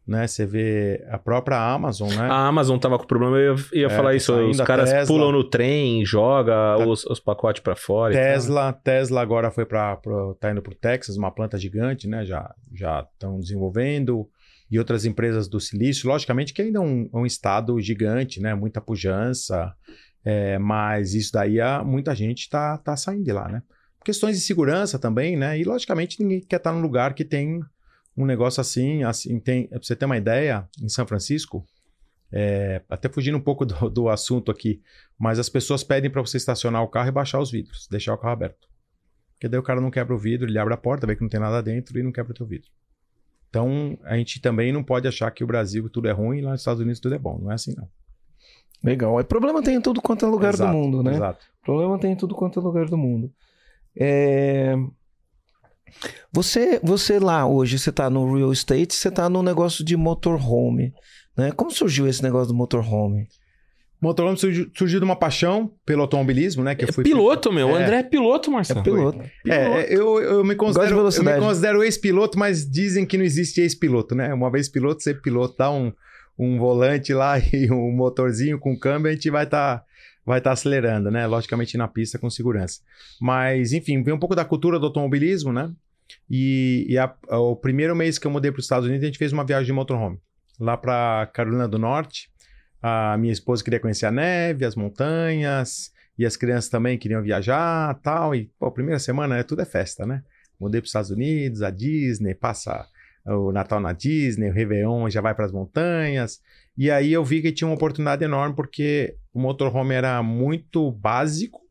né? 0.09 0.25
Você 0.25 0.45
vê 0.45 1.05
a 1.09 1.17
própria 1.17 1.57
Amazon, 1.57 2.09
né? 2.09 2.27
A 2.29 2.47
Amazon 2.47 2.77
tava 2.79 2.97
com 2.97 3.05
problema, 3.05 3.37
eu 3.37 3.55
ia, 3.55 3.81
ia 3.81 3.85
é, 3.85 3.89
falar 3.89 4.09
tá 4.09 4.15
isso. 4.15 4.33
Os 4.33 4.59
caras 4.61 4.89
Tesla, 4.89 5.07
pulam 5.07 5.31
no 5.31 5.43
trem, 5.43 6.03
joga 6.03 6.51
tá, 6.51 6.85
os, 6.85 7.05
os, 7.05 7.19
pacotes 7.19 7.61
para 7.61 7.75
fora. 7.75 8.13
Tesla, 8.13 8.73
Tesla 8.73 9.21
agora 9.21 9.51
foi 9.51 9.65
para 9.65 9.97
tá 10.39 10.51
indo 10.51 10.61
para 10.61 10.73
o 10.73 10.75
Texas, 10.75 11.15
uma 11.15 11.31
planta 11.31 11.57
gigante, 11.57 12.07
né? 12.07 12.25
Já 12.25 12.53
já 12.73 13.07
estão 13.13 13.39
desenvolvendo 13.39 14.27
e 14.71 14.77
outras 14.77 15.05
empresas 15.05 15.47
do 15.47 15.59
silício, 15.59 16.09
logicamente 16.09 16.53
que 16.53 16.61
ainda 16.61 16.79
é 16.79 16.81
um, 16.81 17.09
um 17.13 17.25
estado 17.25 17.79
gigante, 17.79 18.41
né? 18.41 18.53
Muita 18.55 18.81
pujança, 18.81 19.73
é, 20.25 20.57
mas 20.57 21.13
isso 21.13 21.31
daí 21.31 21.61
a, 21.61 21.83
muita 21.83 22.15
gente 22.15 22.41
está 22.41 22.77
tá 22.77 22.97
saindo 22.97 23.23
de 23.23 23.31
lá, 23.31 23.47
né? 23.47 23.61
Questões 24.03 24.37
de 24.37 24.41
segurança 24.41 24.97
também, 24.97 25.37
né? 25.37 25.59
E 25.59 25.63
logicamente 25.63 26.21
ninguém 26.21 26.41
quer 26.41 26.57
estar 26.57 26.71
num 26.71 26.81
lugar 26.81 27.13
que 27.13 27.25
tem 27.25 27.61
um 28.19 28.25
negócio 28.25 28.59
assim, 28.59 29.01
assim 29.03 29.39
tem, 29.39 29.67
pra 29.67 29.79
você 29.81 29.95
ter 29.95 30.05
uma 30.05 30.17
ideia, 30.17 30.67
em 30.81 30.89
São 30.89 31.07
Francisco, 31.07 31.65
é, 32.31 32.81
até 32.89 33.07
fugindo 33.07 33.37
um 33.37 33.41
pouco 33.41 33.65
do, 33.65 33.89
do, 33.89 34.09
assunto 34.09 34.51
aqui, 34.51 34.81
mas 35.17 35.39
as 35.39 35.47
pessoas 35.47 35.83
pedem 35.83 36.11
para 36.11 36.21
você 36.21 36.35
estacionar 36.35 36.83
o 36.83 36.87
carro 36.89 37.07
e 37.07 37.13
baixar 37.13 37.39
os 37.39 37.49
vidros, 37.49 37.87
deixar 37.89 38.13
o 38.13 38.17
carro 38.17 38.33
aberto. 38.33 38.67
Porque 39.33 39.47
daí 39.47 39.57
o 39.57 39.63
cara 39.63 39.79
não 39.79 39.89
quebra 39.89 40.13
o 40.13 40.19
vidro, 40.19 40.49
ele 40.49 40.59
abre 40.59 40.73
a 40.73 40.77
porta, 40.77 41.07
vê 41.07 41.15
que 41.15 41.21
não 41.21 41.29
tem 41.29 41.39
nada 41.39 41.63
dentro 41.63 41.97
e 41.97 42.03
não 42.03 42.11
quebra 42.11 42.33
o 42.33 42.35
teu 42.35 42.45
vidro. 42.45 42.69
Então, 43.49 43.97
a 44.03 44.17
gente 44.17 44.41
também 44.41 44.73
não 44.73 44.83
pode 44.83 45.07
achar 45.07 45.31
que 45.31 45.43
o 45.43 45.47
Brasil 45.47 45.89
tudo 45.89 46.09
é 46.09 46.11
ruim 46.11 46.39
e 46.39 46.41
lá 46.41 46.51
nos 46.51 46.59
Estados 46.59 46.81
Unidos 46.81 46.99
tudo 46.99 47.15
é 47.15 47.17
bom. 47.17 47.39
Não 47.39 47.49
é 47.49 47.55
assim, 47.55 47.73
não. 47.75 47.87
Legal. 48.83 49.17
É 49.17 49.23
problema 49.23 49.63
tem 49.63 49.75
em 49.75 49.81
tudo 49.81 50.01
quanto 50.01 50.25
é 50.25 50.27
lugar 50.27 50.53
exato, 50.53 50.71
do 50.71 50.77
mundo, 50.77 51.01
né? 51.01 51.13
Exato. 51.13 51.45
Problema 51.63 51.97
tem 51.97 52.11
em 52.11 52.15
tudo 52.17 52.35
quanto 52.35 52.59
é 52.59 52.61
lugar 52.63 52.85
do 52.85 52.97
mundo. 52.97 53.33
É... 53.97 54.75
Você, 56.31 56.79
você 56.83 57.19
lá 57.19 57.45
hoje, 57.45 57.79
você 57.79 57.89
está 57.89 58.09
no 58.09 58.35
real 58.35 58.51
estate, 58.51 58.93
você 58.93 59.09
está 59.09 59.29
no 59.29 59.43
negócio 59.43 59.83
de 59.83 59.95
motorhome, 59.95 60.93
né? 61.37 61.51
Como 61.51 61.71
surgiu 61.71 62.07
esse 62.07 62.23
negócio 62.23 62.49
do 62.49 62.53
motorhome? 62.53 63.27
Motorhome 64.01 64.37
surgiu, 64.37 64.71
surgiu 64.73 64.99
de 64.99 65.05
uma 65.05 65.15
paixão 65.15 65.73
pelo 65.85 66.01
automobilismo, 66.03 66.63
né? 66.63 66.73
Que 66.73 66.85
eu 66.85 66.93
fui 66.93 67.03
piloto, 67.03 67.51
meu. 67.51 67.67
O 67.67 67.77
é. 67.77 67.83
André 67.83 67.97
é 67.97 68.03
piloto, 68.03 68.49
Marcelo. 68.49 68.79
É 68.79 68.83
piloto. 68.83 69.19
É, 69.45 69.93
eu, 69.93 70.21
eu 70.21 70.43
me 70.43 70.55
considero, 70.55 70.97
eu 70.97 71.23
me 71.23 71.39
considero 71.39 71.83
ex-piloto, 71.83 72.39
mas 72.39 72.69
dizem 72.69 73.05
que 73.05 73.17
não 73.17 73.25
existe 73.25 73.59
ex-piloto, 73.59 74.15
né? 74.15 74.33
Uma 74.33 74.49
vez 74.49 74.69
piloto, 74.69 75.03
piloto, 75.21 75.55
dá 75.57 75.69
um, 75.69 75.91
um 76.37 76.57
volante 76.57 77.13
lá 77.13 77.37
e 77.51 77.69
um 77.69 77.91
motorzinho 77.91 78.57
com 78.57 78.77
câmbio, 78.77 79.09
a 79.09 79.13
gente 79.13 79.29
vai 79.29 79.43
estar... 79.43 79.79
Tá 79.79 79.88
vai 80.29 80.37
estar 80.37 80.51
tá 80.51 80.53
acelerando, 80.53 81.09
né? 81.09 81.25
Logicamente 81.25 81.75
na 81.75 81.87
pista 81.87 82.19
com 82.19 82.29
segurança. 82.29 82.81
Mas, 83.19 83.73
enfim, 83.73 84.03
vem 84.03 84.13
um 84.13 84.19
pouco 84.19 84.35
da 84.35 84.45
cultura 84.45 84.77
do 84.77 84.85
automobilismo, 84.85 85.51
né? 85.51 85.73
E, 86.29 86.85
e 86.87 86.99
a, 86.99 87.11
o 87.31 87.55
primeiro 87.55 87.95
mês 87.95 88.19
que 88.19 88.27
eu 88.27 88.31
mudei 88.31 88.51
para 88.51 88.59
os 88.59 88.65
Estados 88.65 88.87
Unidos, 88.87 89.03
a 89.03 89.07
gente 89.07 89.17
fez 89.17 89.33
uma 89.33 89.43
viagem 89.43 89.65
de 89.65 89.73
motorhome. 89.73 90.19
Lá 90.59 90.77
para 90.77 91.25
Carolina 91.33 91.67
do 91.67 91.79
Norte. 91.79 92.29
A 92.79 93.17
minha 93.17 93.33
esposa 93.33 93.63
queria 93.63 93.79
conhecer 93.79 94.05
a 94.05 94.11
neve, 94.11 94.65
as 94.65 94.75
montanhas, 94.75 95.91
e 96.15 96.23
as 96.27 96.37
crianças 96.37 96.69
também 96.69 96.95
queriam 96.95 97.23
viajar 97.23 97.95
tal. 98.03 98.35
E, 98.35 98.51
pô, 98.59 98.71
primeira 98.71 98.99
semana, 98.99 99.35
né? 99.35 99.41
Tudo 99.41 99.63
é 99.63 99.65
festa, 99.65 100.05
né? 100.05 100.21
Mudei 100.59 100.79
para 100.79 100.85
os 100.85 100.89
Estados 100.89 101.09
Unidos, 101.09 101.63
a 101.63 101.71
Disney, 101.71 102.35
passa 102.35 102.87
o 103.25 103.51
Natal 103.51 103.79
na 103.79 103.93
Disney, 103.93 104.51
o 104.51 104.53
Réveillon 104.53 105.09
já 105.09 105.21
vai 105.21 105.33
para 105.33 105.45
as 105.45 105.51
montanhas. 105.51 106.39
E 106.77 106.91
aí 106.91 107.11
eu 107.11 107.25
vi 107.25 107.41
que 107.41 107.51
tinha 107.51 107.67
uma 107.67 107.73
oportunidade 107.73 108.23
enorme 108.23 108.55
porque 108.55 109.17
o 109.33 109.39
motorhome 109.39 109.93
era 109.93 110.21
muito 110.23 110.91
básico, 110.91 111.61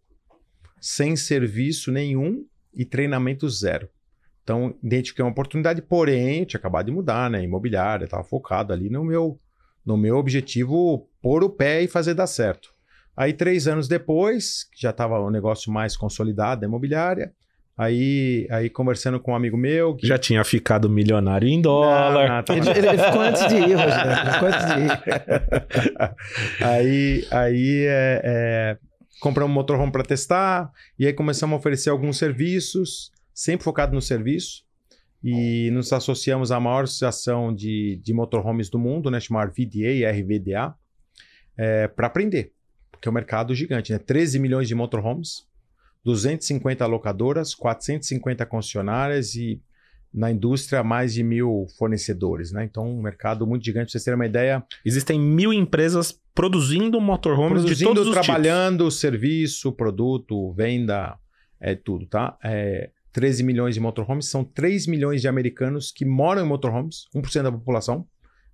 sem 0.80 1.16
serviço 1.16 1.90
nenhum 1.90 2.44
e 2.74 2.84
treinamento 2.84 3.48
zero. 3.48 3.88
Então, 4.42 4.74
identifiquei 4.82 5.24
uma 5.24 5.30
oportunidade, 5.30 5.82
porém, 5.82 6.44
tinha 6.44 6.58
acabado 6.58 6.86
de 6.86 6.92
mudar, 6.92 7.28
né? 7.28 7.42
Imobiliária, 7.42 8.04
estava 8.04 8.24
focado 8.24 8.72
ali 8.72 8.88
no 8.88 9.04
meu, 9.04 9.38
no 9.84 9.96
meu 9.96 10.16
objetivo 10.16 11.06
pôr 11.20 11.44
o 11.44 11.50
pé 11.50 11.82
e 11.82 11.88
fazer 11.88 12.14
dar 12.14 12.26
certo. 12.26 12.72
Aí, 13.14 13.32
três 13.32 13.66
anos 13.66 13.88
depois, 13.88 14.66
já 14.74 14.90
estava 14.90 15.18
o 15.18 15.26
um 15.26 15.30
negócio 15.30 15.72
mais 15.72 15.96
consolidado 15.96 16.60
da 16.60 16.66
imobiliária, 16.66 17.34
Aí, 17.78 18.48
aí 18.50 18.68
conversando 18.68 19.20
com 19.20 19.30
um 19.30 19.36
amigo 19.36 19.56
meu. 19.56 19.94
Que... 19.94 20.04
Já 20.04 20.18
tinha 20.18 20.42
ficado 20.42 20.90
milionário 20.90 21.48
em 21.48 21.62
dólar. 21.62 22.28
Não, 22.28 22.36
não, 22.36 22.42
tá 22.42 22.56
ele, 22.56 22.68
ele, 22.70 22.98
ficou 22.98 23.20
antes 23.20 23.46
de 23.46 23.54
ir, 23.54 23.74
Rogério. 23.74 24.32
Ficou 24.32 24.48
antes 24.48 24.66
de 24.66 24.80
ir. 24.80 26.08
aí 26.66 27.28
aí 27.30 27.84
é, 27.86 28.20
é, 28.24 28.78
compramos 29.20 29.52
um 29.52 29.54
motorhome 29.54 29.92
para 29.92 30.02
testar. 30.02 30.72
E 30.98 31.06
aí 31.06 31.12
começamos 31.12 31.54
a 31.54 31.56
oferecer 31.56 31.90
alguns 31.90 32.18
serviços, 32.18 33.12
sempre 33.32 33.62
focado 33.62 33.94
no 33.94 34.02
serviço. 34.02 34.64
E 35.22 35.70
nos 35.70 35.92
associamos 35.92 36.50
à 36.50 36.58
maior 36.58 36.82
associação 36.82 37.54
de, 37.54 38.00
de 38.02 38.12
motorhomes 38.12 38.68
do 38.68 38.78
mundo, 38.78 39.08
né, 39.08 39.20
chamada 39.20 39.52
VDA 39.52 39.92
e 39.92 40.04
RVDA, 40.04 40.74
é, 41.56 41.86
para 41.86 42.08
aprender. 42.08 42.52
Porque 42.90 43.08
é 43.08 43.10
um 43.10 43.14
mercado 43.14 43.54
gigante, 43.54 43.92
né? 43.92 44.00
13 44.00 44.40
milhões 44.40 44.66
de 44.66 44.74
motorhomes 44.74 45.47
250 46.08 46.86
locadoras, 46.86 47.54
450 47.54 48.46
concessionárias 48.46 49.34
e 49.34 49.60
na 50.12 50.30
indústria 50.30 50.82
mais 50.82 51.12
de 51.12 51.22
mil 51.22 51.66
fornecedores, 51.76 52.50
né? 52.50 52.64
Então, 52.64 52.88
um 52.88 53.02
mercado 53.02 53.46
muito 53.46 53.62
gigante. 53.62 53.86
Pra 53.86 53.92
vocês 53.92 54.04
terem 54.04 54.14
uma 54.16 54.24
ideia... 54.24 54.64
Existem 54.86 55.20
mil 55.20 55.52
empresas 55.52 56.18
produzindo 56.34 56.98
motorhomes 56.98 57.62
produzindo, 57.62 57.76
de 57.76 57.84
todos 57.84 58.06
os 58.06 58.14
trabalhando, 58.14 58.84
tipos. 58.84 59.00
serviço, 59.00 59.70
produto, 59.70 60.50
venda, 60.54 61.18
é 61.60 61.74
tudo, 61.74 62.06
tá? 62.06 62.38
É, 62.42 62.90
13 63.12 63.42
milhões 63.42 63.74
de 63.74 63.80
motorhomes, 63.80 64.30
são 64.30 64.42
3 64.42 64.86
milhões 64.86 65.20
de 65.20 65.28
americanos 65.28 65.92
que 65.92 66.06
moram 66.06 66.42
em 66.42 66.48
motorhomes, 66.48 67.06
1% 67.14 67.42
da 67.42 67.52
população, 67.52 68.06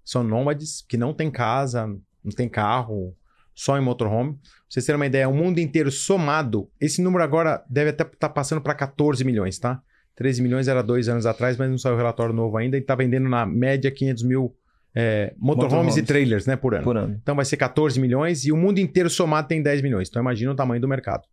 são 0.04 0.24
nômades, 0.24 0.84
que 0.88 0.96
não 0.96 1.14
tem 1.14 1.30
casa, 1.30 1.86
não 1.86 2.32
tem 2.34 2.48
carro, 2.48 3.14
só 3.54 3.78
em 3.78 3.80
motorhome. 3.80 4.34
Pra 4.34 4.40
vocês 4.68 4.84
terem 4.84 4.98
uma 4.98 5.06
ideia, 5.06 5.28
o 5.28 5.34
mundo 5.34 5.58
inteiro 5.58 5.90
somado, 5.90 6.68
esse 6.80 7.00
número 7.00 7.22
agora 7.22 7.64
deve 7.68 7.90
até 7.90 8.02
estar 8.02 8.16
tá 8.16 8.28
passando 8.28 8.60
para 8.60 8.74
14 8.74 9.24
milhões, 9.24 9.58
tá? 9.58 9.80
13 10.16 10.42
milhões 10.42 10.68
era 10.68 10.82
dois 10.82 11.08
anos 11.08 11.26
atrás, 11.26 11.56
mas 11.56 11.68
não 11.68 11.78
saiu 11.78 11.94
o 11.94 11.96
relatório 11.96 12.34
novo 12.34 12.56
ainda 12.56 12.76
e 12.76 12.80
está 12.80 12.94
vendendo 12.94 13.28
na 13.28 13.44
média 13.44 13.90
500 13.90 14.22
mil 14.22 14.56
é, 14.94 15.34
motorhomes, 15.36 15.72
motorhomes, 15.72 15.96
e 15.96 16.02
trailers 16.02 16.46
né, 16.46 16.54
por 16.54 16.74
ano. 16.74 16.84
por 16.84 16.96
ano. 16.96 17.18
Então 17.20 17.34
vai 17.34 17.44
ser 17.44 17.56
14 17.56 18.00
milhões 18.00 18.44
e 18.44 18.52
o 18.52 18.56
mundo 18.56 18.78
inteiro 18.78 19.10
somado 19.10 19.48
tem 19.48 19.60
10 19.60 19.82
milhões. 19.82 20.08
Então 20.08 20.22
imagina 20.22 20.52
o 20.52 20.54
tamanho 20.54 20.80
do 20.80 20.86
mercado. 20.86 21.24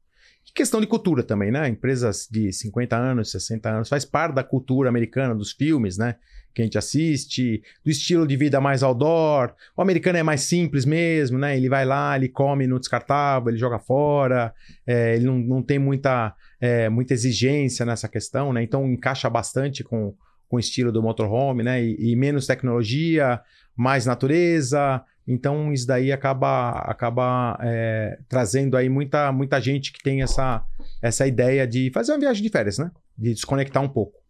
E 0.48 0.52
questão 0.52 0.82
de 0.82 0.88
cultura 0.88 1.22
também, 1.22 1.52
né? 1.52 1.68
Empresas 1.68 2.28
de 2.30 2.52
50 2.52 2.98
anos, 2.98 3.30
60 3.32 3.70
anos, 3.70 3.90
faz 3.90 4.04
parte 4.04 4.34
da 4.34 4.44
cultura 4.44 4.90
americana, 4.90 5.36
dos 5.36 5.52
filmes, 5.52 5.98
né? 5.98 6.16
Que 6.54 6.62
a 6.62 6.66
gente 6.66 6.78
assiste, 6.78 7.62
do 7.84 7.90
estilo 7.90 8.28
de 8.28 8.36
vida 8.36 8.60
mais 8.60 8.84
outdoor. 8.84 9.54
O 9.76 9.82
americano 9.82 10.18
é 10.18 10.24
mais 10.24 10.42
simples 10.42 10.86
mesmo, 10.86 11.38
né? 11.38 11.56
Ele 11.56 11.70
vai 11.70 11.86
lá, 11.86 12.16
ele 12.16 12.30
come 12.30 12.68
no 12.68 12.80
descartável, 12.80 13.50
ele 13.50 13.58
joga 13.58 13.80
fora, 13.80 14.54
é, 14.86 15.16
ele 15.16 15.26
não, 15.26 15.38
não 15.38 15.62
tem 15.62 15.80
muita, 15.80 16.34
é, 16.60 16.90
muita 16.90 17.14
exigência 17.14 17.86
nessa 17.86 18.08
questão, 18.08 18.52
né? 18.52 18.64
Então 18.64 18.86
encaixa 18.86 19.30
bastante 19.30 19.84
com, 19.84 20.14
com 20.48 20.58
o 20.58 20.60
estilo 20.60 20.92
do 20.92 21.02
motorhome, 21.02 21.64
né? 21.64 21.84
E, 21.84 22.12
e, 22.12 22.16
menos 22.16 22.46
tecnologia, 22.46 23.40
mais 23.76 24.06
natureza. 24.06 25.04
Então, 25.28 25.72
isso 25.72 25.88
daí 25.88 26.12
acaba, 26.12 26.72
acaba 26.80 27.58
é, 27.62 28.20
trazendo 28.28 28.76
aí 28.76 28.90
muita, 28.90 29.32
muita 29.32 29.62
gente 29.62 29.94
que 29.94 30.04
tem 30.04 30.22
essa, 30.22 30.64
essa 31.02 31.26
ideia 31.26 31.66
de 31.66 31.90
fazer 31.94 32.12
uma 32.12 32.20
viagem 32.20 32.44
de 32.44 32.50
férias, 32.50 32.78
né? 32.78 32.92
De 33.18 33.34
desconectar 33.34 33.82
um 33.82 33.88
pouco. 33.88 34.21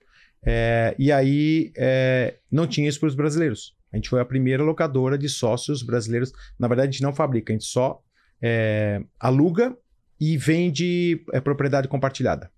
É, 0.46 0.96
e 0.98 1.12
aí, 1.12 1.72
é, 1.78 2.38
não 2.52 2.68
tinha 2.68 2.90
isso 2.90 3.00
para 3.00 3.08
os 3.08 3.16
brasileiros. 3.16 3.76
A 3.92 3.98
gente 3.98 4.10
foi 4.10 4.22
a 4.22 4.26
primeira 4.26 4.64
locadora 4.64 5.18
de 5.18 5.28
sócios 5.28 5.84
brasileiros. 5.84 6.32
Na 6.58 6.68
verdade, 6.68 6.90
a 6.90 6.92
gente 6.92 7.04
não 7.04 7.14
fabrica, 7.14 7.52
a 7.52 7.56
gente 7.56 7.66
só 7.66 8.02
é, 8.42 9.04
aluga 9.20 9.76
e 10.20 10.38
vende 10.38 11.24
é, 11.34 11.42
propriedade 11.42 11.88
compartilhada. 11.88 12.50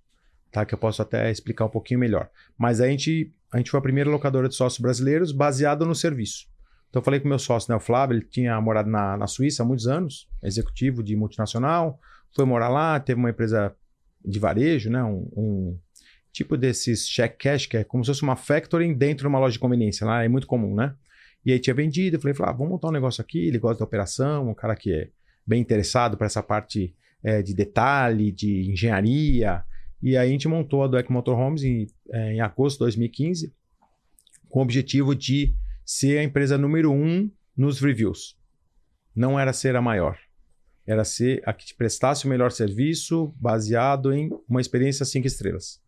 Tá? 0.52 0.66
Que 0.66 0.76
eu 0.76 0.78
posso 0.78 1.02
até 1.02 1.32
explicar 1.32 1.66
um 1.66 1.70
pouquinho 1.70 2.00
melhor. 2.00 2.30
Mas 2.58 2.80
a 2.80 2.88
gente, 2.88 3.34
a 3.52 3.58
gente 3.58 3.72
foi 3.72 3.80
a 3.80 3.84
primeira 3.84 4.10
locadora 4.10 4.48
de 4.48 4.56
sócios 4.56 4.80
brasileiros 4.80 5.32
baseada 5.32 5.86
no 5.86 5.96
serviço. 5.96 6.48
Então 6.90 7.00
eu 7.00 7.04
falei 7.04 7.20
com 7.20 7.28
meu 7.28 7.40
sócio, 7.40 7.72
né, 7.72 7.76
o 7.76 7.80
Flávio, 7.80 8.18
ele 8.18 8.26
tinha 8.26 8.62
morado 8.62 8.88
na, 8.88 9.18
na 9.18 9.26
Suíça 9.26 9.64
há 9.64 9.66
muitos 9.66 9.88
anos, 9.88 10.30
executivo 10.44 11.02
de 11.02 11.16
multinacional, 11.16 12.00
foi 12.36 12.46
morar 12.46 12.70
lá, 12.70 13.00
teve 13.00 13.20
uma 13.20 13.32
empresa 13.32 13.76
de 14.24 14.38
varejo, 14.38 14.92
né, 14.92 15.04
um, 15.04 15.28
um 15.36 15.80
tipo 16.34 16.58
desses 16.58 17.08
check 17.08 17.38
cash, 17.38 17.68
que 17.68 17.78
é 17.78 17.84
como 17.84 18.04
se 18.04 18.10
fosse 18.10 18.24
uma 18.24 18.36
factoring 18.36 18.94
dentro 18.94 19.24
de 19.24 19.28
uma 19.28 19.40
loja 19.40 19.54
de 19.54 19.60
conveniência, 19.60 20.06
lá 20.06 20.24
é 20.24 20.28
muito 20.28 20.48
comum, 20.48 20.76
né? 20.76 20.96
E 21.46 21.52
aí 21.52 21.60
tinha 21.60 21.74
vendido, 21.74 22.18
eu 22.18 22.22
falei, 22.22 22.36
ah, 22.42 22.52
vamos 22.52 22.72
montar 22.72 22.88
um 22.88 22.92
negócio 22.92 23.22
aqui, 23.22 23.48
ele 23.48 23.60
gosta 23.60 23.80
da 23.80 23.86
operação, 23.86 24.50
um 24.50 24.54
cara 24.54 24.76
que 24.76 24.92
é 24.92 25.10
bem 25.46 25.62
interessado 25.62 26.18
para 26.18 26.26
essa 26.26 26.42
parte 26.42 26.96
é, 27.22 27.42
de 27.42 27.54
detalhe, 27.54 28.32
de 28.32 28.72
engenharia. 28.72 29.64
E 30.02 30.18
aí 30.18 30.28
a 30.28 30.32
gente 30.32 30.48
montou 30.48 30.84
a 30.84 30.88
Dueck 30.88 31.12
Motorhomes 31.12 31.64
em, 31.64 31.88
é, 32.10 32.34
em 32.34 32.42
agosto 32.42 32.78
de 32.78 32.86
2015, 32.86 33.54
com 34.50 34.60
o 34.60 34.64
objetivo 34.64 35.14
de 35.14 35.54
ser 35.86 36.18
a 36.18 36.24
empresa 36.24 36.58
número 36.58 36.92
um 36.92 37.30
nos 37.56 37.80
reviews. 37.80 38.38
Não 39.16 39.40
era 39.40 39.54
ser 39.54 39.76
a 39.76 39.82
maior. 39.82 40.18
Era 40.88 41.04
ser 41.04 41.42
a 41.46 41.54
que 41.54 41.66
te 41.66 41.76
prestasse 41.76 42.26
o 42.26 42.30
melhor 42.30 42.52
serviço 42.52 43.34
baseado 43.40 44.14
em 44.14 44.30
uma 44.48 44.62
experiência 44.62 45.06
cinco 45.06 45.28
estrelas. 45.28 45.83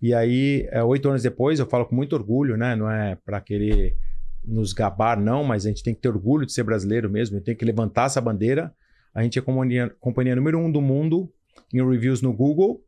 E 0.00 0.12
aí, 0.12 0.68
é, 0.70 0.82
oito 0.82 1.08
anos 1.08 1.22
depois, 1.22 1.58
eu 1.58 1.66
falo 1.66 1.86
com 1.86 1.94
muito 1.94 2.14
orgulho, 2.14 2.56
né? 2.56 2.76
Não 2.76 2.90
é 2.90 3.16
para 3.24 3.40
querer 3.40 3.96
nos 4.44 4.72
gabar, 4.72 5.18
não, 5.18 5.42
mas 5.42 5.66
a 5.66 5.68
gente 5.68 5.82
tem 5.82 5.94
que 5.94 6.00
ter 6.00 6.08
orgulho 6.08 6.46
de 6.46 6.52
ser 6.52 6.62
brasileiro 6.62 7.10
mesmo, 7.10 7.40
tem 7.40 7.56
que 7.56 7.64
levantar 7.64 8.06
essa 8.06 8.20
bandeira. 8.20 8.72
A 9.14 9.22
gente 9.22 9.38
é 9.38 9.42
companhia, 9.42 9.94
companhia 9.98 10.36
número 10.36 10.58
um 10.58 10.70
do 10.70 10.80
mundo 10.80 11.32
em 11.72 11.84
reviews 11.84 12.22
no 12.22 12.32
Google, 12.32 12.84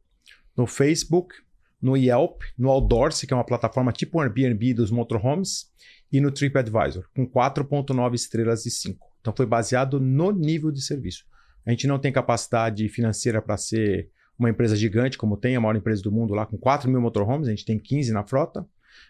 no 0.57 0.67
Facebook, 0.67 1.35
no 1.81 1.97
Yelp, 1.97 2.43
no 2.57 2.71
Outdoors, 2.71 3.21
que 3.23 3.33
é 3.33 3.37
uma 3.37 3.45
plataforma 3.45 3.93
tipo 3.93 4.21
Airbnb 4.21 4.75
dos 4.75 4.91
motorhomes, 4.91 5.67
e 6.11 6.21
no 6.21 6.31
TripAdvisor, 6.31 7.09
com 7.15 7.27
4.9 7.27 8.15
estrelas 8.15 8.63
de 8.63 8.71
5. 8.71 9.07
Então 9.21 9.33
foi 9.37 9.47
baseado 9.47 10.01
no 10.01 10.31
nível 10.31 10.71
de 10.71 10.81
serviço. 10.81 11.25
A 11.67 11.71
gente 11.71 11.87
não 11.87 11.99
tem 11.99 12.11
capacidade 12.11 12.89
financeira 12.89 13.43
para 13.43 13.57
ser 13.57 14.11
uma 14.39 14.51
empresa 14.51 14.77
gigante, 14.77 15.19
como 15.19 15.37
tem 15.37 15.57
a 15.57 15.61
maior 15.61 15.75
empresa 15.77 16.03
do 16.03 16.13
mundo 16.13 16.33
lá, 16.35 16.47
com 16.47 16.57
4 16.57 16.89
mil 16.89 17.01
motorhomes, 17.01 17.49
a 17.49 17.51
gente 17.51 17.65
tem 17.65 17.79
15 17.79 18.13
na 18.13 18.23
frota. 18.23 18.65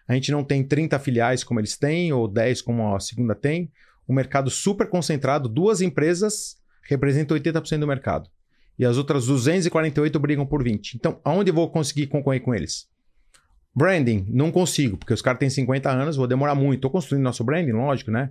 A 0.07 0.14
gente 0.14 0.33
não 0.33 0.43
tem 0.43 0.64
30 0.64 0.99
filiais 0.99 1.45
como 1.45 1.61
eles 1.61 1.76
têm, 1.76 2.12
ou 2.12 2.26
10 2.26 2.62
como 2.62 2.95
a 2.95 3.01
segunda 3.01 3.35
tem. 3.35 3.70
Um 4.09 4.14
mercado 4.14 4.51
super 4.51 4.89
concentrado, 4.89 5.49
duas 5.49 5.83
empresas 5.83 6.57
representam 6.83 7.37
80% 7.37 7.81
do 7.81 7.87
mercado. 7.87 8.31
E 8.79 8.85
as 8.85 8.97
outras 8.97 9.26
248 9.26 10.18
brigam 10.18 10.47
por 10.47 10.62
20%. 10.62 10.95
Então, 10.95 11.20
aonde 11.24 11.51
eu 11.51 11.55
vou 11.55 11.68
conseguir 11.68 12.07
concorrer 12.07 12.41
com 12.41 12.55
eles? 12.55 12.89
Branding, 13.74 14.26
não 14.29 14.51
consigo, 14.51 14.97
porque 14.97 15.12
os 15.12 15.20
caras 15.20 15.39
têm 15.39 15.51
50 15.51 15.91
anos, 15.91 16.16
vou 16.16 16.26
demorar 16.26 16.55
muito. 16.55 16.79
Estou 16.79 16.91
construindo 16.91 17.24
nosso 17.24 17.45
branding, 17.45 17.72
lógico, 17.72 18.11
né? 18.11 18.31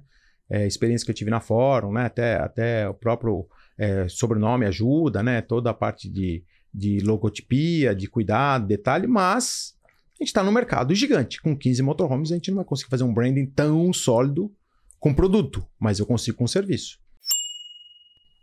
É, 0.49 0.65
experiência 0.65 1.05
que 1.05 1.11
eu 1.11 1.15
tive 1.15 1.29
na 1.29 1.39
Fórum, 1.39 1.91
né? 1.91 2.05
Até, 2.05 2.35
até 2.37 2.89
o 2.89 2.93
próprio 2.93 3.47
é, 3.77 4.07
sobrenome 4.07 4.65
ajuda, 4.65 5.21
né? 5.21 5.41
Toda 5.41 5.69
a 5.69 5.73
parte 5.73 6.09
de, 6.09 6.43
de 6.73 6.99
logotipia, 6.99 7.95
de 7.95 8.07
cuidado, 8.07 8.67
detalhe, 8.67 9.07
mas 9.07 9.75
a 9.85 10.23
gente 10.23 10.27
está 10.27 10.43
no 10.43 10.51
mercado 10.51 10.93
gigante. 10.95 11.41
Com 11.41 11.55
15 11.55 11.81
motorhomes, 11.83 12.31
a 12.31 12.35
gente 12.35 12.49
não 12.49 12.57
vai 12.57 12.65
conseguir 12.65 12.89
fazer 12.89 13.03
um 13.03 13.13
branding 13.13 13.45
tão 13.45 13.91
sólido 13.93 14.51
com 14.99 15.13
produto, 15.13 15.65
mas 15.79 15.99
eu 15.99 16.05
consigo 16.05 16.37
com 16.37 16.47
serviço. 16.47 16.99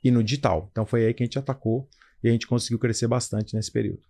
E 0.02 0.10
no 0.10 0.22
digital. 0.22 0.68
Então 0.70 0.86
foi 0.86 1.06
aí 1.06 1.14
que 1.14 1.22
a 1.22 1.26
gente 1.26 1.38
atacou 1.38 1.88
e 2.22 2.28
a 2.28 2.32
gente 2.32 2.46
conseguiu 2.46 2.78
crescer 2.78 3.08
bastante 3.08 3.54
nesse 3.54 3.72
período. 3.72 4.02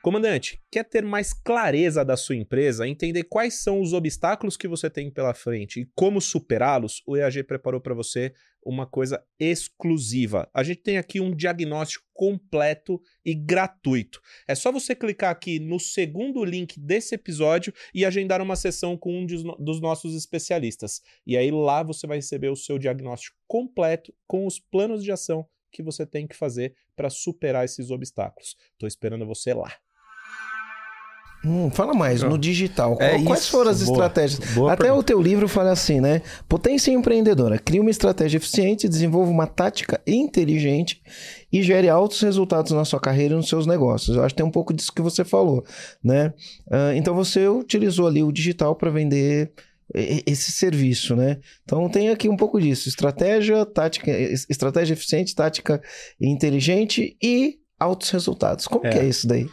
Comandante, 0.00 0.62
quer 0.70 0.84
ter 0.84 1.02
mais 1.02 1.32
clareza 1.32 2.04
da 2.04 2.16
sua 2.16 2.36
empresa, 2.36 2.86
entender 2.86 3.24
quais 3.24 3.54
são 3.62 3.80
os 3.80 3.92
obstáculos 3.92 4.56
que 4.56 4.68
você 4.68 4.88
tem 4.88 5.10
pela 5.10 5.34
frente 5.34 5.80
e 5.80 5.88
como 5.94 6.20
superá-los? 6.20 7.02
O 7.04 7.16
EAG 7.16 7.42
preparou 7.42 7.80
para 7.80 7.94
você 7.94 8.32
uma 8.64 8.86
coisa 8.86 9.20
exclusiva. 9.40 10.48
A 10.54 10.62
gente 10.62 10.82
tem 10.82 10.98
aqui 10.98 11.20
um 11.20 11.34
diagnóstico 11.34 12.06
completo 12.14 13.00
e 13.24 13.34
gratuito. 13.34 14.20
É 14.46 14.54
só 14.54 14.70
você 14.70 14.94
clicar 14.94 15.30
aqui 15.30 15.58
no 15.58 15.80
segundo 15.80 16.44
link 16.44 16.78
desse 16.78 17.16
episódio 17.16 17.72
e 17.92 18.04
agendar 18.04 18.40
uma 18.40 18.56
sessão 18.56 18.96
com 18.96 19.12
um 19.12 19.26
dos 19.26 19.80
nossos 19.80 20.14
especialistas. 20.14 21.02
E 21.26 21.36
aí 21.36 21.50
lá 21.50 21.82
você 21.82 22.06
vai 22.06 22.18
receber 22.18 22.50
o 22.50 22.56
seu 22.56 22.78
diagnóstico 22.78 23.36
completo 23.48 24.14
com 24.28 24.46
os 24.46 24.60
planos 24.60 25.02
de 25.02 25.10
ação 25.10 25.44
que 25.72 25.82
você 25.82 26.06
tem 26.06 26.26
que 26.26 26.36
fazer 26.36 26.74
para 26.94 27.10
superar 27.10 27.64
esses 27.64 27.90
obstáculos. 27.90 28.56
Estou 28.72 28.86
esperando 28.86 29.26
você 29.26 29.52
lá. 29.52 29.72
Hum, 31.44 31.70
fala 31.70 31.94
mais, 31.94 32.22
no 32.22 32.36
digital. 32.36 32.96
É 33.00 33.22
Quais 33.22 33.42
isso, 33.42 33.50
foram 33.50 33.70
as 33.70 33.82
boa, 33.82 33.92
estratégias? 33.92 34.40
Boa 34.54 34.72
Até 34.72 34.84
pergunta. 34.84 35.00
o 35.00 35.04
teu 35.04 35.22
livro 35.22 35.48
fala 35.48 35.70
assim, 35.70 36.00
né? 36.00 36.20
Potência 36.48 36.90
empreendedora. 36.90 37.58
Cria 37.58 37.80
uma 37.80 37.90
estratégia 37.90 38.38
eficiente, 38.38 38.88
desenvolva 38.88 39.30
uma 39.30 39.46
tática 39.46 40.00
inteligente 40.06 41.00
e 41.52 41.62
gere 41.62 41.88
altos 41.88 42.20
resultados 42.20 42.72
na 42.72 42.84
sua 42.84 42.98
carreira 42.98 43.34
e 43.34 43.36
nos 43.36 43.48
seus 43.48 43.66
negócios. 43.66 44.16
Eu 44.16 44.24
acho 44.24 44.34
que 44.34 44.38
tem 44.38 44.46
um 44.46 44.50
pouco 44.50 44.74
disso 44.74 44.92
que 44.92 45.00
você 45.00 45.24
falou, 45.24 45.64
né? 46.02 46.34
Uh, 46.66 46.92
então 46.96 47.14
você 47.14 47.46
utilizou 47.46 48.08
ali 48.08 48.22
o 48.22 48.32
digital 48.32 48.74
para 48.74 48.90
vender 48.90 49.52
esse 49.94 50.52
serviço, 50.52 51.16
né? 51.16 51.38
Então 51.64 51.88
tem 51.88 52.10
aqui 52.10 52.28
um 52.28 52.36
pouco 52.36 52.60
disso: 52.60 52.88
estratégia, 52.88 53.64
tática, 53.64 54.10
estratégia 54.50 54.92
eficiente, 54.92 55.34
tática 55.34 55.80
inteligente 56.20 57.16
e 57.22 57.58
altos 57.78 58.10
resultados. 58.10 58.66
Como 58.66 58.86
é. 58.86 58.90
que 58.90 58.98
é 58.98 59.06
isso 59.06 59.26
daí? 59.26 59.46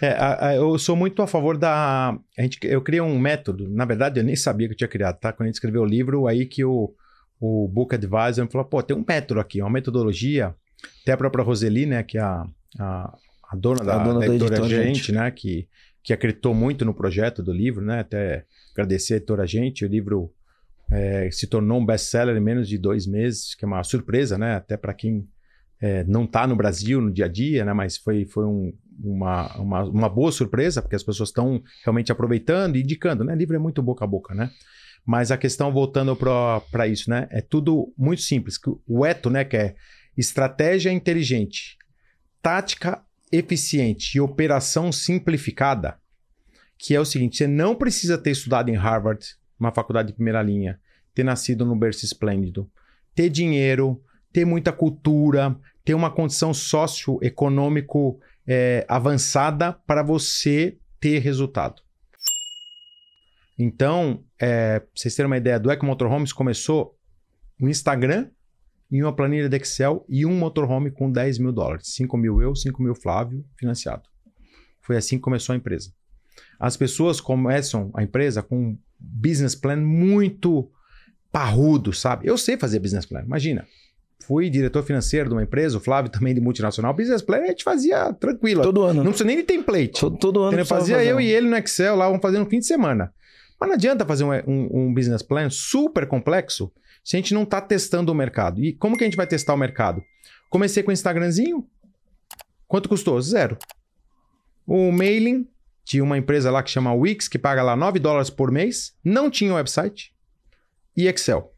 É, 0.00 0.08
a, 0.10 0.48
a, 0.48 0.54
eu 0.54 0.78
sou 0.78 0.94
muito 0.94 1.22
a 1.22 1.26
favor 1.26 1.56
da. 1.56 2.18
A 2.38 2.42
gente, 2.42 2.58
eu 2.62 2.82
criei 2.82 3.00
um 3.00 3.18
método, 3.18 3.68
na 3.68 3.84
verdade 3.84 4.20
eu 4.20 4.24
nem 4.24 4.36
sabia 4.36 4.68
que 4.68 4.74
eu 4.74 4.76
tinha 4.76 4.88
criado, 4.88 5.18
tá? 5.18 5.32
Quando 5.32 5.44
a 5.44 5.48
gente 5.48 5.54
escreveu 5.54 5.82
o 5.82 5.86
livro, 5.86 6.26
aí 6.26 6.46
que 6.46 6.64
o, 6.64 6.94
o 7.40 7.68
Book 7.68 7.94
Advisor 7.94 8.44
me 8.44 8.50
falou: 8.50 8.66
pô, 8.66 8.82
tem 8.82 8.96
um 8.96 9.04
método 9.06 9.40
aqui, 9.40 9.60
uma 9.60 9.70
metodologia. 9.70 10.54
Até 11.02 11.12
a 11.12 11.16
própria 11.16 11.44
Roseli, 11.44 11.86
né, 11.86 12.02
que 12.02 12.16
é 12.16 12.22
a, 12.22 12.46
a, 12.78 13.18
a 13.50 13.56
dona 13.56 13.84
da, 13.84 13.96
a 13.96 14.04
dona 14.04 14.20
da, 14.20 14.26
da 14.26 14.34
editora, 14.34 14.56
editora 14.58 14.84
gente, 14.84 14.96
gente, 14.96 15.12
né, 15.12 15.30
que, 15.30 15.68
que 16.02 16.12
acreditou 16.12 16.54
muito 16.54 16.84
no 16.84 16.94
projeto 16.94 17.42
do 17.42 17.52
livro, 17.52 17.84
né? 17.84 18.00
Até 18.00 18.44
agradecer 18.72 19.14
a 19.14 19.16
editora 19.16 19.46
gente. 19.46 19.84
O 19.84 19.88
livro 19.88 20.32
é, 20.90 21.30
se 21.30 21.46
tornou 21.46 21.78
um 21.78 21.86
best-seller 21.86 22.36
em 22.36 22.40
menos 22.40 22.68
de 22.68 22.76
dois 22.76 23.06
meses, 23.06 23.54
que 23.54 23.64
é 23.64 23.68
uma 23.68 23.82
surpresa, 23.82 24.36
né? 24.36 24.56
Até 24.56 24.76
para 24.76 24.92
quem 24.94 25.26
é, 25.80 26.04
não 26.04 26.24
está 26.24 26.46
no 26.46 26.54
Brasil 26.54 27.00
no 27.00 27.10
dia 27.10 27.24
a 27.24 27.28
dia, 27.28 27.64
né? 27.64 27.72
Mas 27.72 27.96
foi, 27.96 28.26
foi 28.26 28.44
um, 28.44 28.72
uma, 29.02 29.56
uma, 29.56 29.84
uma 29.84 30.08
boa 30.08 30.30
surpresa, 30.30 30.82
porque 30.82 30.96
as 30.96 31.02
pessoas 31.02 31.30
estão 31.30 31.62
realmente 31.82 32.12
aproveitando 32.12 32.76
e 32.76 32.82
indicando, 32.82 33.24
né? 33.24 33.34
Livro 33.34 33.56
é 33.56 33.58
muito 33.58 33.82
boca 33.82 34.04
a 34.04 34.08
boca, 34.08 34.34
né? 34.34 34.50
Mas 35.06 35.30
a 35.30 35.38
questão, 35.38 35.72
voltando 35.72 36.14
para 36.14 36.86
isso, 36.86 37.08
né? 37.08 37.26
É 37.30 37.40
tudo 37.40 37.92
muito 37.96 38.22
simples. 38.22 38.58
O 38.86 39.06
ETO, 39.06 39.30
né? 39.30 39.44
Que 39.44 39.56
é 39.56 39.74
estratégia 40.16 40.92
inteligente, 40.92 41.78
tática 42.42 43.02
eficiente 43.32 44.16
e 44.16 44.20
operação 44.20 44.92
simplificada, 44.92 45.98
que 46.76 46.94
é 46.94 47.00
o 47.00 47.04
seguinte: 47.04 47.38
você 47.38 47.46
não 47.46 47.74
precisa 47.74 48.18
ter 48.18 48.32
estudado 48.32 48.68
em 48.68 48.76
Harvard, 48.76 49.24
uma 49.58 49.72
faculdade 49.72 50.08
de 50.08 50.14
primeira 50.14 50.42
linha, 50.42 50.78
ter 51.14 51.24
nascido 51.24 51.64
no 51.64 51.76
berço 51.76 52.04
esplêndido, 52.04 52.70
ter 53.14 53.30
dinheiro, 53.30 54.02
ter 54.32 54.44
muita 54.44 54.72
cultura, 54.72 55.56
ter 55.84 55.94
uma 55.94 56.10
condição 56.10 56.52
socioeconômico 56.52 58.20
é, 58.46 58.84
avançada 58.88 59.72
para 59.72 60.02
você 60.02 60.78
ter 60.98 61.18
resultado. 61.18 61.82
Então, 63.58 64.24
é, 64.38 64.80
pra 64.80 64.88
vocês 64.94 65.14
terem 65.14 65.26
uma 65.26 65.36
ideia, 65.36 65.60
do 65.60 65.70
Eco 65.70 65.84
Motorhomes 65.84 66.32
começou 66.32 66.96
um 67.60 67.68
Instagram 67.68 68.30
e 68.90 69.02
uma 69.02 69.14
planilha 69.14 69.48
de 69.48 69.56
Excel 69.56 70.04
e 70.08 70.24
um 70.26 70.36
motorhome 70.36 70.90
com 70.90 71.10
10 71.10 71.38
mil 71.38 71.52
dólares. 71.52 71.88
5 71.94 72.16
mil 72.16 72.40
eu, 72.40 72.56
5 72.56 72.82
mil 72.82 72.94
Flávio, 72.94 73.44
financiado. 73.56 74.08
Foi 74.80 74.96
assim 74.96 75.16
que 75.16 75.22
começou 75.22 75.52
a 75.52 75.56
empresa. 75.56 75.92
As 76.58 76.76
pessoas 76.76 77.20
começam 77.20 77.90
a 77.94 78.02
empresa 78.02 78.42
com 78.42 78.56
um 78.56 78.78
business 78.98 79.54
plan 79.54 79.76
muito 79.76 80.70
parrudo, 81.30 81.92
sabe? 81.92 82.26
Eu 82.26 82.36
sei 82.36 82.56
fazer 82.56 82.80
business 82.80 83.06
plan, 83.06 83.22
imagina. 83.22 83.66
Fui 84.22 84.50
diretor 84.50 84.82
financeiro 84.82 85.28
de 85.28 85.34
uma 85.34 85.42
empresa, 85.42 85.76
o 85.76 85.80
Flávio 85.80 86.10
também 86.10 86.34
de 86.34 86.40
multinacional, 86.40 86.94
business 86.94 87.22
plan 87.22 87.38
a 87.38 87.46
gente 87.46 87.64
fazia 87.64 88.12
tranquilo. 88.12 88.62
Todo 88.62 88.82
ano. 88.82 89.02
Não 89.02 89.10
precisa 89.10 89.26
nem 89.26 89.36
de 89.36 89.42
template. 89.42 90.00
Todo, 90.00 90.18
todo 90.18 90.42
ano. 90.42 90.64
Fazia 90.64 90.96
fazer. 90.96 91.08
eu 91.08 91.20
e 91.20 91.26
ele 91.26 91.48
no 91.48 91.56
Excel 91.56 91.96
lá, 91.96 92.06
vamos 92.06 92.22
fazer 92.22 92.38
no 92.38 92.46
fim 92.46 92.58
de 92.58 92.66
semana. 92.66 93.12
Mas 93.58 93.68
não 93.68 93.74
adianta 93.74 94.06
fazer 94.06 94.24
um, 94.24 94.32
um, 94.32 94.68
um 94.72 94.94
business 94.94 95.22
plan 95.22 95.50
super 95.50 96.06
complexo 96.06 96.72
se 97.02 97.16
a 97.16 97.18
gente 97.18 97.34
não 97.34 97.42
está 97.42 97.60
testando 97.60 98.12
o 98.12 98.14
mercado. 98.14 98.62
E 98.62 98.72
como 98.72 98.96
que 98.96 99.04
a 99.04 99.06
gente 99.06 99.16
vai 99.16 99.26
testar 99.26 99.54
o 99.54 99.58
mercado? 99.58 100.02
Comecei 100.48 100.82
com 100.82 100.90
o 100.90 100.92
Instagramzinho. 100.92 101.66
Quanto 102.66 102.88
custou? 102.88 103.20
Zero. 103.20 103.58
O 104.66 104.92
mailing 104.92 105.46
de 105.84 106.00
uma 106.00 106.16
empresa 106.16 106.50
lá 106.50 106.62
que 106.62 106.70
chama 106.70 106.94
Wix, 106.94 107.26
que 107.26 107.38
paga 107.38 107.62
lá 107.62 107.74
9 107.74 107.98
dólares 107.98 108.30
por 108.30 108.50
mês. 108.50 108.94
Não 109.04 109.30
tinha 109.30 109.54
website. 109.54 110.14
E 110.96 111.06
Excel 111.06 111.49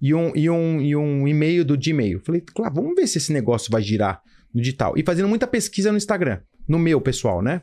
e 0.00 0.14
um, 0.14 0.32
e 0.34 0.50
um, 0.50 0.80
e 0.80 0.96
um 0.96 1.28
e-mail 1.28 1.64
do 1.64 1.76
Gmail. 1.76 2.20
Falei, 2.20 2.40
claro, 2.40 2.74
vamos 2.74 2.94
ver 2.94 3.06
se 3.06 3.18
esse 3.18 3.32
negócio 3.32 3.70
vai 3.70 3.82
girar 3.82 4.22
no 4.52 4.60
digital. 4.60 4.94
E 4.96 5.02
fazendo 5.02 5.28
muita 5.28 5.46
pesquisa 5.46 5.90
no 5.90 5.96
Instagram, 5.96 6.40
no 6.68 6.78
meu 6.78 7.00
pessoal, 7.00 7.42
né? 7.42 7.62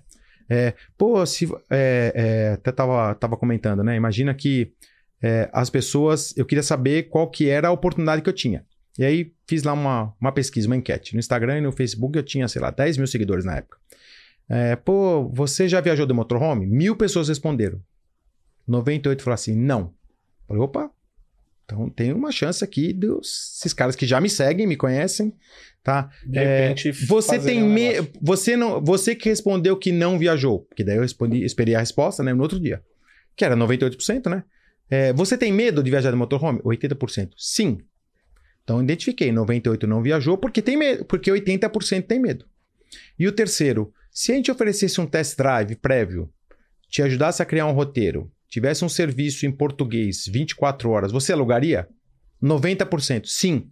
É, 0.49 0.73
pô, 0.97 1.25
se. 1.25 1.47
É, 1.69 2.11
é, 2.15 2.53
até 2.53 2.71
tava, 2.71 3.15
tava 3.15 3.37
comentando, 3.37 3.83
né? 3.83 3.95
Imagina 3.95 4.33
que 4.33 4.73
é, 5.21 5.49
as 5.53 5.69
pessoas. 5.69 6.35
Eu 6.37 6.45
queria 6.45 6.63
saber 6.63 7.03
qual 7.03 7.29
que 7.29 7.49
era 7.49 7.69
a 7.69 7.71
oportunidade 7.71 8.21
que 8.21 8.29
eu 8.29 8.33
tinha. 8.33 8.65
E 8.97 9.03
aí 9.03 9.33
fiz 9.47 9.63
lá 9.63 9.73
uma, 9.73 10.13
uma 10.19 10.31
pesquisa, 10.31 10.67
uma 10.67 10.75
enquete. 10.75 11.13
No 11.13 11.19
Instagram 11.19 11.57
e 11.57 11.61
no 11.61 11.71
Facebook 11.71 12.17
eu 12.17 12.23
tinha, 12.23 12.47
sei 12.47 12.61
lá, 12.61 12.69
10 12.69 12.97
mil 12.97 13.07
seguidores 13.07 13.45
na 13.45 13.57
época. 13.57 13.77
É, 14.47 14.75
pô, 14.75 15.29
você 15.29 15.67
já 15.67 15.81
viajou 15.81 16.05
de 16.05 16.13
motorhome? 16.13 16.67
Mil 16.67 16.95
pessoas 16.95 17.29
responderam. 17.29 17.81
98 18.67 19.23
falaram 19.23 19.33
assim, 19.33 19.55
não. 19.55 19.93
Falei, 20.47 20.61
opa, 20.61 20.91
então 21.65 21.89
tem 21.89 22.11
uma 22.11 22.31
chance 22.31 22.63
aqui 22.63 22.93
dos 22.93 23.57
esses 23.57 23.73
caras 23.73 23.95
que 23.95 24.05
já 24.05 24.19
me 24.19 24.29
seguem, 24.29 24.67
me 24.67 24.75
conhecem, 24.75 25.33
tá? 25.83 26.09
De 26.25 26.39
repente, 26.39 26.89
é, 26.89 26.91
você 26.91 27.39
tem 27.39 27.63
um 27.63 27.69
me... 27.69 27.93
você 28.21 28.55
não, 28.55 28.83
você 28.83 29.15
que 29.15 29.29
respondeu 29.29 29.77
que 29.77 29.91
não 29.91 30.19
viajou, 30.19 30.59
porque 30.59 30.83
daí 30.83 30.97
eu 30.97 31.01
respondi, 31.01 31.43
esperei 31.43 31.75
a 31.75 31.79
resposta, 31.79 32.23
né, 32.23 32.33
no 32.33 32.43
outro 32.43 32.59
dia, 32.59 32.83
que 33.35 33.45
era 33.45 33.55
98%, 33.55 34.29
né? 34.29 34.43
É, 34.89 35.13
você 35.13 35.37
tem 35.37 35.51
medo 35.51 35.81
de 35.81 35.89
viajar 35.89 36.11
de 36.11 36.17
motorhome? 36.17 36.59
80%. 36.59 37.31
Sim. 37.37 37.79
Então 38.63 38.81
identifiquei, 38.81 39.31
98 39.31 39.87
não 39.87 40.01
viajou 40.01 40.37
porque 40.37 40.61
tem 40.61 40.77
medo, 40.77 41.05
porque 41.05 41.31
80% 41.31 42.03
tem 42.05 42.19
medo. 42.19 42.45
E 43.17 43.27
o 43.27 43.31
terceiro, 43.31 43.93
se 44.11 44.31
a 44.31 44.35
gente 44.35 44.51
oferecesse 44.51 45.01
um 45.01 45.07
test 45.07 45.35
drive 45.37 45.75
prévio, 45.77 46.31
te 46.89 47.01
ajudasse 47.01 47.41
a 47.41 47.45
criar 47.45 47.65
um 47.65 47.71
roteiro, 47.71 48.31
tivesse 48.53 48.85
um 48.85 48.89
serviço 48.89 49.47
em 49.47 49.51
português 49.51 50.25
24 50.27 50.87
horas, 50.91 51.11
você 51.11 51.33
alugaria? 51.33 51.89
90%, 52.41 53.25
sim. 53.25 53.71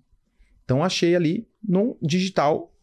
Então 0.66 0.84
achei 0.84 1.16
ali 1.16 1.48
no 1.64 2.00
digital 2.02 2.74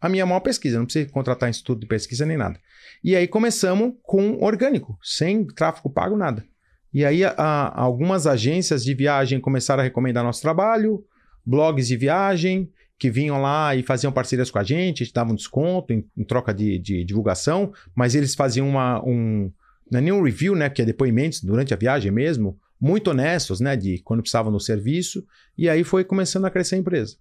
a 0.00 0.08
minha 0.08 0.26
maior 0.26 0.40
pesquisa. 0.40 0.78
Não 0.78 0.84
precisa 0.84 1.08
contratar 1.10 1.48
instituto 1.48 1.78
de 1.78 1.86
pesquisa 1.86 2.26
nem 2.26 2.36
nada. 2.36 2.58
E 3.04 3.14
aí 3.14 3.28
começamos 3.28 3.94
com 4.02 4.42
orgânico, 4.42 4.98
sem 5.00 5.46
tráfego 5.46 5.88
pago, 5.90 6.16
nada. 6.16 6.44
E 6.92 7.04
aí 7.04 7.22
a, 7.24 7.30
a, 7.30 7.82
algumas 7.82 8.26
agências 8.26 8.82
de 8.82 8.92
viagem 8.92 9.40
começaram 9.40 9.80
a 9.80 9.84
recomendar 9.84 10.24
nosso 10.24 10.42
trabalho, 10.42 11.04
blogs 11.46 11.86
de 11.86 11.96
viagem, 11.96 12.68
que 12.98 13.08
vinham 13.08 13.40
lá 13.40 13.76
e 13.76 13.84
faziam 13.84 14.12
parcerias 14.12 14.50
com 14.50 14.58
a 14.58 14.64
gente, 14.64 15.02
a 15.02 15.06
gente 15.06 15.14
dava 15.14 15.30
um 15.30 15.36
desconto 15.36 15.92
em, 15.92 16.04
em 16.16 16.24
troca 16.24 16.52
de, 16.52 16.80
de, 16.80 17.04
divulgação, 17.04 17.72
mas 17.94 18.16
eles 18.16 18.34
faziam 18.34 18.68
uma, 18.68 19.00
um, 19.04 19.52
não 19.90 19.98
é 19.98 20.02
nenhum 20.02 20.22
review, 20.22 20.54
né? 20.54 20.68
Que 20.68 20.82
é 20.82 20.84
depoimentos 20.84 21.40
durante 21.42 21.72
a 21.72 21.76
viagem 21.76 22.10
mesmo, 22.10 22.58
muito 22.80 23.10
honestos, 23.10 23.60
né? 23.60 23.76
De 23.76 23.98
quando 24.02 24.20
precisavam 24.20 24.52
no 24.52 24.60
serviço. 24.60 25.24
E 25.56 25.68
aí 25.68 25.84
foi 25.84 26.04
começando 26.04 26.44
a 26.44 26.50
crescer 26.50 26.76
a 26.76 26.78
empresa. 26.78 27.16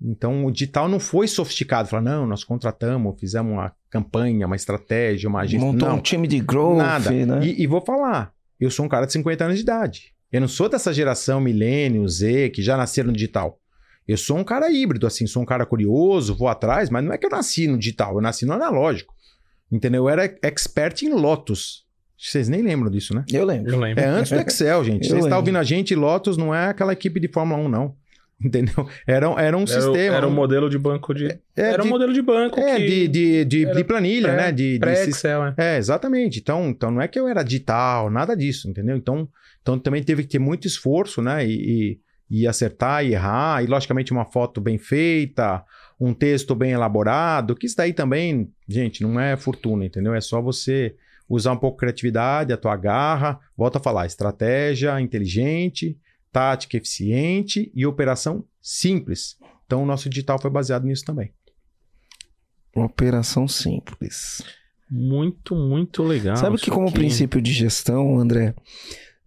Então 0.00 0.44
o 0.44 0.50
digital 0.50 0.88
não 0.88 0.98
foi 0.98 1.28
sofisticado. 1.28 1.88
Falar, 1.88 2.02
não, 2.02 2.26
nós 2.26 2.44
contratamos, 2.44 3.18
fizemos 3.18 3.52
uma 3.52 3.72
campanha, 3.88 4.46
uma 4.46 4.56
estratégia, 4.56 5.28
uma 5.28 5.40
agência. 5.40 5.66
Montou 5.66 5.88
não, 5.88 5.96
um 5.96 6.00
time 6.00 6.26
de 6.26 6.40
growth. 6.40 6.78
Nada. 6.78 7.10
Né? 7.10 7.46
E, 7.46 7.62
e 7.62 7.66
vou 7.66 7.80
falar, 7.80 8.32
eu 8.60 8.70
sou 8.70 8.84
um 8.84 8.88
cara 8.88 9.06
de 9.06 9.12
50 9.12 9.44
anos 9.44 9.56
de 9.56 9.62
idade. 9.62 10.12
Eu 10.32 10.40
não 10.40 10.48
sou 10.48 10.68
dessa 10.68 10.92
geração 10.92 11.40
milênio, 11.40 12.08
Z, 12.08 12.50
que 12.50 12.62
já 12.62 12.76
nasceram 12.76 13.08
no 13.08 13.12
digital. 13.12 13.60
Eu 14.08 14.16
sou 14.16 14.36
um 14.36 14.44
cara 14.44 14.70
híbrido, 14.70 15.06
assim, 15.06 15.26
sou 15.26 15.42
um 15.42 15.46
cara 15.46 15.64
curioso, 15.64 16.34
vou 16.34 16.48
atrás, 16.48 16.90
mas 16.90 17.04
não 17.04 17.12
é 17.12 17.18
que 17.18 17.26
eu 17.26 17.30
nasci 17.30 17.68
no 17.68 17.78
digital, 17.78 18.14
eu 18.14 18.20
nasci 18.20 18.44
no 18.44 18.52
analógico. 18.52 19.14
Entendeu? 19.70 20.04
Eu 20.04 20.08
era 20.08 20.24
expert 20.42 21.02
em 21.02 21.10
Lotus. 21.10 21.86
Vocês 22.22 22.48
nem 22.48 22.62
lembram 22.62 22.88
disso, 22.88 23.12
né? 23.12 23.24
Eu 23.32 23.44
lembro. 23.44 23.72
Eu 23.72 23.80
lembro. 23.80 24.02
É 24.02 24.06
antes 24.06 24.30
do 24.30 24.38
Excel, 24.46 24.84
gente. 24.84 25.08
Você 25.08 25.18
está 25.18 25.36
ouvindo 25.36 25.58
a 25.58 25.64
gente, 25.64 25.92
Lotus 25.92 26.36
não 26.36 26.54
é 26.54 26.68
aquela 26.68 26.92
equipe 26.92 27.18
de 27.18 27.26
Fórmula 27.26 27.60
1, 27.60 27.68
não. 27.68 27.96
Entendeu? 28.40 28.88
Era, 29.04 29.26
era 29.40 29.56
um 29.56 29.62
era, 29.62 29.66
sistema. 29.66 30.16
Era 30.16 30.28
um 30.28 30.32
modelo 30.32 30.70
de 30.70 30.78
banco 30.78 31.12
de. 31.12 31.26
É, 31.26 31.40
era 31.56 31.82
de, 31.82 31.88
um 31.88 31.90
modelo 31.90 32.12
de 32.12 32.22
banco. 32.22 32.60
É, 32.60 32.78
de, 32.78 33.08
de, 33.08 33.44
de, 33.44 33.72
de 33.72 33.84
planilha, 33.84 34.28
pré, 34.28 34.36
né? 34.36 34.52
De, 34.52 34.78
pré-Excel, 34.78 35.46
é. 35.46 35.54
é. 35.56 35.78
exatamente. 35.78 36.38
Então, 36.38 36.68
então 36.68 36.92
não 36.92 37.02
é 37.02 37.08
que 37.08 37.18
eu 37.18 37.26
era 37.26 37.42
digital, 37.42 38.08
nada 38.08 38.36
disso, 38.36 38.68
entendeu? 38.68 38.96
Então, 38.96 39.28
então 39.60 39.76
também 39.76 40.02
teve 40.02 40.22
que 40.22 40.28
ter 40.28 40.38
muito 40.38 40.66
esforço, 40.66 41.20
né? 41.20 41.44
E, 41.44 41.98
e, 42.30 42.40
e 42.42 42.46
acertar 42.46 43.04
e 43.04 43.14
errar. 43.14 43.64
E, 43.64 43.66
logicamente, 43.66 44.12
uma 44.12 44.24
foto 44.24 44.60
bem 44.60 44.78
feita, 44.78 45.64
um 46.00 46.14
texto 46.14 46.54
bem 46.54 46.70
elaborado, 46.70 47.56
que 47.56 47.66
isso 47.66 47.76
daí 47.76 47.92
também, 47.92 48.48
gente, 48.68 49.02
não 49.02 49.20
é 49.20 49.36
fortuna, 49.36 49.84
entendeu? 49.84 50.14
É 50.14 50.20
só 50.20 50.40
você 50.40 50.94
usar 51.28 51.52
um 51.52 51.56
pouco 51.56 51.78
criatividade, 51.78 52.52
a 52.52 52.56
tua 52.56 52.76
garra, 52.76 53.38
volta 53.56 53.78
a 53.78 53.82
falar, 53.82 54.06
estratégia 54.06 55.00
inteligente, 55.00 55.98
tática 56.30 56.76
eficiente 56.76 57.70
e 57.74 57.86
operação 57.86 58.44
simples. 58.60 59.36
Então 59.66 59.82
o 59.82 59.86
nosso 59.86 60.08
digital 60.08 60.40
foi 60.40 60.50
baseado 60.50 60.84
nisso 60.84 61.04
também. 61.04 61.32
Operação 62.74 63.46
simples. 63.46 64.42
Muito, 64.90 65.54
muito 65.54 66.02
legal. 66.02 66.36
Sabe 66.36 66.58
que 66.58 66.70
como 66.70 66.88
aqui... 66.88 66.98
princípio 66.98 67.40
de 67.40 67.52
gestão, 67.52 68.18
André, 68.18 68.54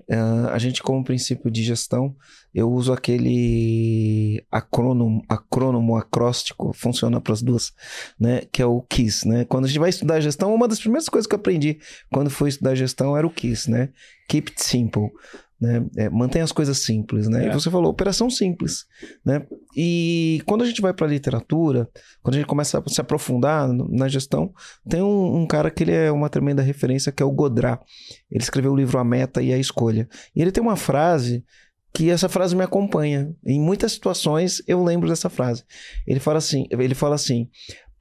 Uh, 0.09 0.49
a 0.51 0.59
gente, 0.59 0.83
como 0.83 1.03
princípio 1.03 1.49
de 1.49 1.63
gestão, 1.63 2.15
eu 2.53 2.71
uso 2.71 2.93
aquele 2.93 4.43
acrônomo, 4.51 5.23
acrônomo 5.27 5.97
acróstico, 5.97 6.71
funciona 6.73 7.19
para 7.19 7.33
as 7.33 7.41
duas, 7.41 7.73
né? 8.19 8.41
Que 8.51 8.61
é 8.61 8.65
o 8.65 8.81
KISS, 8.81 9.25
né? 9.25 9.45
Quando 9.45 9.65
a 9.65 9.67
gente 9.67 9.79
vai 9.79 9.89
estudar 9.89 10.21
gestão, 10.21 10.53
uma 10.53 10.67
das 10.67 10.79
primeiras 10.79 11.09
coisas 11.09 11.27
que 11.27 11.33
eu 11.33 11.39
aprendi 11.39 11.79
quando 12.11 12.29
fui 12.29 12.49
estudar 12.49 12.75
gestão 12.75 13.17
era 13.17 13.25
o 13.25 13.31
KISS, 13.31 13.67
né? 13.67 13.89
Keep 14.27 14.51
it 14.51 14.63
simple. 14.63 15.09
Né? 15.59 15.85
É, 15.95 16.09
mantém 16.09 16.41
as 16.41 16.51
coisas 16.51 16.79
simples, 16.79 17.29
né? 17.29 17.45
É. 17.45 17.49
E 17.49 17.53
você 17.53 17.71
falou 17.71 17.89
operação 17.89 18.29
simples, 18.29 18.85
né? 19.25 19.45
E 19.75 20.41
quando 20.45 20.63
a 20.63 20.67
gente 20.67 20.81
vai 20.81 20.93
para 20.93 21.07
a 21.07 21.09
literatura, 21.09 21.89
quando 22.21 22.35
a 22.35 22.37
gente 22.39 22.47
começa 22.47 22.77
a 22.77 22.89
se 22.89 22.99
aprofundar 22.99 23.71
na 23.71 24.07
gestão, 24.09 24.53
tem 24.87 25.01
um, 25.01 25.37
um, 25.37 25.47
cara 25.47 25.71
que 25.71 25.83
ele 25.83 25.93
é 25.93 26.11
uma 26.11 26.29
tremenda 26.29 26.61
referência 26.61 27.11
que 27.11 27.23
é 27.23 27.25
o 27.25 27.31
Godrat. 27.31 27.81
Ele 28.29 28.43
escreveu 28.43 28.73
o 28.73 28.75
livro 28.75 28.99
A 28.99 29.03
Meta 29.03 29.41
e 29.41 29.53
a 29.53 29.57
Escolha. 29.57 30.09
E 30.35 30.41
ele 30.41 30.51
tem 30.51 30.61
uma 30.61 30.75
frase 30.75 31.43
que 31.93 32.09
essa 32.09 32.27
frase 32.27 32.53
me 32.53 32.63
acompanha. 32.63 33.33
Em 33.45 33.59
muitas 33.59 33.93
situações 33.93 34.61
eu 34.67 34.83
lembro 34.83 35.07
dessa 35.07 35.29
frase. 35.29 35.63
Ele 36.05 36.19
fala 36.19 36.39
assim, 36.39 36.67
ele 36.69 36.93
fala 36.93 37.15
assim, 37.15 37.49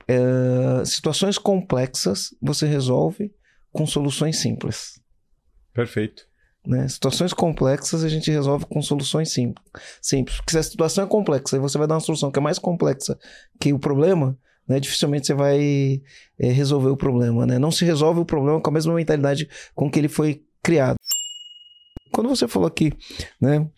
é, 0.08 0.84
situações 0.84 1.38
complexas 1.38 2.34
você 2.42 2.66
resolve 2.66 3.32
com 3.72 3.86
soluções 3.86 4.38
simples. 4.38 5.00
Perfeito. 5.72 6.24
Né? 6.66 6.88
Situações 6.88 7.32
complexas 7.32 8.02
a 8.02 8.08
gente 8.08 8.30
resolve 8.30 8.64
com 8.64 8.80
soluções 8.80 9.30
simples. 9.30 9.64
simples. 10.00 10.36
Porque 10.36 10.52
se 10.52 10.58
a 10.58 10.62
situação 10.62 11.04
é 11.04 11.06
complexa 11.06 11.56
e 11.56 11.60
você 11.60 11.76
vai 11.76 11.86
dar 11.86 11.94
uma 11.94 12.00
solução 12.00 12.30
que 12.30 12.38
é 12.38 12.42
mais 12.42 12.58
complexa 12.58 13.18
que 13.60 13.72
o 13.72 13.78
problema, 13.78 14.36
né? 14.66 14.80
dificilmente 14.80 15.26
você 15.26 15.34
vai 15.34 16.02
é, 16.38 16.48
resolver 16.48 16.88
o 16.88 16.96
problema. 16.96 17.44
Né? 17.44 17.58
Não 17.58 17.70
se 17.70 17.84
resolve 17.84 18.20
o 18.20 18.24
problema 18.24 18.60
com 18.60 18.70
a 18.70 18.72
mesma 18.72 18.94
mentalidade 18.94 19.48
com 19.74 19.90
que 19.90 19.98
ele 19.98 20.08
foi 20.08 20.42
criado. 20.62 20.96
Quando 22.10 22.28
você 22.28 22.46
falou 22.46 22.68
aqui, 22.68 22.92
né, 23.40 23.68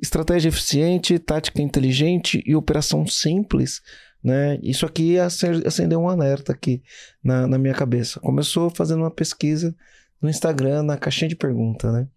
estratégia 0.00 0.50
eficiente, 0.50 1.18
tática 1.18 1.62
inteligente 1.62 2.44
e 2.46 2.54
operação 2.54 3.06
simples, 3.06 3.80
né, 4.22 4.58
isso 4.62 4.84
aqui 4.84 5.16
acendeu 5.18 6.02
um 6.02 6.08
alerta 6.08 6.52
aqui 6.52 6.82
na, 7.24 7.46
na 7.46 7.56
minha 7.56 7.72
cabeça. 7.72 8.20
Começou 8.20 8.68
fazendo 8.68 9.00
uma 9.00 9.10
pesquisa 9.10 9.74
no 10.20 10.28
Instagram, 10.28 10.82
na 10.82 10.96
caixinha 10.96 11.28
de 11.28 11.36
pergunta, 11.36 11.92
né? 11.92 12.08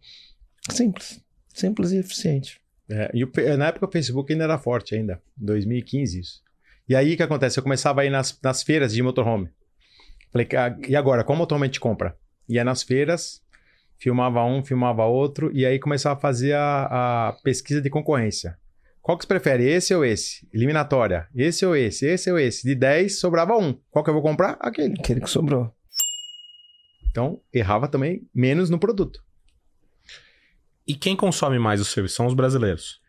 Simples. 0.69 1.21
Simples 1.53 1.91
e 1.91 1.97
eficiente. 1.97 2.59
É, 2.89 3.11
e 3.13 3.23
o, 3.23 3.31
na 3.57 3.67
época 3.67 3.85
o 3.85 3.91
Facebook 3.91 4.31
ainda 4.31 4.45
era 4.45 4.57
forte 4.57 4.95
ainda, 4.95 5.21
2015 5.37 6.19
isso. 6.19 6.41
E 6.87 6.95
aí 6.95 7.13
o 7.13 7.17
que 7.17 7.23
acontece? 7.23 7.59
Eu 7.59 7.63
começava 7.63 8.01
a 8.01 8.05
ir 8.05 8.09
nas, 8.09 8.37
nas 8.41 8.63
feiras 8.63 8.93
de 8.93 9.03
motorhome. 9.03 9.49
Falei, 10.31 10.47
ah, 10.57 10.75
e 10.87 10.95
agora, 10.95 11.23
qual 11.23 11.37
motorhome 11.37 11.65
a 11.65 11.67
gente 11.67 11.79
compra? 11.79 12.17
Ia 12.47 12.63
nas 12.63 12.81
feiras, 12.81 13.41
filmava 13.97 14.43
um, 14.43 14.63
filmava 14.63 15.05
outro, 15.05 15.51
e 15.53 15.65
aí 15.65 15.77
começava 15.77 16.17
a 16.17 16.21
fazer 16.21 16.53
a, 16.53 17.27
a 17.29 17.33
pesquisa 17.43 17.81
de 17.81 17.89
concorrência. 17.89 18.57
Qual 19.01 19.17
que 19.17 19.23
você 19.23 19.27
prefere, 19.27 19.65
esse 19.67 19.93
ou 19.93 20.03
esse? 20.03 20.47
Eliminatória. 20.53 21.27
Esse 21.35 21.65
ou 21.65 21.75
esse? 21.75 22.05
Esse 22.05 22.31
ou 22.31 22.39
esse? 22.39 22.67
De 22.67 22.75
10, 22.75 23.19
sobrava 23.19 23.57
um. 23.57 23.73
Qual 23.89 24.03
que 24.03 24.09
eu 24.09 24.13
vou 24.13 24.21
comprar? 24.21 24.57
Aquele. 24.59 24.93
Aquele 24.99 25.21
que 25.21 25.29
sobrou. 25.29 25.73
Então, 27.09 27.41
errava 27.53 27.87
também 27.87 28.27
menos 28.33 28.69
no 28.69 28.79
produto. 28.79 29.23
E 30.87 30.95
quem 30.95 31.15
consome 31.15 31.59
mais 31.59 31.79
o 31.79 31.85
serviço? 31.85 32.15
São 32.15 32.25
os 32.25 32.33
brasileiros. 32.33 32.99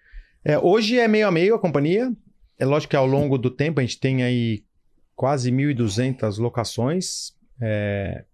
É, 0.44 0.58
hoje 0.58 0.98
é 0.98 1.08
meio 1.08 1.26
a 1.26 1.30
meio 1.30 1.54
a 1.54 1.58
companhia. 1.58 2.12
é 2.58 2.64
lógico 2.64 2.90
que 2.90 2.96
ao 2.96 3.06
longo 3.06 3.38
do 3.38 3.50
tempo 3.50 3.80
a 3.80 3.82
gente 3.82 3.98
tem 3.98 4.22
aí 4.22 4.64
quase 5.14 5.50
1.200 5.50 6.38
locações. 6.38 7.32
É, 7.60 8.24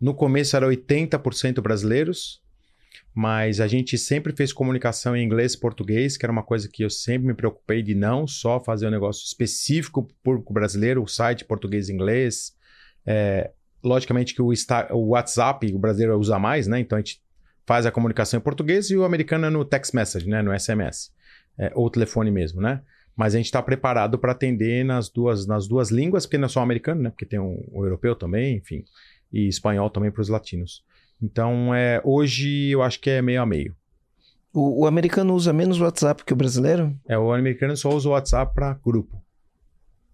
no 0.00 0.14
começo 0.14 0.56
era 0.56 0.66
80% 0.66 1.60
brasileiros, 1.60 2.42
mas 3.14 3.60
a 3.60 3.66
gente 3.66 3.96
sempre 3.96 4.32
fez 4.32 4.52
comunicação 4.52 5.16
em 5.16 5.24
inglês 5.24 5.54
e 5.54 5.60
português, 5.60 6.16
que 6.16 6.26
era 6.26 6.32
uma 6.32 6.42
coisa 6.42 6.68
que 6.68 6.84
eu 6.84 6.90
sempre 6.90 7.28
me 7.28 7.34
preocupei 7.34 7.82
de 7.82 7.94
não 7.94 8.26
só 8.26 8.62
fazer 8.62 8.88
um 8.88 8.90
negócio 8.90 9.24
específico 9.24 10.02
para 10.02 10.12
o 10.12 10.16
público 10.22 10.52
brasileiro, 10.52 11.02
o 11.02 11.08
site 11.08 11.44
português 11.44 11.88
e 11.88 11.92
inglês. 11.92 12.56
É, 13.06 13.52
logicamente 13.84 14.34
que 14.34 14.42
o, 14.42 14.50
o, 14.90 15.08
WhatsApp 15.08 15.72
o 15.72 15.78
brasileiro 15.78 16.18
usa 16.18 16.38
mais, 16.38 16.66
né? 16.66 16.80
Então 16.80 16.96
a 16.96 17.00
gente 17.00 17.20
faz 17.66 17.86
a 17.86 17.90
comunicação 17.90 18.38
em 18.38 18.42
português 18.42 18.90
e 18.90 18.96
o 18.96 19.04
americano 19.04 19.46
é 19.46 19.50
no 19.50 19.64
text 19.64 19.94
message, 19.94 20.28
né? 20.28 20.42
No 20.42 20.58
SMS. 20.58 21.12
É, 21.58 21.70
ou 21.74 21.88
telefone 21.88 22.30
mesmo, 22.30 22.60
né? 22.60 22.82
Mas 23.16 23.34
a 23.34 23.36
gente 23.36 23.46
está 23.46 23.62
preparado 23.62 24.18
para 24.18 24.32
atender 24.32 24.84
nas 24.84 25.08
duas, 25.08 25.46
nas 25.46 25.68
duas 25.68 25.90
línguas, 25.90 26.26
porque 26.26 26.38
não 26.38 26.46
é 26.46 26.48
só 26.48 26.60
o 26.60 26.62
americano, 26.64 27.02
né? 27.02 27.10
Porque 27.10 27.26
tem 27.26 27.38
o, 27.38 27.64
o 27.70 27.84
europeu 27.84 28.16
também, 28.16 28.56
enfim, 28.56 28.84
e 29.32 29.46
espanhol 29.46 29.88
também 29.88 30.10
para 30.10 30.22
os 30.22 30.28
latinos. 30.28 30.82
Então, 31.22 31.72
é, 31.74 32.00
hoje 32.04 32.70
eu 32.70 32.82
acho 32.82 33.00
que 33.00 33.10
é 33.10 33.22
meio 33.22 33.40
a 33.40 33.46
meio. 33.46 33.76
O, 34.52 34.82
o, 34.82 34.86
americano 34.86 35.34
usa 35.34 35.52
menos 35.52 35.80
WhatsApp 35.80 36.24
que 36.24 36.32
o 36.32 36.36
brasileiro? 36.36 36.94
É, 37.08 37.18
o 37.18 37.32
americano 37.32 37.76
só 37.76 37.90
usa 37.90 38.08
o 38.08 38.12
WhatsApp 38.12 38.54
para 38.54 38.74
grupo. 38.84 39.22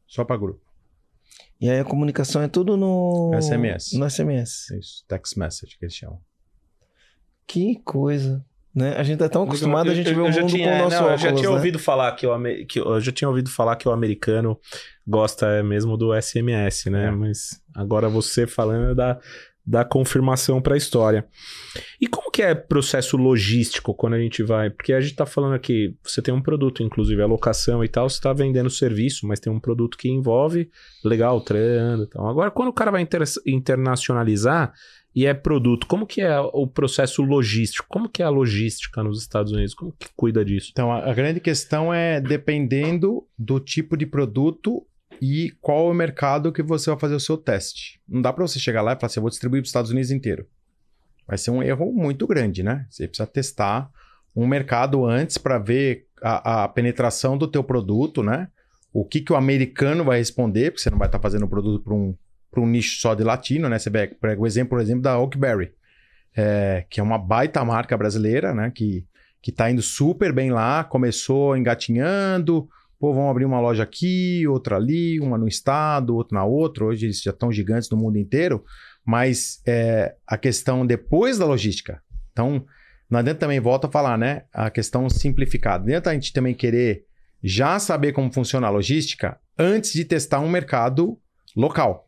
Só 0.07 0.25
para 0.25 0.37
grupo. 0.37 0.70
E 1.61 1.69
aí 1.69 1.79
a 1.79 1.85
comunicação 1.85 2.43
é 2.43 2.49
tudo 2.49 2.77
no 2.77 3.31
SMS. 3.41 3.93
No 3.93 4.09
SMS. 4.09 4.71
Isso, 4.71 5.05
text 5.07 5.37
message 5.37 5.77
que 5.79 5.85
eles 5.85 5.95
chamam. 5.95 6.19
Que 7.47 7.81
coisa. 7.85 8.45
Né? 8.75 8.95
A 8.97 9.03
gente 9.03 9.21
é 9.21 9.29
tão 9.29 9.43
acostumado 9.43 9.89
eu, 9.89 9.93
a 9.93 9.95
gente 9.95 10.15
ver 10.15 10.21
o 10.21 10.31
mundo 10.31 10.47
tinha, 10.47 10.71
com 10.71 10.75
o 10.75 10.79
nosso 10.85 10.97
não, 10.97 11.03
óculos, 11.03 11.25
Eu 11.25 11.31
já 11.31 11.35
tinha 11.35 11.51
né? 11.51 11.57
ouvido 11.57 11.79
falar 11.79 12.13
que, 12.13 12.27
o, 12.27 12.67
que 12.67 12.79
eu 12.79 13.01
já 13.01 13.13
tinha 13.13 13.29
ouvido 13.29 13.51
falar 13.51 13.75
que 13.75 13.89
o 13.89 13.91
americano 13.91 14.59
gosta 15.05 15.61
mesmo 15.63 15.97
do 15.97 16.13
SMS, 16.15 16.87
né? 16.87 17.07
É. 17.07 17.11
Mas 17.11 17.61
agora 17.75 18.09
você 18.09 18.47
falando 18.47 18.95
dá, 18.95 19.19
dá 19.71 19.85
confirmação 19.85 20.61
para 20.61 20.75
a 20.75 20.77
história. 20.77 21.25
E 22.01 22.09
como 22.09 22.31
que 22.31 22.43
é 22.43 22.55
processo 22.55 23.17
logístico 23.17 23.95
quando 23.95 24.15
a 24.15 24.19
gente 24.19 24.43
vai? 24.43 24.69
Porque 24.69 24.93
a 24.93 25.01
gente 25.01 25.13
está 25.13 25.25
falando 25.25 25.55
aqui, 25.55 25.97
você 26.03 26.21
tem 26.21 26.35
um 26.35 26.43
produto, 26.43 26.83
inclusive 26.83 27.23
a 27.23 27.27
locação 27.27 27.85
e 27.85 27.89
tal, 27.89 28.09
você 28.09 28.17
está 28.17 28.33
vendendo 28.33 28.69
serviço, 28.69 29.27
mas 29.27 29.39
tem 29.39 29.53
um 29.53 29.61
produto 29.61 29.97
que 29.97 30.09
envolve, 30.09 30.69
legal, 31.05 31.41
treino 31.41 32.03
e 32.03 32.07
tal. 32.09 32.29
Agora, 32.29 32.51
quando 32.51 32.69
o 32.69 32.73
cara 32.73 32.91
vai 32.91 33.01
inter 33.01 33.23
internacionalizar, 33.47 34.73
e 35.13 35.27
é 35.27 35.35
produto. 35.35 35.89
Como 35.89 36.07
que 36.07 36.21
é 36.21 36.39
o 36.39 36.69
processo 36.69 37.21
logístico? 37.23 37.85
Como 37.89 38.09
que 38.09 38.23
é 38.23 38.25
a 38.25 38.31
logística 38.31 39.03
nos 39.03 39.21
Estados 39.21 39.51
Unidos? 39.51 39.75
Como 39.75 39.93
que 39.99 40.07
cuida 40.15 40.45
disso? 40.45 40.69
Então, 40.71 40.93
a 40.93 41.13
grande 41.13 41.41
questão 41.41 41.93
é 41.93 42.21
dependendo 42.21 43.27
do 43.37 43.59
tipo 43.59 43.97
de 43.97 44.07
produto 44.07 44.87
e 45.21 45.53
qual 45.61 45.89
o 45.89 45.95
mercado 45.95 46.53
que 46.53 46.63
você 46.63 46.91
vai 46.91 46.99
fazer 46.99 47.15
o 47.15 47.21
seu 47.21 47.37
teste. 47.37 48.01
Não 48.09 48.23
dá 48.23 48.33
para 48.33 48.47
você 48.47 48.59
chegar 48.59 48.83
lá 48.83 48.93
e 48.93 48.97
falar 48.97 49.07
assim, 49.07 49.21
eu 49.21 49.23
vou 49.23 49.31
distribuir 49.31 49.61
para 49.61 49.67
os 49.67 49.69
Estados 49.69 49.91
Unidos 49.91 50.11
inteiro. 50.11 50.47
Vai 51.27 51.37
ser 51.37 51.51
um 51.51 51.63
erro 51.63 51.93
muito 51.93 52.27
grande, 52.27 52.63
né? 52.63 52.87
Você 52.89 53.07
precisa 53.07 53.27
testar 53.27 53.91
um 54.35 54.47
mercado 54.47 55.05
antes 55.05 55.37
para 55.39 55.59
ver 55.59 56.07
a, 56.23 56.65
a, 56.65 56.69
penetração 56.69 57.37
do 57.37 57.47
teu 57.47 57.63
produto, 57.63 58.23
né? 58.23 58.49
O 58.93 59.05
que, 59.05 59.21
que 59.21 59.33
o 59.33 59.37
americano 59.37 60.05
vai 60.05 60.19
responder, 60.19 60.71
porque 60.71 60.83
você 60.83 60.91
não 60.91 60.99
vai 60.99 61.07
estar 61.07 61.19
tá 61.19 61.23
fazendo 61.23 61.45
o 61.45 61.49
produto 61.49 61.85
para 61.85 61.95
um 61.95 62.17
um 62.57 62.67
nicho 62.67 63.01
só 63.01 63.15
de 63.15 63.23
latino, 63.23 63.69
né? 63.69 63.79
Você 63.79 63.91
pega 63.91 64.41
o 64.41 64.47
exemplo, 64.47 64.71
por 64.71 64.81
exemplo, 64.81 65.03
da 65.03 65.19
Oakberry, 65.19 65.73
é, 66.37 66.85
que 66.91 66.99
é 66.99 67.03
uma 67.03 67.19
baita 67.19 67.65
marca 67.65 67.97
brasileira, 67.97 68.53
né? 68.53 68.73
Que, 68.75 69.07
que 69.41 69.53
tá 69.53 69.71
indo 69.71 69.83
super 69.83 70.33
bem 70.33 70.51
lá, 70.51 70.83
começou 70.83 71.57
engatinhando, 71.57 72.69
pô, 73.01 73.15
vamos 73.15 73.31
abrir 73.31 73.47
uma 73.47 73.61
loja 73.61 73.83
aqui, 73.83 74.47
outra 74.47 74.77
ali, 74.77 75.19
uma 75.19 75.39
no 75.39 75.49
estado, 75.49 76.15
outra 76.15 76.39
na 76.39 76.45
outra. 76.45 76.85
Hoje 76.85 77.07
eles 77.07 77.23
já 77.23 77.31
estão 77.31 77.51
gigantes 77.51 77.89
no 77.89 77.97
mundo 77.97 78.19
inteiro, 78.19 78.63
mas 79.05 79.63
é, 79.67 80.15
a 80.27 80.37
questão 80.37 80.87
depois 80.87 81.39
da 81.39 81.47
logística. 81.47 82.03
Então, 82.31 82.65
não 83.09 83.19
adianta 83.19 83.41
também, 83.41 83.59
volta 83.59 83.87
a 83.87 83.91
falar, 83.91 84.19
né? 84.19 84.45
A 84.53 84.71
questão 84.71 85.09
simplificada. 85.09 85.79
Não 85.79 85.87
adianta 85.87 86.11
a 86.11 86.15
gente 86.15 86.33
também 86.33 86.55
querer 86.55 87.07
já 87.43 87.79
saber 87.79 88.13
como 88.13 88.31
funciona 88.31 88.67
a 88.67 88.71
logística 88.71 89.41
antes 89.59 89.95
de 89.95 90.05
testar 90.05 90.41
um 90.41 90.49
mercado 90.49 91.19
local. 91.57 92.07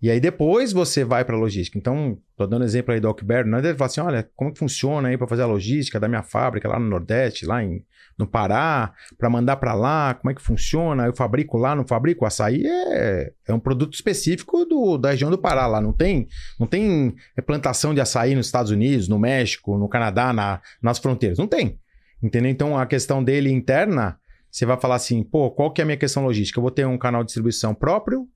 E 0.00 0.08
aí 0.08 0.20
depois 0.20 0.72
você 0.72 1.04
vai 1.04 1.24
para 1.24 1.34
a 1.34 1.40
logística. 1.40 1.76
Então, 1.76 2.16
tô 2.40 2.46
dando 2.46 2.64
exemplo 2.64 2.94
aí 2.94 3.00
do 3.00 3.08
Ockberry, 3.08 3.46
não 3.46 3.58
é 3.58 3.74
falar 3.74 3.86
assim, 3.86 4.00
olha, 4.00 4.30
como 4.34 4.50
que 4.50 4.58
funciona 4.58 5.08
aí 5.08 5.18
para 5.18 5.26
fazer 5.26 5.42
a 5.42 5.46
logística 5.46 6.00
da 6.00 6.08
minha 6.08 6.22
fábrica 6.22 6.66
lá 6.66 6.78
no 6.78 6.88
Nordeste, 6.88 7.44
lá 7.44 7.62
em, 7.62 7.84
no 8.18 8.26
Pará, 8.26 8.94
para 9.18 9.28
mandar 9.28 9.56
para 9.56 9.74
lá, 9.74 10.14
como 10.14 10.30
é 10.30 10.34
que 10.34 10.40
funciona? 10.40 11.04
Eu 11.04 11.14
fabrico 11.14 11.58
lá, 11.58 11.76
não 11.76 11.86
fabrico? 11.86 12.24
O 12.24 12.26
açaí 12.26 12.66
é, 12.66 13.30
é 13.46 13.52
um 13.52 13.60
produto 13.60 13.92
específico 13.92 14.64
do, 14.64 14.96
da 14.96 15.10
região 15.10 15.30
do 15.30 15.36
Pará 15.36 15.66
lá, 15.66 15.82
não 15.82 15.92
tem, 15.92 16.28
não 16.58 16.66
tem 16.66 17.14
plantação 17.44 17.92
de 17.92 18.00
açaí 18.00 18.34
nos 18.34 18.46
Estados 18.46 18.70
Unidos, 18.70 19.06
no 19.06 19.18
México, 19.18 19.76
no 19.76 19.86
Canadá, 19.86 20.32
na, 20.32 20.62
nas 20.82 20.98
fronteiras, 20.98 21.36
não 21.36 21.46
tem. 21.46 21.78
Entendeu? 22.22 22.50
Então, 22.50 22.78
a 22.78 22.86
questão 22.86 23.22
dele 23.22 23.50
interna, 23.52 24.18
você 24.50 24.64
vai 24.64 24.80
falar 24.80 24.94
assim, 24.94 25.22
pô, 25.22 25.50
qual 25.50 25.70
que 25.70 25.82
é 25.82 25.84
a 25.84 25.86
minha 25.86 25.98
questão 25.98 26.24
logística? 26.24 26.58
Eu 26.58 26.62
vou 26.62 26.70
ter 26.70 26.86
um 26.86 26.96
canal 26.96 27.22
de 27.22 27.26
distribuição 27.26 27.74
próprio, 27.74 28.26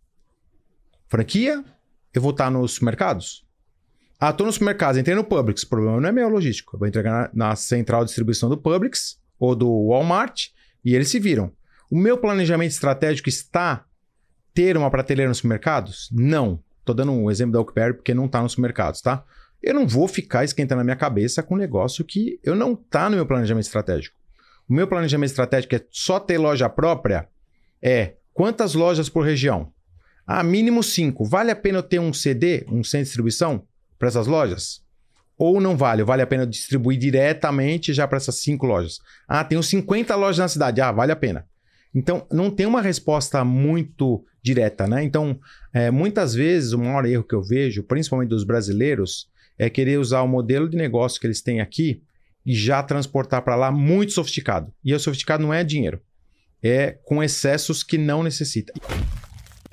franquia, 1.08 1.64
eu 2.12 2.20
vou 2.20 2.32
estar 2.32 2.50
nos 2.50 2.72
supermercados? 2.72 3.43
Ah, 4.26 4.30
estou 4.30 4.46
nos 4.46 4.54
supermercados, 4.54 4.98
entrei 4.98 5.14
no 5.14 5.22
Publix. 5.22 5.64
O 5.64 5.68
problema 5.68 6.00
não 6.00 6.08
é 6.08 6.10
meu 6.12 6.26
logístico. 6.30 6.74
Eu 6.74 6.78
vou 6.78 6.88
entregar 6.88 7.28
na, 7.34 7.48
na, 7.48 7.56
central 7.56 8.00
de 8.00 8.06
distribuição 8.06 8.48
do 8.48 8.56
Publix 8.56 9.20
ou 9.38 9.54
do 9.54 9.88
Walmart 9.88 10.46
e 10.82 10.94
eles 10.94 11.08
se 11.08 11.20
viram. 11.20 11.52
O 11.90 11.98
meu 11.98 12.16
planejamento 12.16 12.70
estratégico 12.70 13.28
está 13.28 13.84
ter 14.54 14.78
uma 14.78 14.90
prateleira 14.90 15.28
nos 15.28 15.36
supermercados? 15.36 16.08
Não. 16.10 16.58
Estou 16.80 16.94
dando 16.94 17.12
um 17.12 17.30
exemplo 17.30 17.52
da 17.52 17.58
Oakberry 17.58 17.92
porque 17.92 18.14
não 18.14 18.24
está 18.24 18.40
nos 18.40 18.52
supermercados, 18.52 19.02
tá? 19.02 19.22
Eu 19.62 19.74
não 19.74 19.86
vou 19.86 20.08
ficar 20.08 20.42
esquentando 20.42 20.80
a 20.80 20.84
minha 20.84 20.96
cabeça 20.96 21.42
com 21.42 21.54
um 21.54 21.58
negócio 21.58 22.02
que 22.02 22.40
eu 22.42 22.54
não 22.54 22.72
está 22.72 23.10
no 23.10 23.16
meu 23.16 23.26
planejamento 23.26 23.66
estratégico. 23.66 24.16
O 24.66 24.72
meu 24.72 24.88
planejamento 24.88 25.28
estratégico 25.28 25.74
é 25.74 25.84
só 25.90 26.18
ter 26.18 26.38
loja 26.38 26.66
própria? 26.70 27.28
É 27.82 28.14
quantas 28.32 28.72
lojas 28.72 29.10
por 29.10 29.22
região? 29.22 29.70
Ah, 30.26 30.42
mínimo 30.42 30.82
5. 30.82 31.26
Vale 31.26 31.50
a 31.50 31.56
pena 31.56 31.80
eu 31.80 31.82
ter 31.82 31.98
um 31.98 32.10
CD, 32.10 32.64
um 32.68 32.82
centro 32.82 33.00
de 33.00 33.08
distribuição, 33.08 33.66
para 33.98 34.08
essas 34.08 34.26
lojas? 34.26 34.82
Ou 35.36 35.60
não 35.60 35.76
vale? 35.76 36.04
Vale 36.04 36.22
a 36.22 36.26
pena 36.26 36.46
distribuir 36.46 36.98
diretamente 36.98 37.92
já 37.92 38.06
para 38.06 38.18
essas 38.18 38.36
5 38.36 38.64
lojas? 38.66 38.98
Ah, 39.26 39.44
tenho 39.44 39.62
50 39.62 40.14
lojas 40.14 40.38
na 40.38 40.48
cidade. 40.48 40.80
Ah, 40.80 40.92
vale 40.92 41.12
a 41.12 41.16
pena. 41.16 41.46
Então, 41.94 42.26
não 42.30 42.50
tem 42.50 42.66
uma 42.66 42.80
resposta 42.80 43.44
muito 43.44 44.24
direta, 44.42 44.86
né? 44.86 45.02
Então, 45.02 45.38
é, 45.72 45.90
muitas 45.90 46.34
vezes, 46.34 46.72
o 46.72 46.78
maior 46.78 47.04
erro 47.06 47.24
que 47.24 47.34
eu 47.34 47.42
vejo, 47.42 47.82
principalmente 47.82 48.28
dos 48.28 48.44
brasileiros, 48.44 49.28
é 49.58 49.70
querer 49.70 49.98
usar 49.98 50.22
o 50.22 50.28
modelo 50.28 50.68
de 50.68 50.76
negócio 50.76 51.20
que 51.20 51.26
eles 51.26 51.40
têm 51.40 51.60
aqui 51.60 52.02
e 52.44 52.54
já 52.54 52.82
transportar 52.82 53.42
para 53.42 53.56
lá 53.56 53.70
muito 53.70 54.12
sofisticado. 54.12 54.72
E 54.84 54.92
o 54.92 55.00
sofisticado 55.00 55.42
não 55.42 55.54
é 55.54 55.64
dinheiro, 55.64 56.00
é 56.62 56.98
com 57.04 57.22
excessos 57.22 57.82
que 57.82 57.96
não 57.96 58.22
necessita 58.22 58.72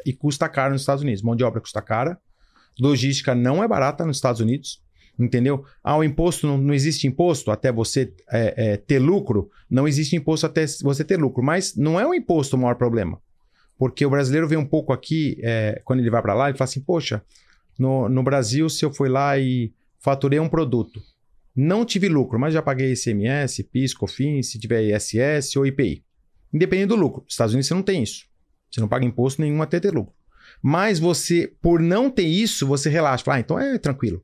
e 0.05 0.13
custa 0.13 0.47
caro 0.47 0.73
nos 0.73 0.81
Estados 0.81 1.03
Unidos. 1.03 1.21
Mão 1.21 1.35
de 1.35 1.43
obra 1.43 1.59
custa 1.59 1.81
cara, 1.81 2.19
logística 2.79 3.35
não 3.35 3.63
é 3.63 3.67
barata 3.67 4.05
nos 4.05 4.17
Estados 4.17 4.41
Unidos, 4.41 4.81
entendeu? 5.19 5.65
Ah, 5.83 5.97
o 5.97 6.03
imposto, 6.03 6.47
não, 6.47 6.57
não 6.57 6.73
existe 6.73 7.07
imposto 7.07 7.51
até 7.51 7.71
você 7.71 8.13
é, 8.31 8.73
é, 8.73 8.77
ter 8.77 8.99
lucro, 8.99 9.49
não 9.69 9.87
existe 9.87 10.15
imposto 10.15 10.45
até 10.45 10.65
você 10.81 11.03
ter 11.03 11.17
lucro, 11.17 11.43
mas 11.43 11.75
não 11.75 11.99
é 11.99 12.05
o 12.05 12.13
imposto 12.13 12.55
o 12.55 12.59
maior 12.59 12.75
problema. 12.75 13.21
Porque 13.77 14.05
o 14.05 14.09
brasileiro 14.09 14.47
vem 14.47 14.57
um 14.57 14.65
pouco 14.65 14.93
aqui, 14.93 15.39
é, 15.41 15.81
quando 15.83 15.99
ele 15.99 16.09
vai 16.09 16.21
para 16.21 16.33
lá, 16.33 16.49
ele 16.49 16.57
fala 16.57 16.69
assim: 16.69 16.81
Poxa, 16.81 17.23
no, 17.79 18.07
no 18.07 18.21
Brasil, 18.21 18.69
se 18.69 18.85
eu 18.85 18.93
fui 18.93 19.09
lá 19.09 19.39
e 19.39 19.73
faturei 19.99 20.39
um 20.39 20.47
produto, 20.47 21.01
não 21.55 21.83
tive 21.83 22.07
lucro, 22.07 22.39
mas 22.39 22.53
já 22.53 22.61
paguei 22.61 22.93
ICMS, 22.93 23.63
PIS, 23.63 23.93
COFINS, 23.93 24.51
se 24.51 24.59
tiver 24.59 24.83
ISS 24.83 25.55
ou 25.55 25.65
IPI. 25.65 26.03
Independente 26.53 26.89
do 26.89 26.95
lucro. 26.95 27.23
Nos 27.23 27.33
Estados 27.33 27.53
Unidos 27.53 27.67
você 27.67 27.73
não 27.73 27.83
tem 27.83 28.03
isso. 28.03 28.25
Você 28.69 28.79
não 28.79 28.87
paga 28.87 29.05
imposto 29.05 29.41
nenhum 29.41 29.61
até 29.61 29.79
ter 29.79 29.91
lucro. 29.91 30.13
Mas 30.61 30.99
você, 30.99 31.51
por 31.61 31.79
não 31.79 32.09
ter 32.09 32.27
isso, 32.27 32.67
você 32.67 32.89
relaxa. 32.89 33.23
Fala, 33.23 33.37
ah, 33.37 33.39
então 33.39 33.59
é 33.59 33.77
tranquilo. 33.77 34.23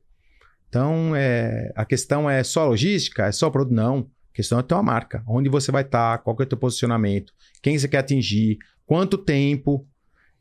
Então, 0.68 1.16
é, 1.16 1.72
a 1.74 1.84
questão 1.84 2.28
é 2.28 2.44
só 2.44 2.66
logística? 2.66 3.26
É 3.26 3.32
só 3.32 3.50
produto? 3.50 3.74
Não. 3.74 4.08
A 4.32 4.34
questão 4.34 4.58
é 4.58 4.62
ter 4.62 4.74
uma 4.74 4.82
marca. 4.82 5.22
Onde 5.26 5.48
você 5.48 5.72
vai 5.72 5.82
estar, 5.82 6.18
qual 6.18 6.36
é 6.38 6.42
o 6.42 6.46
teu 6.46 6.58
posicionamento, 6.58 7.32
quem 7.62 7.76
você 7.76 7.88
quer 7.88 7.98
atingir, 7.98 8.58
quanto 8.86 9.18
tempo, 9.18 9.86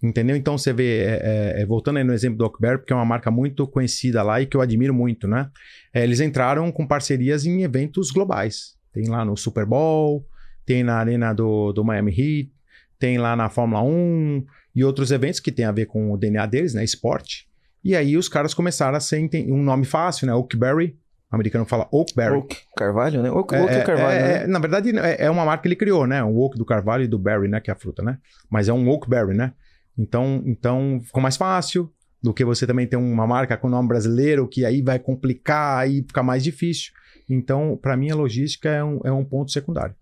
entendeu? 0.04 0.36
Então, 0.36 0.58
você 0.58 0.72
vê, 0.72 1.00
é, 1.00 1.56
é, 1.58 1.62
é 1.62 1.66
voltando 1.66 1.98
aí 1.98 2.04
no 2.04 2.14
exemplo 2.14 2.38
do 2.38 2.44
Oakberry, 2.44 2.78
porque 2.78 2.94
é 2.94 2.96
uma 2.96 3.06
marca 3.06 3.32
muito 3.32 3.66
conhecida 3.66 4.22
lá 4.22 4.40
e 4.42 4.46
que 4.46 4.56
eu 4.56 4.62
admiro 4.62 4.94
muito, 4.94 5.28
né? 5.28 5.50
É, 5.94 6.04
eles 6.04 6.20
entraram 6.20 6.72
com 6.72 6.86
parcerias 6.86 7.46
em 7.46 7.64
eventos 7.64 8.12
globais. 8.12 8.76
Tem 8.94 9.08
lá 9.08 9.26
no 9.26 9.36
Super 9.36 9.66
Bowl, 9.66 10.28
tem 10.66 10.84
na 10.84 10.96
arena 10.96 11.34
do, 11.34 11.72
do 11.72 11.84
Miami 11.84 12.12
Heat, 12.12 12.52
tem 13.00 13.18
lá 13.18 13.36
na 13.36 13.50
Fórmula 13.50 13.82
1 13.82 14.46
e 14.78 14.84
outros 14.84 15.10
eventos 15.10 15.40
que 15.40 15.52
tem 15.52 15.66
a 15.66 15.72
ver 15.72 15.88
com 15.88 16.14
o 16.14 16.18
DNA 16.18 16.46
deles, 16.46 16.76
né? 16.76 16.84
Esporte. 16.84 17.50
E 17.84 17.96
aí 17.96 18.16
os 18.16 18.30
caras 18.30 18.54
começaram 18.54 18.96
a 18.96 19.00
ser 19.00 19.28
um 19.50 19.64
nome 19.64 19.86
fácil, 19.86 20.28
né? 20.28 20.36
Oakberry, 20.36 20.96
O 21.32 21.36
americano 21.36 21.66
fala 21.66 21.90
Oakberry. 21.92 22.38
Oak 22.38 22.58
Carvalho, 22.78 23.24
né? 23.24 23.32
Oak, 23.32 23.56
é, 23.56 23.64
Oak 23.64 23.74
é, 23.74 23.82
Carvalho, 23.82 24.20
é, 24.20 24.22
né? 24.22 24.48
Na 24.48 24.60
verdade, 24.60 24.96
é, 24.96 25.26
é, 25.26 25.32
uma 25.32 25.44
marca 25.44 25.64
que 25.64 25.68
ele 25.68 25.76
criou, 25.76 26.06
né? 26.06 26.24
O 26.24 26.38
Oak 26.38 26.60
do 26.60 26.64
Carvalho 26.64 27.04
e 27.04 27.08
do 27.08 27.18
Berry, 27.18 27.48
né? 27.48 27.60
Que 27.60 27.72
é 27.72 27.74
a 27.74 27.76
fruta, 27.76 28.04
né? 28.04 28.20
Mas 28.52 28.70
é 28.70 28.74
um 28.74 28.88
Oakberry, 28.88 29.36
né? 29.36 29.52
Então, 29.98 30.44
então 30.46 31.02
ficou 31.04 31.24
mais 31.24 31.38
fácil 31.38 31.92
do 32.22 32.32
que 32.32 32.46
você 32.46 32.68
também 32.68 32.86
ter 32.86 32.98
uma 32.98 33.26
marca 33.26 33.58
com 33.58 33.68
nome 33.68 33.88
brasileiro, 33.88 34.48
que 34.48 34.64
aí 34.64 34.84
vai 34.84 35.00
complicar, 35.00 35.80
aí 35.80 36.06
fica 36.08 36.22
mais 36.22 36.44
difícil. 36.44 36.92
Então, 37.28 37.76
para 37.82 37.98
mim, 37.98 38.12
a 38.12 38.16
logística 38.16 38.70
é 38.70 38.84
um, 38.84 39.00
é 39.04 39.12
um 39.12 39.26
ponto 39.26 39.52
secundário. 39.52 39.96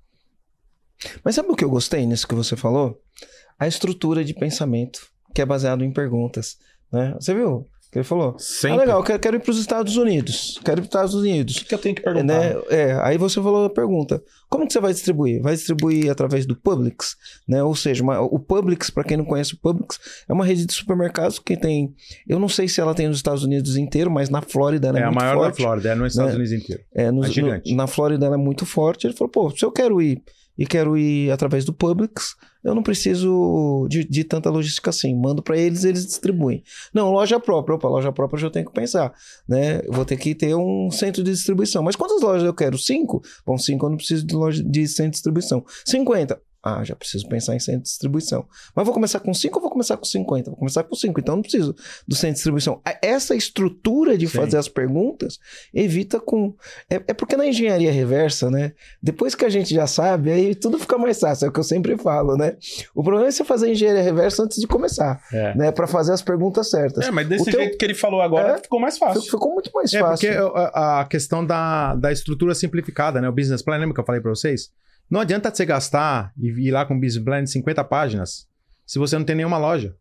Mas 1.23 1.35
sabe 1.35 1.47
o 1.47 1.55
que 1.55 1.63
eu 1.63 1.69
gostei 1.69 2.05
nisso 2.05 2.27
que 2.27 2.35
você 2.35 2.57
falou? 2.57 3.01
A 3.59 3.67
estrutura 3.67 4.23
de 4.23 4.33
pensamento, 4.33 5.07
que 5.33 5.41
é 5.41 5.45
baseado 5.45 5.83
em 5.83 5.91
perguntas. 5.91 6.57
Né? 6.91 7.15
Você 7.19 7.33
viu? 7.33 7.67
Que 7.95 7.99
ele 7.99 8.03
falou. 8.03 8.35
Sempre. 8.37 8.75
Ah, 8.75 8.79
legal, 8.81 9.03
quero, 9.03 9.19
quero 9.19 9.35
ir 9.37 9.39
para 9.39 9.51
os 9.51 9.57
Estados 9.57 9.95
Unidos. 9.95 10.59
Quero 10.65 10.81
ir 10.81 10.81
para 10.81 10.81
os 10.81 10.87
Estados 10.87 11.13
Unidos. 11.13 11.55
O 11.55 11.59
que, 11.59 11.65
que, 11.65 11.75
eu 11.75 11.79
tenho 11.79 11.95
que 11.95 12.01
perguntar? 12.01 12.25
Né? 12.25 12.61
É, 12.69 12.99
aí 13.01 13.17
você 13.17 13.41
falou 13.41 13.63
a 13.63 13.69
pergunta: 13.69 14.21
como 14.49 14.67
que 14.67 14.73
você 14.73 14.81
vai 14.81 14.91
distribuir? 14.91 15.41
Vai 15.41 15.55
distribuir 15.55 16.11
através 16.11 16.45
do 16.45 16.57
Publix, 16.57 17.15
né? 17.47 17.63
Ou 17.63 17.73
seja, 17.73 18.03
uma, 18.03 18.19
o 18.19 18.37
Publix, 18.37 18.89
para 18.89 19.05
quem 19.05 19.15
não 19.15 19.23
conhece 19.23 19.53
o 19.53 19.57
Publix, 19.57 19.97
é 20.27 20.33
uma 20.33 20.45
rede 20.45 20.65
de 20.65 20.73
supermercados 20.73 21.39
que 21.39 21.55
tem. 21.55 21.93
Eu 22.27 22.37
não 22.37 22.49
sei 22.49 22.67
se 22.67 22.81
ela 22.81 22.93
tem 22.93 23.07
nos 23.07 23.15
Estados 23.15 23.45
Unidos 23.45 23.77
inteiro, 23.77 24.11
mas 24.11 24.29
na 24.29 24.41
Flórida 24.41 24.89
ela 24.89 24.99
é, 24.99 25.03
é 25.03 25.05
muito 25.05 25.19
forte. 25.19 25.25
É 25.25 25.31
a 25.31 25.35
maior 25.35 25.47
da 25.47 25.55
Flórida, 25.55 25.89
é 25.89 25.95
nos 25.95 26.11
Estados 26.11 26.33
né? 26.33 26.39
Unidos 26.39 26.63
inteiro. 26.63 26.83
É, 26.93 27.11
no, 27.11 27.23
é 27.23 27.29
gigante. 27.29 27.71
No, 27.71 27.77
na 27.77 27.87
Flórida 27.87 28.25
ela 28.25 28.35
é 28.35 28.37
muito 28.37 28.65
forte. 28.65 29.07
Ele 29.07 29.13
falou: 29.13 29.31
pô, 29.31 29.49
se 29.51 29.63
eu 29.63 29.71
quero 29.71 30.01
ir 30.01 30.21
e 30.57 30.65
quero 30.65 30.97
ir 30.97 31.31
através 31.31 31.65
do 31.65 31.73
Publix, 31.73 32.35
eu 32.65 32.73
não 32.73 32.81
preciso 32.81 33.85
de, 33.87 34.03
de 34.03 34.23
tanta 34.23 34.49
logística 34.49 34.89
assim. 34.89 35.15
Mando 35.15 35.43
para 35.43 35.55
eles, 35.55 35.83
eles 35.83 36.03
distribuem. 36.05 36.63
Não, 36.91 37.11
loja 37.11 37.39
própria. 37.39 37.75
Opa, 37.75 37.87
loja 37.87 38.11
própria 38.11 38.37
eu 38.37 38.41
já 38.41 38.49
tenho 38.49 38.65
que 38.65 38.73
pensar. 38.73 39.13
Né? 39.47 39.81
Eu 39.85 39.93
vou 39.93 40.03
ter 40.03 40.17
que 40.17 40.33
ter 40.33 40.55
um 40.55 40.89
centro 40.89 41.23
de 41.23 41.31
distribuição. 41.31 41.83
Mas 41.83 41.95
quantas 41.95 42.21
lojas 42.21 42.43
eu 42.43 42.53
quero? 42.53 42.77
Cinco? 42.77 43.21
Bom, 43.45 43.55
cinco 43.55 43.85
eu 43.85 43.91
não 43.91 43.97
preciso 43.97 44.25
de, 44.25 44.33
loja, 44.33 44.63
de 44.63 44.87
centro 44.87 45.11
de 45.11 45.17
distribuição. 45.17 45.63
Cinquenta. 45.85 46.41
Ah, 46.67 46.83
já 46.83 46.95
preciso 46.95 47.29
pensar 47.29 47.55
em 47.55 47.59
centro 47.59 47.81
de 47.81 47.89
distribuição. 47.89 48.43
Mas 48.75 48.83
vou 48.83 48.91
começar 48.91 49.19
com 49.19 49.31
5 49.31 49.55
ou 49.55 49.61
vou 49.61 49.69
começar 49.69 49.97
com 49.97 50.03
50? 50.03 50.49
Vou 50.49 50.57
começar 50.57 50.81
com 50.81 50.95
5, 50.95 51.19
então 51.19 51.35
não 51.35 51.43
preciso 51.43 51.75
do 52.07 52.15
centro 52.15 52.29
de 52.29 52.35
distribuição. 52.37 52.81
Essa 53.03 53.35
estrutura 53.35 54.17
de 54.17 54.27
Sim. 54.27 54.35
fazer 54.35 54.57
as 54.57 54.67
perguntas 54.67 55.39
evita 55.71 56.19
com. 56.19 56.55
É, 56.89 56.95
é, 56.95 57.13
porque 57.13 57.37
na 57.37 57.45
engenharia 57.45 57.91
reversa, 57.91 58.49
né? 58.49 58.73
Depois 58.99 59.35
que 59.35 59.45
a 59.45 59.49
gente 59.49 59.75
já 59.75 59.85
sabe, 59.85 60.31
aí 60.31 60.55
tudo 60.55 60.79
fica 60.79 60.97
mais 60.97 61.19
fácil, 61.19 61.45
é 61.45 61.49
o 61.49 61.51
que 61.51 61.59
eu 61.59 61.63
sempre 61.63 61.95
falo, 61.99 62.35
né? 62.35 62.57
O 62.95 63.03
problema 63.03 63.27
é 63.27 63.31
você 63.31 63.43
fazer 63.43 63.69
engenharia 63.69 64.01
reversa 64.01 64.41
antes 64.41 64.59
de 64.59 64.65
começar, 64.65 65.21
é. 65.31 65.55
né? 65.55 65.71
Para 65.71 65.85
fazer 65.85 66.13
as 66.13 66.23
perguntas 66.23 66.71
certas. 66.71 67.05
É, 67.05 67.11
mas 67.11 67.27
desse 67.27 67.45
teu... 67.45 67.59
jeito 67.59 67.77
que 67.77 67.85
ele 67.85 67.93
falou 67.93 68.23
agora, 68.23 68.53
é, 68.53 68.57
ficou 68.57 68.79
mais 68.79 68.97
fácil. 68.97 69.21
Ficou 69.21 69.53
muito 69.53 69.69
mais 69.71 69.91
fácil. 69.91 70.31
É, 70.31 70.41
porque 70.41 70.59
a, 70.73 71.05
questão 71.07 71.45
da, 71.45 71.93
da 71.93 72.11
estrutura 72.11 72.55
simplificada, 72.55 73.21
né? 73.21 73.29
O 73.29 73.31
business 73.31 73.61
plan, 73.61 73.77
lembra 73.77 73.93
que 73.93 73.99
eu 73.99 74.05
falei 74.05 74.19
para 74.19 74.31
vocês? 74.31 74.71
Não 75.09 75.19
adianta 75.19 75.53
você 75.53 75.65
gastar 75.65 76.33
e 76.37 76.47
ir 76.67 76.71
lá 76.71 76.85
com 76.85 76.95
um 76.95 76.99
business 76.99 77.23
plan 77.23 77.43
de 77.43 77.51
50 77.51 77.83
páginas 77.83 78.47
se 78.85 78.99
você 78.99 79.17
não 79.17 79.25
tem 79.25 79.35
nenhuma 79.35 79.57
loja. 79.57 79.95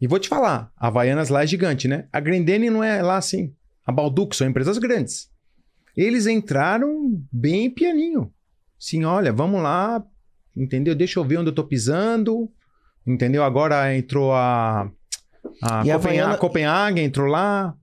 E 0.00 0.06
vou 0.06 0.18
te 0.18 0.28
falar, 0.28 0.72
a 0.76 0.88
Havaianas 0.88 1.28
lá 1.28 1.44
é 1.44 1.46
gigante, 1.46 1.86
né? 1.86 2.08
A 2.12 2.20
Grendene 2.20 2.68
não 2.68 2.82
é 2.82 3.00
lá 3.02 3.16
assim. 3.16 3.54
A 3.86 3.92
Balduco 3.92 4.34
são 4.34 4.48
empresas 4.48 4.76
grandes. 4.78 5.30
Eles 5.96 6.26
entraram 6.26 7.22
bem 7.30 7.70
pianinho. 7.70 8.32
Sim, 8.78 9.04
olha, 9.04 9.32
vamos 9.32 9.62
lá, 9.62 10.04
entendeu? 10.56 10.94
Deixa 10.94 11.18
eu 11.18 11.24
ver 11.24 11.38
onde 11.38 11.50
eu 11.50 11.54
tô 11.54 11.64
pisando, 11.64 12.50
entendeu? 13.06 13.44
Agora 13.44 13.96
entrou 13.96 14.32
a, 14.32 14.90
a, 15.62 15.68
Copenhague, 15.68 15.90
a, 15.90 15.94
Havaiana... 15.94 16.34
a 16.34 16.38
Copenhague, 16.38 17.00
entrou 17.00 17.28
lá, 17.28 17.74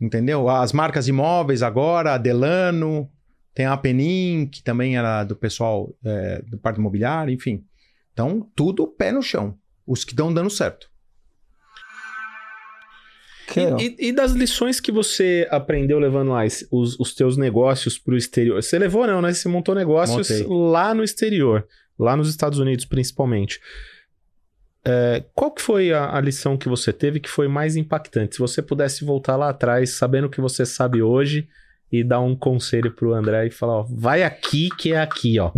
entendeu? 0.00 0.48
As 0.48 0.72
marcas 0.72 1.06
imóveis 1.06 1.62
agora, 1.62 2.14
a 2.14 2.18
Delano, 2.18 3.08
tem 3.56 3.64
a 3.64 3.74
Penin, 3.74 4.46
que 4.46 4.62
também 4.62 4.98
era 4.98 5.24
do 5.24 5.34
pessoal 5.34 5.90
é, 6.04 6.42
do 6.42 6.58
parque 6.58 6.78
imobiliário, 6.78 7.32
enfim. 7.32 7.64
Então, 8.12 8.46
tudo 8.54 8.86
pé 8.86 9.10
no 9.10 9.22
chão. 9.22 9.56
Os 9.86 10.04
que 10.04 10.12
estão 10.12 10.32
dando 10.32 10.50
certo. 10.50 10.90
E, 13.56 13.82
e, 13.82 14.08
e, 14.08 14.12
das 14.12 14.32
lições 14.32 14.78
que 14.78 14.92
você 14.92 15.48
aprendeu 15.50 15.98
levando 15.98 16.32
lá 16.32 16.42
os, 16.70 17.00
os 17.00 17.14
teus 17.14 17.38
negócios 17.38 17.96
para 17.96 18.12
o 18.12 18.16
exterior? 18.18 18.62
Você 18.62 18.78
levou 18.78 19.06
não, 19.06 19.22
né? 19.22 19.32
Você 19.32 19.48
montou 19.48 19.74
negócios 19.74 20.28
Montei. 20.28 20.46
lá 20.46 20.92
no 20.92 21.02
exterior, 21.02 21.66
lá 21.98 22.14
nos 22.14 22.28
Estados 22.28 22.58
Unidos 22.58 22.84
principalmente. 22.84 23.58
É, 24.84 25.24
qual 25.32 25.50
que 25.50 25.62
foi 25.62 25.94
a, 25.94 26.14
a, 26.14 26.20
lição 26.20 26.58
que 26.58 26.68
você 26.68 26.92
teve 26.92 27.20
que 27.20 27.30
foi 27.30 27.48
mais 27.48 27.74
impactante? 27.74 28.34
Se 28.34 28.40
você 28.40 28.60
pudesse 28.60 29.02
voltar 29.02 29.36
lá 29.36 29.48
atrás, 29.48 29.90
sabendo 29.94 30.26
o 30.26 30.30
que 30.30 30.42
você 30.42 30.66
sabe 30.66 31.00
hoje, 31.00 31.48
e 31.90 32.02
dar 32.02 32.20
um 32.20 32.34
conselho 32.34 32.92
pro 32.92 33.14
André 33.14 33.46
e 33.46 33.50
falar, 33.50 33.80
ó, 33.80 33.86
vai 33.88 34.22
aqui 34.22 34.68
que 34.76 34.92
é 34.92 35.00
aqui, 35.00 35.38
ó. 35.38 35.52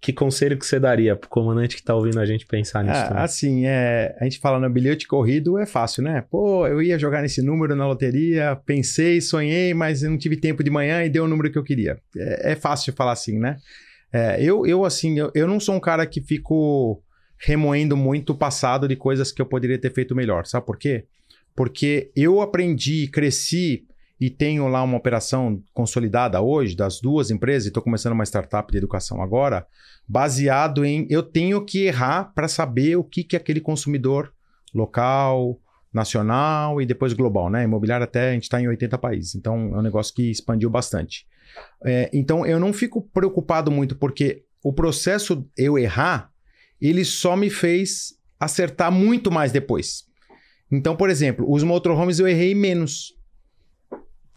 Que 0.00 0.12
conselho 0.12 0.58
que 0.58 0.66
você 0.66 0.80
daria 0.80 1.14
pro 1.14 1.28
comandante 1.28 1.76
que 1.76 1.82
tá 1.82 1.94
ouvindo 1.94 2.18
a 2.18 2.26
gente 2.26 2.44
pensar 2.44 2.82
nisso? 2.82 2.98
Ah, 2.98 3.22
assim, 3.22 3.66
é, 3.66 4.16
a 4.20 4.24
gente 4.24 4.40
fala 4.40 4.58
no 4.58 4.68
bilhete 4.68 5.06
corrido 5.06 5.56
é 5.58 5.64
fácil, 5.64 6.02
né? 6.02 6.24
Pô, 6.28 6.66
eu 6.66 6.82
ia 6.82 6.98
jogar 6.98 7.22
nesse 7.22 7.40
número 7.40 7.76
na 7.76 7.86
loteria, 7.86 8.60
pensei, 8.66 9.20
sonhei, 9.20 9.72
mas 9.72 10.02
não 10.02 10.18
tive 10.18 10.36
tempo 10.36 10.64
de 10.64 10.70
manhã 10.70 11.04
e 11.04 11.08
deu 11.08 11.24
o 11.24 11.28
número 11.28 11.52
que 11.52 11.58
eu 11.58 11.62
queria. 11.62 12.00
É, 12.16 12.52
é 12.52 12.56
fácil 12.56 12.92
falar 12.92 13.12
assim, 13.12 13.38
né? 13.38 13.58
É, 14.12 14.42
eu, 14.42 14.66
eu, 14.66 14.84
assim, 14.84 15.16
eu, 15.16 15.30
eu 15.36 15.46
não 15.46 15.60
sou 15.60 15.76
um 15.76 15.80
cara 15.80 16.04
que 16.04 16.20
fico 16.20 17.00
remoendo 17.38 17.96
muito 17.96 18.30
o 18.30 18.36
passado 18.36 18.88
de 18.88 18.96
coisas 18.96 19.30
que 19.30 19.40
eu 19.40 19.46
poderia 19.46 19.78
ter 19.78 19.92
feito 19.92 20.16
melhor. 20.16 20.46
Sabe 20.46 20.66
por 20.66 20.76
quê? 20.76 21.04
Porque 21.54 22.10
eu 22.16 22.40
aprendi, 22.40 23.06
cresci 23.06 23.86
e 24.22 24.30
tenho 24.30 24.68
lá 24.68 24.84
uma 24.84 24.96
operação 24.96 25.60
consolidada 25.74 26.40
hoje 26.40 26.76
das 26.76 27.00
duas 27.00 27.28
empresas, 27.28 27.64
e 27.64 27.68
estou 27.70 27.82
começando 27.82 28.12
uma 28.12 28.22
startup 28.22 28.70
de 28.70 28.78
educação 28.78 29.20
agora, 29.20 29.66
baseado 30.06 30.84
em 30.84 31.08
eu 31.10 31.24
tenho 31.24 31.64
que 31.64 31.86
errar 31.86 32.32
para 32.32 32.46
saber 32.46 32.94
o 32.94 33.02
que, 33.02 33.24
que 33.24 33.34
aquele 33.34 33.60
consumidor 33.60 34.32
local, 34.72 35.58
nacional 35.92 36.80
e 36.80 36.86
depois 36.86 37.12
global, 37.14 37.50
né? 37.50 37.64
Imobiliário 37.64 38.04
até 38.04 38.30
a 38.30 38.32
gente 38.34 38.44
está 38.44 38.62
em 38.62 38.68
80 38.68 38.96
países, 38.96 39.34
então 39.34 39.74
é 39.74 39.78
um 39.78 39.82
negócio 39.82 40.14
que 40.14 40.30
expandiu 40.30 40.70
bastante. 40.70 41.26
É, 41.84 42.08
então 42.12 42.46
eu 42.46 42.60
não 42.60 42.72
fico 42.72 43.02
preocupado 43.02 43.72
muito, 43.72 43.96
porque 43.96 44.44
o 44.62 44.72
processo 44.72 45.44
eu 45.56 45.76
errar, 45.76 46.30
ele 46.80 47.04
só 47.04 47.34
me 47.34 47.50
fez 47.50 48.14
acertar 48.38 48.92
muito 48.92 49.32
mais 49.32 49.50
depois. 49.50 50.04
Então, 50.70 50.94
por 50.94 51.10
exemplo, 51.10 51.44
os 51.52 51.64
motorhomes 51.64 52.20
eu 52.20 52.28
errei 52.28 52.54
menos 52.54 53.20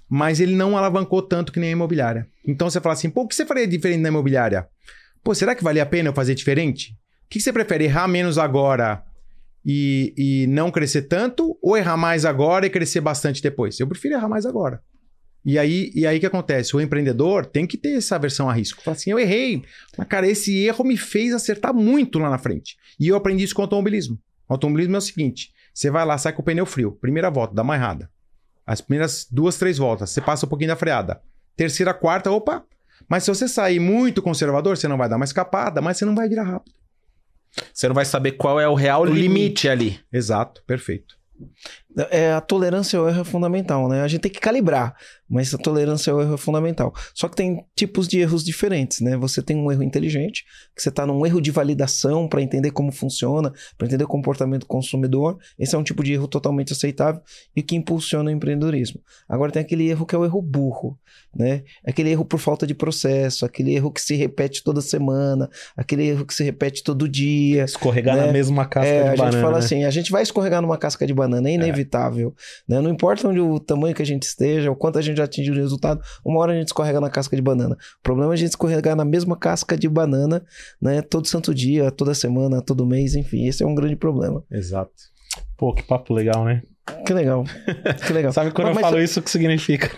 mas 0.09 0.39
ele 0.39 0.55
não 0.55 0.77
alavancou 0.77 1.21
tanto 1.21 1.51
que 1.51 1.59
nem 1.59 1.69
a 1.69 1.73
imobiliária. 1.73 2.27
Então 2.45 2.69
você 2.69 2.79
fala 2.79 2.93
assim, 2.93 3.09
pô, 3.09 3.21
o 3.21 3.27
que 3.27 3.35
você 3.35 3.45
faria 3.45 3.67
diferente 3.67 4.01
na 4.01 4.09
imobiliária? 4.09 4.67
Pô, 5.23 5.33
será 5.33 5.55
que 5.55 5.63
valia 5.63 5.83
a 5.83 5.85
pena 5.85 6.09
eu 6.09 6.13
fazer 6.13 6.35
diferente? 6.35 6.91
O 7.25 7.29
que 7.29 7.39
você 7.39 7.51
prefere, 7.51 7.85
errar 7.85 8.07
menos 8.07 8.37
agora 8.37 9.03
e, 9.65 10.13
e 10.15 10.47
não 10.47 10.69
crescer 10.69 11.03
tanto 11.03 11.57
ou 11.61 11.75
errar 11.75 11.97
mais 11.97 12.25
agora 12.25 12.65
e 12.65 12.69
crescer 12.69 13.01
bastante 13.01 13.41
depois? 13.41 13.79
Eu 13.79 13.87
prefiro 13.87 14.15
errar 14.15 14.29
mais 14.29 14.45
agora. 14.45 14.81
E 15.43 15.59
aí, 15.59 15.91
e 15.93 16.07
aí 16.07 16.19
que 16.19 16.25
acontece? 16.25 16.75
O 16.75 16.81
empreendedor 16.81 17.45
tem 17.45 17.67
que 17.67 17.77
ter 17.77 17.95
essa 17.95 18.17
versão 18.17 18.49
a 18.49 18.53
risco. 18.53 18.81
Fala 18.81 18.97
assim, 18.97 19.11
eu 19.11 19.19
errei, 19.19 19.63
mas 19.95 20.07
cara, 20.07 20.27
esse 20.27 20.57
erro 20.65 20.83
me 20.83 20.97
fez 20.97 21.33
acertar 21.33 21.73
muito 21.73 22.17
lá 22.17 22.29
na 22.29 22.39
frente. 22.39 22.75
E 22.99 23.07
eu 23.07 23.15
aprendi 23.15 23.43
isso 23.43 23.53
com 23.53 23.61
o 23.61 23.65
automobilismo. 23.65 24.19
O 24.49 24.53
automobilismo 24.53 24.95
é 24.95 24.97
o 24.97 25.01
seguinte, 25.01 25.51
você 25.73 25.91
vai 25.91 26.05
lá, 26.05 26.17
sai 26.17 26.33
com 26.33 26.41
o 26.41 26.45
pneu 26.45 26.65
frio, 26.65 26.93
primeira 26.93 27.29
volta, 27.29 27.53
dá 27.53 27.61
uma 27.61 27.75
errada. 27.75 28.09
As 28.65 28.81
primeiras 28.81 29.27
duas, 29.29 29.57
três 29.57 29.77
voltas, 29.77 30.09
você 30.09 30.21
passa 30.21 30.45
um 30.45 30.49
pouquinho 30.49 30.69
da 30.69 30.75
freada. 30.75 31.21
Terceira, 31.55 31.93
quarta, 31.93 32.31
opa. 32.31 32.63
Mas 33.07 33.23
se 33.23 33.29
você 33.29 33.47
sair 33.47 33.79
muito 33.79 34.21
conservador, 34.21 34.77
você 34.77 34.87
não 34.87 34.97
vai 34.97 35.07
dar 35.07 35.17
uma 35.17 35.25
escapada, 35.25 35.81
mas 35.81 35.97
você 35.97 36.05
não 36.05 36.15
vai 36.15 36.27
virar 36.27 36.43
rápido. 36.43 36.75
Você 37.73 37.87
não 37.87 37.95
vai 37.95 38.05
saber 38.05 38.33
qual 38.33 38.59
é 38.59 38.67
o 38.67 38.73
real 38.73 39.03
o 39.03 39.05
limite. 39.05 39.27
limite 39.27 39.69
ali. 39.69 39.99
Exato, 40.11 40.63
perfeito. 40.65 41.17
É, 42.11 42.33
a 42.33 42.41
tolerância 42.41 42.99
ao 42.99 43.07
erro 43.07 43.21
é 43.21 43.23
fundamental, 43.23 43.87
né? 43.87 44.01
A 44.01 44.07
gente 44.07 44.21
tem 44.21 44.31
que 44.31 44.39
calibrar, 44.39 44.95
mas 45.29 45.53
a 45.53 45.57
tolerância 45.57 46.11
ao 46.11 46.21
erro 46.21 46.33
é 46.33 46.37
fundamental. 46.37 46.93
Só 47.13 47.29
que 47.29 47.35
tem 47.35 47.65
tipos 47.75 48.07
de 48.07 48.19
erros 48.19 48.43
diferentes, 48.43 48.99
né? 48.99 49.15
Você 49.17 49.41
tem 49.41 49.55
um 49.55 49.71
erro 49.71 49.81
inteligente, 49.81 50.43
que 50.75 50.81
você 50.81 50.89
está 50.89 51.05
num 51.05 51.25
erro 51.25 51.39
de 51.39 51.51
validação 51.51 52.27
para 52.27 52.41
entender 52.41 52.71
como 52.71 52.91
funciona, 52.91 53.53
para 53.77 53.87
entender 53.87 54.03
o 54.03 54.07
comportamento 54.07 54.61
do 54.61 54.67
consumidor. 54.67 55.37
Esse 55.57 55.75
é 55.75 55.77
um 55.77 55.83
tipo 55.83 56.03
de 56.03 56.13
erro 56.13 56.27
totalmente 56.27 56.73
aceitável 56.73 57.21
e 57.55 57.63
que 57.63 57.75
impulsiona 57.75 58.29
o 58.29 58.33
empreendedorismo. 58.33 58.99
Agora 59.27 59.51
tem 59.51 59.61
aquele 59.61 59.87
erro 59.89 60.05
que 60.05 60.13
é 60.13 60.17
o 60.17 60.25
erro 60.25 60.41
burro, 60.41 60.99
né? 61.33 61.63
Aquele 61.87 62.11
erro 62.11 62.25
por 62.25 62.39
falta 62.39 62.67
de 62.67 62.75
processo, 62.75 63.45
aquele 63.45 63.73
erro 63.73 63.91
que 63.91 64.01
se 64.01 64.15
repete 64.15 64.63
toda 64.63 64.81
semana, 64.81 65.49
aquele 65.77 66.07
erro 66.07 66.25
que 66.25 66.33
se 66.33 66.43
repete 66.43 66.83
todo 66.83 67.07
dia. 67.07 67.63
Escorregar 67.63 68.17
né? 68.17 68.25
na 68.25 68.33
mesma 68.33 68.65
casca 68.65 68.89
é, 68.89 69.03
de 69.03 69.09
a 69.09 69.15
banana. 69.15 69.27
A 69.27 69.31
gente 69.31 69.41
fala 69.41 69.59
né? 69.59 69.65
assim, 69.65 69.83
a 69.85 69.89
gente 69.89 70.11
vai 70.11 70.23
escorregar 70.23 70.61
numa 70.61 70.77
casca 70.77 71.07
de 71.07 71.13
banana, 71.13 71.49
é 71.49 71.53
inevitável. 71.53 71.84
Inevitável. 71.85 72.33
Né? 72.67 72.81
Não 72.81 72.89
importa 72.89 73.27
onde 73.27 73.39
o 73.39 73.59
tamanho 73.59 73.95
que 73.95 74.01
a 74.01 74.05
gente 74.05 74.23
esteja, 74.23 74.71
o 74.71 74.75
quanto 74.75 74.99
a 74.99 75.01
gente 75.01 75.21
atingiu 75.21 75.53
o 75.53 75.57
resultado, 75.57 76.01
uma 76.23 76.39
hora 76.39 76.53
a 76.53 76.55
gente 76.55 76.67
escorrega 76.67 76.99
na 76.99 77.09
casca 77.09 77.35
de 77.35 77.41
banana. 77.41 77.75
O 77.99 78.03
problema 78.03 78.33
é 78.33 78.35
a 78.35 78.37
gente 78.37 78.49
escorregar 78.49 78.95
na 78.95 79.05
mesma 79.05 79.37
casca 79.37 79.77
de 79.77 79.87
banana, 79.87 80.43
né? 80.81 81.01
Todo 81.01 81.27
santo 81.27 81.53
dia, 81.53 81.91
toda 81.91 82.13
semana, 82.13 82.61
todo 82.61 82.85
mês, 82.85 83.15
enfim. 83.15 83.47
Esse 83.47 83.63
é 83.63 83.67
um 83.67 83.75
grande 83.75 83.95
problema. 83.95 84.43
Exato. 84.51 84.91
Pô, 85.57 85.73
que 85.73 85.83
papo 85.83 86.13
legal, 86.13 86.43
né? 86.45 86.61
Que 87.05 87.13
legal. 87.13 87.43
Que 88.05 88.13
legal. 88.13 88.31
sabe 88.31 88.51
quando 88.51 88.67
mas, 88.67 88.77
eu 88.77 88.81
falo 88.81 89.01
isso, 89.01 89.19
o 89.19 89.23
que 89.23 89.31
significa? 89.31 89.89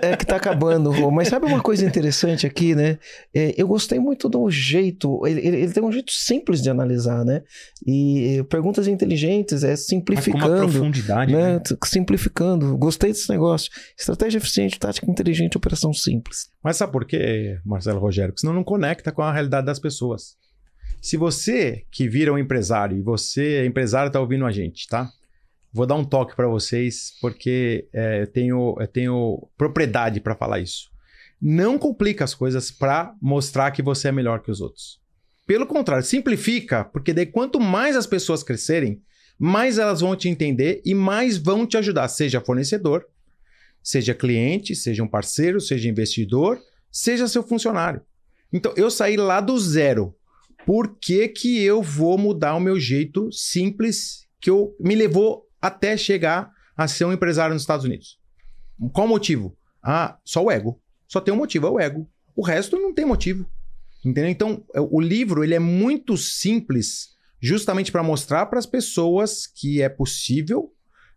é 0.00 0.16
que 0.16 0.24
tá 0.24 0.36
acabando, 0.36 0.90
Mas 1.12 1.28
sabe 1.28 1.46
uma 1.46 1.60
coisa 1.60 1.84
interessante 1.84 2.46
aqui, 2.46 2.74
né? 2.74 2.98
É, 3.34 3.54
eu 3.56 3.68
gostei 3.68 3.98
muito 3.98 4.28
do 4.28 4.50
jeito. 4.50 5.26
Ele, 5.26 5.46
ele, 5.46 5.72
tem 5.72 5.82
um 5.82 5.92
jeito 5.92 6.12
simples 6.12 6.62
de 6.62 6.70
analisar, 6.70 7.24
né? 7.24 7.42
E 7.86 8.42
perguntas 8.48 8.88
inteligentes, 8.88 9.62
é 9.62 9.76
simplificando. 9.76 10.38
Mas 10.38 10.50
com 10.50 10.56
uma 10.56 10.70
profundidade. 10.70 11.32
Né? 11.32 11.54
né? 11.54 11.62
Simplificando. 11.84 12.76
Gostei 12.76 13.12
desse 13.12 13.28
negócio. 13.28 13.70
Estratégia 13.98 14.38
eficiente, 14.38 14.78
tática 14.78 15.10
inteligente, 15.10 15.56
operação 15.58 15.92
simples. 15.92 16.48
Mas 16.62 16.76
sabe 16.76 16.92
por 16.92 17.04
quê, 17.04 17.58
Marcelo 17.64 18.00
Rogério? 18.00 18.32
Porque 18.32 18.40
senão 18.40 18.54
não 18.54 18.64
conecta 18.64 19.12
com 19.12 19.22
a 19.22 19.32
realidade 19.32 19.66
das 19.66 19.78
pessoas. 19.78 20.36
Se 21.02 21.18
você 21.18 21.82
que 21.90 22.08
vira 22.08 22.32
um 22.32 22.38
empresário 22.38 22.96
e 22.96 23.02
você, 23.02 23.66
empresário, 23.66 24.06
está 24.06 24.20
ouvindo 24.20 24.46
a 24.46 24.50
gente, 24.50 24.88
tá? 24.88 25.10
Vou 25.74 25.86
dar 25.86 25.96
um 25.96 26.04
toque 26.04 26.36
para 26.36 26.46
vocês, 26.46 27.14
porque 27.20 27.88
é, 27.92 28.22
eu, 28.22 28.26
tenho, 28.28 28.76
eu 28.78 28.86
tenho 28.86 29.48
propriedade 29.58 30.20
para 30.20 30.36
falar 30.36 30.60
isso. 30.60 30.88
Não 31.42 31.76
complica 31.76 32.22
as 32.22 32.32
coisas 32.32 32.70
para 32.70 33.12
mostrar 33.20 33.72
que 33.72 33.82
você 33.82 34.06
é 34.06 34.12
melhor 34.12 34.40
que 34.40 34.52
os 34.52 34.60
outros. 34.60 35.00
Pelo 35.44 35.66
contrário, 35.66 36.04
simplifica, 36.04 36.84
porque 36.84 37.12
daí 37.12 37.26
quanto 37.26 37.58
mais 37.58 37.96
as 37.96 38.06
pessoas 38.06 38.44
crescerem, 38.44 39.02
mais 39.36 39.76
elas 39.76 40.00
vão 40.00 40.14
te 40.14 40.28
entender 40.28 40.80
e 40.84 40.94
mais 40.94 41.36
vão 41.36 41.66
te 41.66 41.76
ajudar, 41.76 42.06
seja 42.06 42.40
fornecedor, 42.40 43.04
seja 43.82 44.14
cliente, 44.14 44.76
seja 44.76 45.02
um 45.02 45.08
parceiro, 45.08 45.60
seja 45.60 45.88
investidor, 45.88 46.60
seja 46.88 47.26
seu 47.26 47.42
funcionário. 47.42 48.00
Então, 48.52 48.72
eu 48.76 48.92
saí 48.92 49.16
lá 49.16 49.40
do 49.40 49.58
zero. 49.58 50.14
Por 50.64 50.96
que, 51.00 51.26
que 51.26 51.60
eu 51.64 51.82
vou 51.82 52.16
mudar 52.16 52.54
o 52.54 52.60
meu 52.60 52.78
jeito 52.78 53.28
simples 53.32 54.28
que 54.40 54.48
eu, 54.48 54.76
me 54.78 54.94
levou 54.94 55.44
até 55.64 55.96
chegar 55.96 56.52
a 56.76 56.86
ser 56.86 57.06
um 57.06 57.12
empresário 57.12 57.54
nos 57.54 57.62
Estados 57.62 57.86
Unidos. 57.86 58.18
Qual 58.92 59.06
o 59.06 59.08
motivo? 59.08 59.56
Ah, 59.82 60.18
só 60.22 60.44
o 60.44 60.50
ego. 60.50 60.78
Só 61.08 61.22
tem 61.22 61.32
um 61.32 61.38
motivo, 61.38 61.66
é 61.66 61.70
o 61.70 61.80
ego. 61.80 62.10
O 62.36 62.44
resto 62.44 62.76
não 62.78 62.92
tem 62.92 63.06
motivo. 63.06 63.48
Entendeu? 64.04 64.30
Então, 64.30 64.62
é, 64.74 64.80
o 64.80 65.00
livro 65.00 65.42
ele 65.42 65.54
é 65.54 65.58
muito 65.58 66.18
simples, 66.18 67.14
justamente 67.40 67.90
para 67.90 68.02
mostrar 68.02 68.44
para 68.46 68.58
as 68.58 68.66
pessoas 68.66 69.46
que 69.46 69.80
é 69.80 69.88
possível 69.88 70.70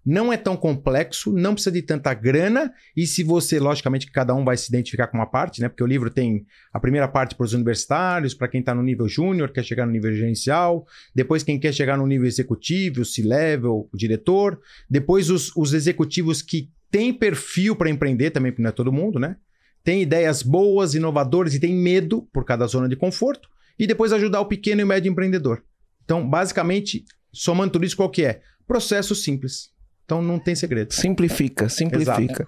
não 0.09 0.31
é 0.31 0.37
tão 0.37 0.55
complexo, 0.55 1.33
não 1.33 1.53
precisa 1.53 1.73
de 1.73 1.81
tanta 1.81 2.13
grana, 2.13 2.73
e 2.95 3.05
se 3.05 3.23
você, 3.23 3.59
logicamente, 3.59 4.09
cada 4.09 4.33
um 4.33 4.45
vai 4.45 4.55
se 4.55 4.69
identificar 4.69 5.07
com 5.07 5.17
uma 5.17 5.25
parte, 5.25 5.59
né? 5.59 5.67
Porque 5.67 5.83
o 5.83 5.87
livro 5.87 6.09
tem 6.09 6.45
a 6.71 6.79
primeira 6.79 7.09
parte 7.09 7.35
para 7.35 7.43
os 7.43 7.51
universitários, 7.51 8.33
para 8.33 8.47
quem 8.47 8.61
está 8.61 8.73
no 8.73 8.81
nível 8.81 9.05
júnior, 9.09 9.51
quer 9.51 9.65
chegar 9.65 9.85
no 9.85 9.91
nível 9.91 10.13
gerencial, 10.13 10.87
depois 11.13 11.43
quem 11.43 11.59
quer 11.59 11.73
chegar 11.73 11.97
no 11.97 12.07
nível 12.07 12.25
executivo, 12.25 13.03
C-level, 13.03 13.89
o 13.91 13.97
diretor, 13.97 14.61
depois 14.89 15.29
os, 15.29 15.53
os 15.57 15.73
executivos 15.73 16.41
que 16.41 16.71
têm 16.89 17.11
perfil 17.11 17.75
para 17.75 17.89
empreender 17.89 18.31
também, 18.31 18.53
porque 18.53 18.63
não 18.63 18.69
é 18.69 18.73
todo 18.73 18.93
mundo, 18.93 19.19
né? 19.19 19.35
Tem 19.83 20.01
ideias 20.01 20.41
boas, 20.41 20.95
inovadoras 20.95 21.53
e 21.53 21.59
tem 21.59 21.75
medo 21.75 22.21
por 22.31 22.45
cada 22.45 22.65
zona 22.65 22.87
de 22.87 22.95
conforto, 22.95 23.49
e 23.77 23.85
depois 23.85 24.13
ajudar 24.13 24.39
o 24.39 24.45
pequeno 24.45 24.79
e 24.79 24.83
o 24.85 24.87
médio 24.87 25.11
empreendedor. 25.11 25.65
Então, 26.05 26.25
basicamente, 26.25 27.03
somando 27.29 27.73
tudo 27.73 27.83
isso, 27.83 27.97
qual 27.97 28.09
que 28.09 28.23
é? 28.23 28.39
Processo 28.65 29.13
simples. 29.13 29.75
Então 30.07 30.21
não 30.21 30.39
tem 30.39 30.55
segredo. 30.55 30.93
Simplifica, 30.93 31.67
simplifica. 31.67 32.43
Exato. 32.43 32.47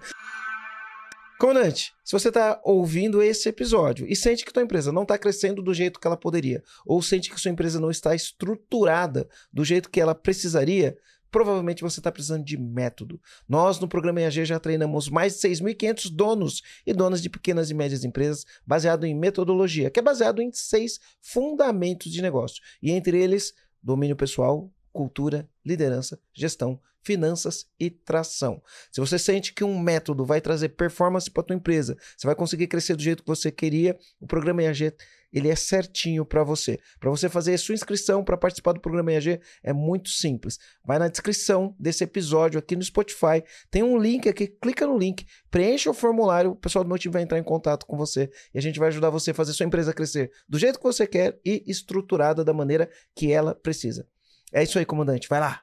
Comandante, 1.37 1.93
se 2.05 2.13
você 2.13 2.29
está 2.29 2.59
ouvindo 2.63 3.21
esse 3.21 3.49
episódio 3.49 4.07
e 4.07 4.15
sente 4.15 4.45
que 4.45 4.53
tua 4.53 4.63
empresa 4.63 4.93
não 4.93 5.03
está 5.03 5.17
crescendo 5.17 5.61
do 5.61 5.73
jeito 5.73 5.99
que 5.99 6.07
ela 6.07 6.15
poderia, 6.15 6.63
ou 6.85 7.01
sente 7.01 7.29
que 7.29 7.39
sua 7.39 7.51
empresa 7.51 7.79
não 7.79 7.91
está 7.91 8.15
estruturada 8.15 9.27
do 9.51 9.63
jeito 9.63 9.89
que 9.89 9.99
ela 9.99 10.15
precisaria, 10.15 10.97
provavelmente 11.29 11.81
você 11.81 11.99
está 11.99 12.11
precisando 12.11 12.45
de 12.45 12.57
método. 12.57 13.21
Nós, 13.47 13.77
no 13.77 13.89
programa 13.89 14.21
EAG, 14.21 14.45
já 14.45 14.59
treinamos 14.59 15.09
mais 15.09 15.33
de 15.33 15.47
6.500 15.47 16.09
donos 16.13 16.61
e 16.85 16.93
donas 16.93 17.21
de 17.21 17.29
pequenas 17.29 17.69
e 17.69 17.73
médias 17.73 18.05
empresas, 18.05 18.45
baseado 18.65 19.05
em 19.05 19.15
metodologia, 19.15 19.89
que 19.89 19.99
é 19.99 20.03
baseado 20.03 20.41
em 20.41 20.49
seis 20.53 20.99
fundamentos 21.21 22.11
de 22.11 22.21
negócio. 22.21 22.61
E 22.81 22.91
entre 22.91 23.21
eles, 23.21 23.53
domínio 23.83 24.15
pessoal, 24.15 24.71
cultura, 24.91 25.47
liderança, 25.65 26.19
gestão, 26.33 26.79
finanças 27.01 27.67
e 27.79 27.89
tração. 27.89 28.61
Se 28.91 28.99
você 28.99 29.17
sente 29.17 29.53
que 29.53 29.63
um 29.63 29.79
método 29.79 30.25
vai 30.25 30.41
trazer 30.41 30.69
performance 30.69 31.29
para 31.29 31.43
tua 31.43 31.55
empresa, 31.55 31.97
você 32.15 32.27
vai 32.27 32.35
conseguir 32.35 32.67
crescer 32.67 32.95
do 32.95 33.01
jeito 33.01 33.23
que 33.23 33.29
você 33.29 33.51
queria, 33.51 33.97
o 34.19 34.27
programa 34.27 34.63
EAG 34.63 34.93
ele 35.31 35.47
é 35.47 35.55
certinho 35.55 36.25
para 36.25 36.43
você. 36.43 36.79
Para 36.99 37.09
você 37.09 37.29
fazer 37.29 37.53
a 37.53 37.57
sua 37.57 37.75
inscrição 37.75 38.23
para 38.23 38.37
participar 38.37 38.73
do 38.73 38.79
programa 38.79 39.11
EAG 39.13 39.39
é 39.63 39.71
muito 39.71 40.09
simples. 40.09 40.57
Vai 40.83 40.97
na 40.97 41.07
descrição 41.07 41.75
desse 41.79 42.03
episódio 42.03 42.59
aqui 42.59 42.75
no 42.75 42.83
Spotify, 42.83 43.43
tem 43.69 43.83
um 43.83 43.97
link 43.97 44.27
aqui, 44.27 44.47
clica 44.47 44.87
no 44.87 44.97
link, 44.97 45.25
preencha 45.51 45.89
o 45.89 45.93
formulário, 45.93 46.51
o 46.51 46.55
pessoal 46.55 46.83
do 46.83 46.87
meu 46.87 46.97
time 46.97 47.13
vai 47.13 47.21
entrar 47.21 47.37
em 47.37 47.43
contato 47.43 47.85
com 47.85 47.95
você 47.95 48.29
e 48.53 48.57
a 48.57 48.61
gente 48.61 48.79
vai 48.79 48.87
ajudar 48.87 49.09
você 49.09 49.31
a 49.31 49.35
fazer 49.35 49.53
sua 49.53 49.65
empresa 49.65 49.93
crescer 49.93 50.31
do 50.47 50.57
jeito 50.57 50.79
que 50.79 50.83
você 50.83 51.05
quer 51.05 51.39
e 51.45 51.63
estruturada 51.67 52.43
da 52.43 52.53
maneira 52.53 52.89
que 53.15 53.31
ela 53.31 53.53
precisa. 53.53 54.07
É 54.51 54.63
isso 54.63 54.77
aí, 54.79 54.85
comandante. 54.85 55.27
Vai 55.29 55.39
lá. 55.39 55.61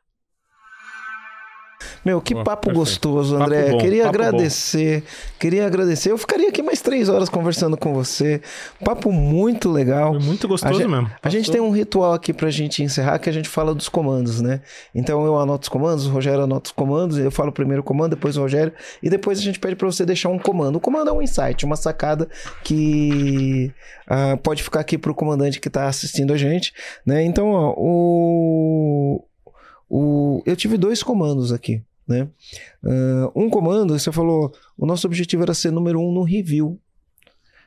Meu, 2.04 2.20
que 2.20 2.34
papo 2.34 2.72
gostoso, 2.72 3.36
André. 3.36 3.64
Papo 3.64 3.72
bom, 3.72 3.78
queria 3.78 4.08
agradecer. 4.08 5.00
Bom. 5.00 5.06
Queria 5.38 5.66
agradecer. 5.66 6.10
Eu 6.10 6.18
ficaria 6.18 6.48
aqui 6.48 6.62
mais 6.62 6.80
três 6.80 7.08
horas 7.08 7.28
conversando 7.28 7.76
com 7.76 7.92
você. 7.92 8.40
Papo 8.84 9.10
muito 9.10 9.70
legal. 9.70 10.12
Foi 10.14 10.22
muito 10.22 10.46
gostoso 10.46 10.82
a 10.82 10.88
mesmo. 10.88 11.10
A 11.22 11.28
gente 11.28 11.50
tem 11.50 11.60
um 11.60 11.70
ritual 11.70 12.12
aqui 12.12 12.32
pra 12.32 12.48
gente 12.50 12.82
encerrar 12.82 13.18
que 13.18 13.28
a 13.28 13.32
gente 13.32 13.48
fala 13.48 13.74
dos 13.74 13.88
comandos, 13.88 14.40
né? 14.40 14.60
Então 14.94 15.24
eu 15.26 15.38
anoto 15.38 15.64
os 15.64 15.68
comandos, 15.68 16.06
o 16.06 16.10
Rogério 16.10 16.44
anota 16.44 16.68
os 16.68 16.72
comandos, 16.72 17.18
eu 17.18 17.30
falo 17.30 17.52
primeiro 17.52 17.82
o 17.82 17.84
comando, 17.84 18.10
depois 18.10 18.36
o 18.36 18.40
Rogério, 18.40 18.72
e 19.02 19.10
depois 19.10 19.38
a 19.38 19.42
gente 19.42 19.58
pede 19.58 19.76
para 19.76 19.86
você 19.86 20.06
deixar 20.06 20.28
um 20.28 20.38
comando. 20.38 20.76
O 20.76 20.80
comando 20.80 21.10
é 21.10 21.12
um 21.12 21.20
insight, 21.20 21.64
uma 21.64 21.76
sacada 21.76 22.28
que 22.62 23.72
uh, 24.08 24.36
pode 24.38 24.62
ficar 24.62 24.80
aqui 24.80 24.96
pro 24.96 25.14
comandante 25.14 25.60
que 25.60 25.68
tá 25.68 25.88
assistindo 25.88 26.32
a 26.32 26.36
gente, 26.36 26.72
né? 27.04 27.24
Então, 27.24 27.48
ó, 27.50 27.74
o 27.76 29.25
o, 29.88 30.42
eu 30.44 30.56
tive 30.56 30.76
dois 30.76 31.02
comandos 31.02 31.52
aqui. 31.52 31.82
Né? 32.06 32.28
Uh, 32.84 33.32
um 33.34 33.50
comando, 33.50 33.98
você 33.98 34.12
falou, 34.12 34.52
o 34.76 34.86
nosso 34.86 35.06
objetivo 35.06 35.42
era 35.42 35.54
ser 35.54 35.72
número 35.72 36.00
um 36.00 36.12
no 36.12 36.22
review. 36.22 36.80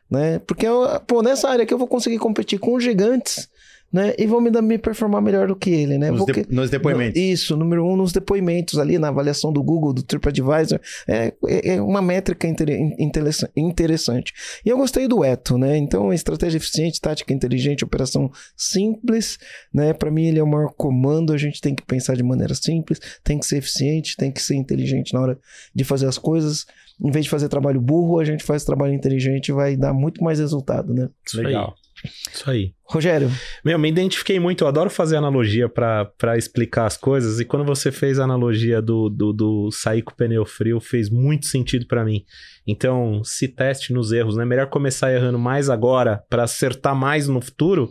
Né? 0.10 0.40
Porque 0.40 0.66
pô, 1.06 1.22
nessa 1.22 1.50
área 1.50 1.66
que 1.66 1.74
eu 1.74 1.78
vou 1.78 1.88
conseguir 1.88 2.18
competir 2.18 2.60
com 2.60 2.80
gigantes 2.80 3.50
né? 3.92 4.14
E 4.18 4.28
vão 4.28 4.40
me, 4.40 4.52
dar, 4.52 4.62
me 4.62 4.78
performar 4.78 5.22
melhor 5.22 5.48
do 5.48 5.56
que 5.56 5.70
ele, 5.70 5.98
né? 5.98 6.12
Nos, 6.12 6.26
de, 6.26 6.46
nos 6.50 6.70
depoimentos. 6.70 7.20
Isso, 7.20 7.58
número 7.58 7.86
um 7.86 7.96
nos 7.96 8.12
depoimentos 8.12 8.78
ali, 8.78 9.00
na 9.00 9.08
avaliação 9.08 9.52
do 9.52 9.64
Google, 9.64 9.94
do 9.94 10.04
TripAdvisor. 10.04 10.80
É, 11.08 11.34
é, 11.48 11.76
é 11.76 11.82
uma 11.82 12.02
métrica 12.02 12.48
interessante. 13.56 14.34
E 14.66 14.70
eu 14.70 14.78
gostei 14.78 15.08
do 15.08 15.24
Eto, 15.24 15.58
né? 15.58 15.76
Então, 15.78 16.14
estratégia 16.14 16.58
eficiente, 16.58 17.02
tática 17.02 17.34
inteligente, 17.34 17.84
operação 17.84 18.32
simples, 18.56 19.40
né? 19.74 19.94
Para 19.94 20.12
mim, 20.12 20.28
ele 20.28 20.40
é 20.40 20.44
o 20.44 20.48
maior 20.48 20.72
comando. 20.78 21.34
A 21.34 21.38
gente 21.38 21.60
tem 21.60 21.74
que 21.74 21.84
pensar 21.84 22.16
de 22.16 22.24
maneira 22.24 22.54
simples, 22.54 23.00
tem 23.24 23.40
que 23.40 23.46
ser 23.46 23.58
eficiente, 23.58 24.16
tem 24.16 24.32
que 24.32 24.42
ser 24.42 24.56
inteligente 24.56 25.14
na 25.14 25.22
hora 25.22 25.40
de 25.74 25.84
fazer 25.84 26.08
as 26.08 26.18
coisas. 26.18 26.66
Em 27.02 27.12
vez 27.12 27.26
de 27.26 27.32
fazer 27.32 27.48
trabalho 27.48 27.80
burro, 27.80 28.20
a 28.20 28.26
gente 28.26 28.44
faz 28.44 28.66
trabalho 28.66 28.94
inteligente 28.94 29.50
e 29.50 29.52
vai 29.54 29.78
dar 29.78 29.94
muito 29.94 30.22
mais 30.24 30.38
resultado, 30.38 30.94
né? 30.94 31.10
Legal. 31.34 31.74
Isso 32.34 32.50
aí. 32.50 32.74
Rogério. 32.86 33.30
Meu, 33.64 33.78
me 33.78 33.90
identifiquei 33.90 34.40
muito. 34.40 34.64
Eu 34.64 34.68
adoro 34.68 34.90
fazer 34.90 35.16
analogia 35.18 35.70
para 35.70 36.38
explicar 36.38 36.86
as 36.86 36.98
coisas. 36.98 37.40
E 37.40 37.46
quando 37.46 37.66
você 37.66 37.92
fez 37.92 38.20
a 38.20 38.24
analogia 38.24 38.82
do, 38.82 39.10
do, 39.10 39.34
do 39.34 39.72
sair 39.72 40.02
com 40.02 40.12
o 40.12 40.16
pneu 40.16 40.46
frio, 40.46 40.80
fez 40.80 41.10
muito 41.10 41.46
sentido 41.46 41.86
para 41.86 42.04
mim. 42.04 42.26
Então, 42.66 43.24
se 43.24 43.48
teste 43.48 43.94
nos 43.94 44.12
erros, 44.12 44.38
né? 44.38 44.46
Melhor 44.46 44.68
começar 44.68 45.12
errando 45.14 45.38
mais 45.38 45.70
agora 45.70 46.24
para 46.30 46.44
acertar 46.44 46.96
mais 46.96 47.28
no 47.28 47.42
futuro 47.42 47.90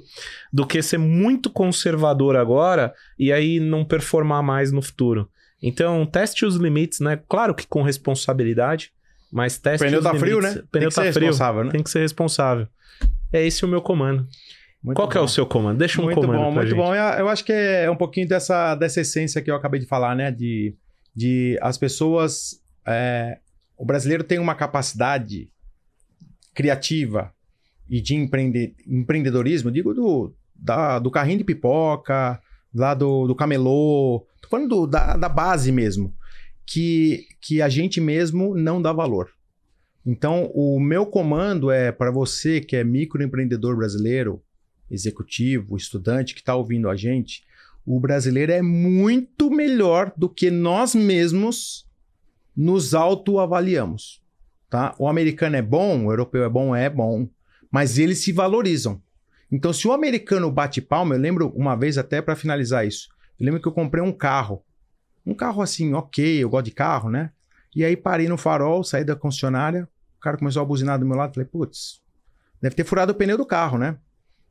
do 0.53 0.67
que 0.67 0.83
ser 0.83 0.99
muito 0.99 1.51
conservador 1.51 2.37
agora 2.37 2.93
e 3.19 3.33
aí 3.33 3.61
não 3.61 3.85
performar 3.85 4.43
mais 4.43 4.73
no 4.73 4.83
futuro. 4.83 5.29
Então, 5.63 6.07
teste 6.07 6.47
os 6.47 6.57
limites, 6.57 7.01
né? 7.01 7.21
Claro 7.29 7.55
que 7.55 7.67
com 7.67 7.83
responsabilidade, 7.83 8.93
mas 9.33 9.59
teste 9.59 9.85
pneu 9.85 9.99
os 9.99 10.05
tá 10.05 10.13
limites. 10.13 10.29
frio, 10.29 10.41
né? 10.41 10.63
Pneu 10.71 10.91
Tem 10.91 11.05
tá 11.05 11.13
frio. 11.13 11.65
Né? 11.65 11.71
Tem 11.71 11.83
que 11.83 11.91
ser 11.91 12.01
responsável. 12.01 12.69
É 13.33 13.47
esse 13.47 13.65
o 13.65 13.69
meu 13.69 13.83
comando. 13.83 14.27
Muito 14.83 14.97
Qual 14.97 15.09
que 15.09 15.19
é 15.19 15.21
o 15.21 15.29
seu 15.29 15.45
comando? 15.45 15.79
Deixa 15.79 16.01
um 16.01 16.05
muito 16.05 16.21
comando 16.21 16.39
bom, 16.39 16.53
Muito 16.53 16.69
gente. 16.69 16.77
bom, 16.77 16.95
Eu 16.95 17.29
acho 17.29 17.45
que 17.45 17.53
é 17.53 17.91
um 17.91 17.97
pouquinho 17.97 18.29
dessa, 18.29 18.75
dessa 18.75 19.01
essência 19.01 19.43
que 19.43 19.51
eu 19.51 19.57
acabei 19.57 19.81
de 19.81 19.87
falar, 19.87 20.15
né? 20.15 20.31
De, 20.31 20.75
de 21.15 21.59
as 21.61 21.77
pessoas... 21.77 22.63
É, 22.87 23.39
o 23.77 23.85
brasileiro 23.85 24.25
tem 24.25 24.39
uma 24.39 24.55
capacidade 24.55 25.51
criativa 26.55 27.33
e 27.89 28.01
de 28.01 28.15
empreende, 28.15 28.75
empreendedorismo, 28.87 29.71
digo 29.71 29.95
do, 29.95 30.35
da, 30.55 30.99
do 30.99 31.11
carrinho 31.11 31.39
de 31.39 31.45
pipoca, 31.45 32.41
lá 32.75 32.95
do, 32.95 33.27
do 33.27 33.35
camelô, 33.35 34.27
tô 34.43 34.49
falando 34.49 34.69
do, 34.69 34.87
da, 34.87 35.17
da 35.17 35.29
base 35.29 35.71
mesmo, 35.71 36.15
que, 36.67 37.27
que 37.41 37.63
a 37.63 37.69
gente 37.69 38.01
mesmo 38.01 38.55
não 38.57 38.83
dá 38.83 38.93
valor. 38.93 39.31
Então, 40.11 40.51
o 40.55 40.81
meu 40.81 41.05
comando 41.05 41.71
é 41.71 41.93
para 41.93 42.11
você 42.11 42.63
que 42.63 42.75
é 42.75 42.83
microempreendedor 42.83 43.77
brasileiro, 43.77 44.43
executivo, 44.91 45.77
estudante 45.77 46.33
que 46.33 46.41
está 46.41 46.55
ouvindo 46.55 46.89
a 46.89 46.97
gente. 46.97 47.45
O 47.85 48.01
brasileiro 48.01 48.51
é 48.51 48.63
muito 48.63 49.51
melhor 49.51 50.11
do 50.17 50.27
que 50.27 50.51
nós 50.51 50.95
mesmos 50.95 51.87
nos 52.57 52.95
autoavaliamos. 52.95 54.23
Tá? 54.71 54.95
O 54.99 55.07
americano 55.09 55.57
é 55.57 55.61
bom, 55.61 56.07
o 56.07 56.11
europeu 56.11 56.43
é 56.43 56.49
bom, 56.49 56.75
é 56.75 56.89
bom, 56.89 57.29
mas 57.71 57.99
eles 57.99 58.25
se 58.25 58.33
valorizam. 58.33 59.03
Então, 59.53 59.75
se 59.75 59.87
o 59.87 59.93
americano 59.93 60.51
bate 60.51 60.81
palma, 60.81 61.17
eu 61.17 61.21
lembro 61.21 61.53
uma 61.55 61.77
vez 61.77 61.99
até 61.99 62.23
para 62.23 62.35
finalizar 62.35 62.87
isso. 62.87 63.11
Eu 63.39 63.45
lembro 63.45 63.61
que 63.61 63.69
eu 63.69 63.73
comprei 63.73 64.03
um 64.03 64.13
carro. 64.13 64.65
Um 65.27 65.35
carro 65.35 65.61
assim, 65.61 65.93
ok, 65.93 66.43
eu 66.43 66.49
gosto 66.49 66.65
de 66.65 66.71
carro, 66.71 67.11
né? 67.11 67.31
E 67.77 67.85
aí 67.85 67.95
parei 67.95 68.27
no 68.27 68.39
farol, 68.39 68.83
saí 68.83 69.05
da 69.05 69.15
concessionária, 69.15 69.87
o 70.19 70.21
cara 70.21 70.37
começou 70.37 70.61
a 70.61 70.65
buzinar 70.65 70.99
do 70.99 71.07
meu 71.07 71.17
lado, 71.17 71.35
falei, 71.35 71.49
putz, 71.49 72.03
deve 72.61 72.75
ter 72.75 72.85
furado 72.85 73.13
o 73.13 73.15
pneu 73.15 73.39
do 73.39 73.47
carro, 73.47 73.79
né? 73.79 73.97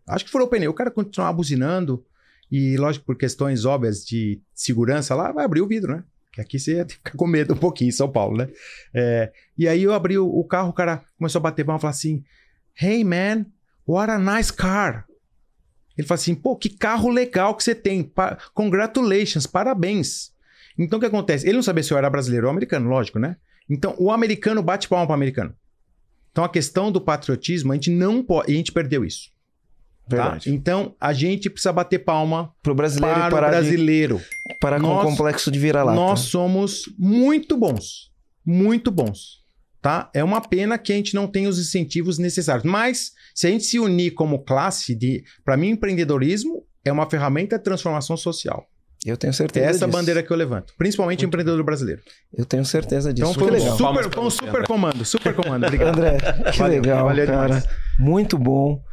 Acho 0.07 0.23
que 0.23 0.31
furou 0.31 0.47
o 0.47 0.49
pneu. 0.49 0.71
O 0.71 0.73
cara 0.73 0.89
continuava 0.89 1.33
buzinando 1.33 2.05
e, 2.49 2.77
lógico, 2.77 3.05
por 3.05 3.17
questões 3.17 3.65
óbvias 3.65 4.05
de 4.05 4.41
segurança 4.53 5.13
lá, 5.13 5.31
vai 5.33 5.43
abrir 5.43 5.61
o 5.61 5.67
vidro, 5.67 5.93
né? 5.93 6.03
Que 6.31 6.39
aqui 6.39 6.57
você 6.57 6.85
fica 6.87 7.17
com 7.17 7.27
medo 7.27 7.53
um 7.53 7.57
pouquinho, 7.57 7.89
em 7.89 7.91
São 7.91 8.09
Paulo, 8.09 8.37
né? 8.37 8.47
É, 8.93 9.31
e 9.57 9.67
aí 9.67 9.83
eu 9.83 9.93
abri 9.93 10.17
o, 10.17 10.25
o, 10.25 10.43
carro, 10.45 10.69
o 10.69 10.73
cara 10.73 11.03
começou 11.17 11.39
a 11.39 11.43
bater 11.43 11.65
palma 11.65 11.79
e 11.79 11.81
falar 11.81 11.91
assim: 11.91 12.23
Hey 12.79 13.03
man, 13.03 13.45
what 13.85 14.09
a 14.09 14.17
nice 14.17 14.53
car. 14.53 15.05
Ele 15.97 16.07
fala 16.07 16.19
assim: 16.19 16.35
pô, 16.35 16.55
que 16.55 16.69
carro 16.69 17.09
legal 17.09 17.55
que 17.55 17.63
você 17.63 17.75
tem. 17.75 18.03
Pa 18.03 18.37
congratulations, 18.53 19.45
parabéns. 19.47 20.31
Então 20.77 20.97
o 20.97 20.99
que 20.99 21.07
acontece? 21.07 21.45
Ele 21.45 21.55
não 21.55 21.63
sabia 21.63 21.83
se 21.83 21.91
eu 21.91 21.97
era 21.97 22.09
brasileiro 22.09 22.45
ou 22.45 22.51
americano, 22.51 22.87
lógico, 22.87 23.19
né? 23.19 23.35
Então 23.69 23.95
o 23.97 24.11
americano 24.11 24.61
bate 24.61 24.87
palma 24.87 25.05
para 25.05 25.13
o 25.13 25.15
americano. 25.15 25.53
Então 26.31 26.43
a 26.43 26.49
questão 26.49 26.91
do 26.91 27.01
patriotismo, 27.01 27.71
a 27.71 27.75
gente 27.75 27.89
não 27.89 28.23
pode. 28.23 28.51
A 28.51 28.55
gente 28.55 28.71
perdeu 28.71 29.03
isso. 29.03 29.31
Tá? 30.09 30.37
Então, 30.45 30.95
a 31.01 31.11
gente 31.11 31.49
precisa 31.49 31.73
bater 31.73 31.99
palma 31.99 32.53
Pro 32.63 32.73
brasileiro 32.73 33.19
para 33.29 33.47
o 33.47 33.49
brasileiro. 33.49 34.17
De, 34.17 34.55
para 34.59 34.79
nós, 34.79 35.03
com 35.03 35.07
o 35.07 35.11
complexo 35.11 35.51
de 35.51 35.59
vira-lata. 35.59 35.99
Nós 35.99 36.21
somos 36.21 36.83
muito 36.97 37.57
bons. 37.57 38.11
Muito 38.45 38.89
bons. 38.89 39.45
Tá? 39.81 40.09
É 40.13 40.23
uma 40.23 40.39
pena 40.39 40.77
que 40.77 40.93
a 40.93 40.95
gente 40.95 41.13
não 41.13 41.27
tenha 41.27 41.49
os 41.49 41.59
incentivos 41.59 42.17
necessários. 42.17 42.63
Mas, 42.63 43.11
se 43.35 43.47
a 43.47 43.49
gente 43.49 43.65
se 43.65 43.79
unir 43.79 44.11
como 44.11 44.43
classe 44.43 44.95
de. 44.95 45.23
Para 45.43 45.57
mim, 45.57 45.69
empreendedorismo 45.69 46.65
é 46.85 46.91
uma 46.91 47.09
ferramenta 47.09 47.57
de 47.57 47.63
transformação 47.63 48.15
social. 48.15 48.65
Eu 49.07 49.15
tenho 49.15 49.33
certeza. 49.33 49.65
É 49.65 49.69
essa 49.69 49.85
disso. 49.85 49.97
bandeira 49.97 50.21
que 50.21 50.29
eu 50.29 50.35
levanto. 50.35 50.73
Principalmente 50.77 51.19
Muito 51.19 51.27
empreendedor 51.27 51.63
brasileiro. 51.63 52.01
Eu 52.37 52.45
tenho 52.45 52.65
certeza 52.65 53.13
disso. 53.13 53.31
Então 53.31 53.47
foi 53.47 53.57
um, 53.57 53.77
super, 53.77 54.13
foi 54.13 54.23
um 54.23 54.29
super 54.29 54.67
comando. 54.67 55.05
Super 55.05 55.33
comando. 55.33 55.63
Obrigado. 55.65 55.97
André, 55.97 56.17
que 56.51 56.57
valeu, 56.59 56.81
legal, 56.81 57.05
valeu 57.05 57.25
cara. 57.25 57.45
Demais. 57.45 57.67
Muito 57.97 58.37
bom. 58.37 58.83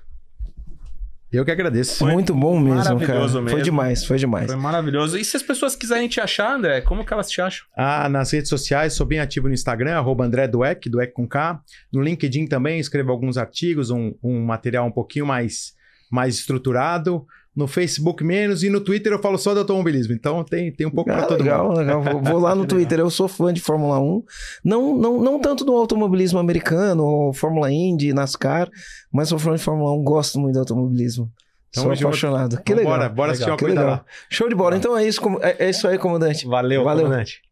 Eu 1.32 1.44
que 1.44 1.50
agradeço. 1.50 1.98
Foi 1.98 2.12
muito 2.12 2.32
bom 2.32 2.60
mesmo, 2.60 3.00
cara. 3.00 3.18
Mesmo. 3.18 3.48
Foi 3.48 3.60
demais, 3.60 4.04
foi 4.04 4.18
demais. 4.18 4.46
Foi 4.46 4.54
maravilhoso. 4.54 5.18
E 5.18 5.24
se 5.24 5.36
as 5.36 5.42
pessoas 5.42 5.74
quiserem 5.74 6.06
te 6.06 6.20
achar, 6.20 6.54
André, 6.54 6.80
como 6.80 7.04
que 7.04 7.12
elas 7.12 7.28
te 7.28 7.40
acham? 7.40 7.66
Ah, 7.76 8.08
nas 8.08 8.30
redes 8.30 8.48
sociais, 8.48 8.92
sou 8.92 9.04
bem 9.04 9.18
ativo 9.18 9.48
no 9.48 9.54
Instagram, 9.54 9.96
arroba 9.96 10.24
André 10.24 10.46
Dueck, 10.46 10.88
Dueck 10.88 11.12
com 11.12 11.26
K. 11.26 11.60
No 11.92 12.00
LinkedIn 12.00 12.46
também, 12.46 12.78
escrevo 12.78 13.10
alguns 13.10 13.36
artigos, 13.36 13.90
um, 13.90 14.14
um 14.22 14.44
material 14.44 14.86
um 14.86 14.92
pouquinho 14.92 15.26
mais, 15.26 15.72
mais 16.08 16.36
estruturado 16.36 17.26
no 17.54 17.66
Facebook 17.66 18.24
menos 18.24 18.62
e 18.64 18.70
no 18.70 18.80
Twitter 18.80 19.12
eu 19.12 19.20
falo 19.20 19.38
só 19.38 19.52
de 19.52 19.60
automobilismo. 19.60 20.12
Então 20.12 20.42
tem, 20.42 20.72
tem 20.72 20.86
um 20.86 20.90
pouco 20.90 21.10
ah, 21.10 21.14
para 21.14 21.26
todo 21.26 21.42
legal, 21.42 21.68
mundo. 21.68 21.78
Legal, 21.78 22.02
vou, 22.02 22.22
vou 22.22 22.38
lá 22.40 22.54
no 22.54 22.66
Twitter. 22.66 22.98
Eu 22.98 23.10
sou 23.10 23.28
fã 23.28 23.52
de 23.52 23.60
Fórmula 23.60 24.00
1. 24.00 24.22
Não, 24.64 24.96
não, 24.96 25.20
não 25.20 25.38
tanto 25.38 25.64
do 25.64 25.72
automobilismo 25.72 26.38
americano, 26.38 27.04
ou 27.04 27.32
Fórmula 27.32 27.70
Indy, 27.70 28.12
NASCAR, 28.12 28.68
mas 29.12 29.28
sou 29.28 29.38
fã 29.38 29.54
de 29.54 29.62
Fórmula 29.62 29.92
1, 29.92 30.02
gosto 30.02 30.40
muito 30.40 30.54
do 30.54 30.60
automobilismo. 30.60 31.30
Tamo 31.72 31.96
sou 31.96 32.08
apaixonado. 32.08 32.62
Que 32.62 32.74
legal. 32.74 32.92
Bora, 32.92 33.08
bora 33.08 33.32
assistir 33.32 33.50
uma 33.50 33.58
coisa 33.58 33.82
lá. 33.82 34.04
Show 34.30 34.48
de 34.48 34.54
bola. 34.54 34.76
Então 34.76 34.96
é 34.96 35.06
isso, 35.06 35.20
é, 35.40 35.66
é 35.66 35.70
isso 35.70 35.86
aí, 35.88 35.98
comandante. 35.98 36.46
Valeu, 36.46 36.84
Valeu. 36.84 37.04
comandante. 37.04 37.42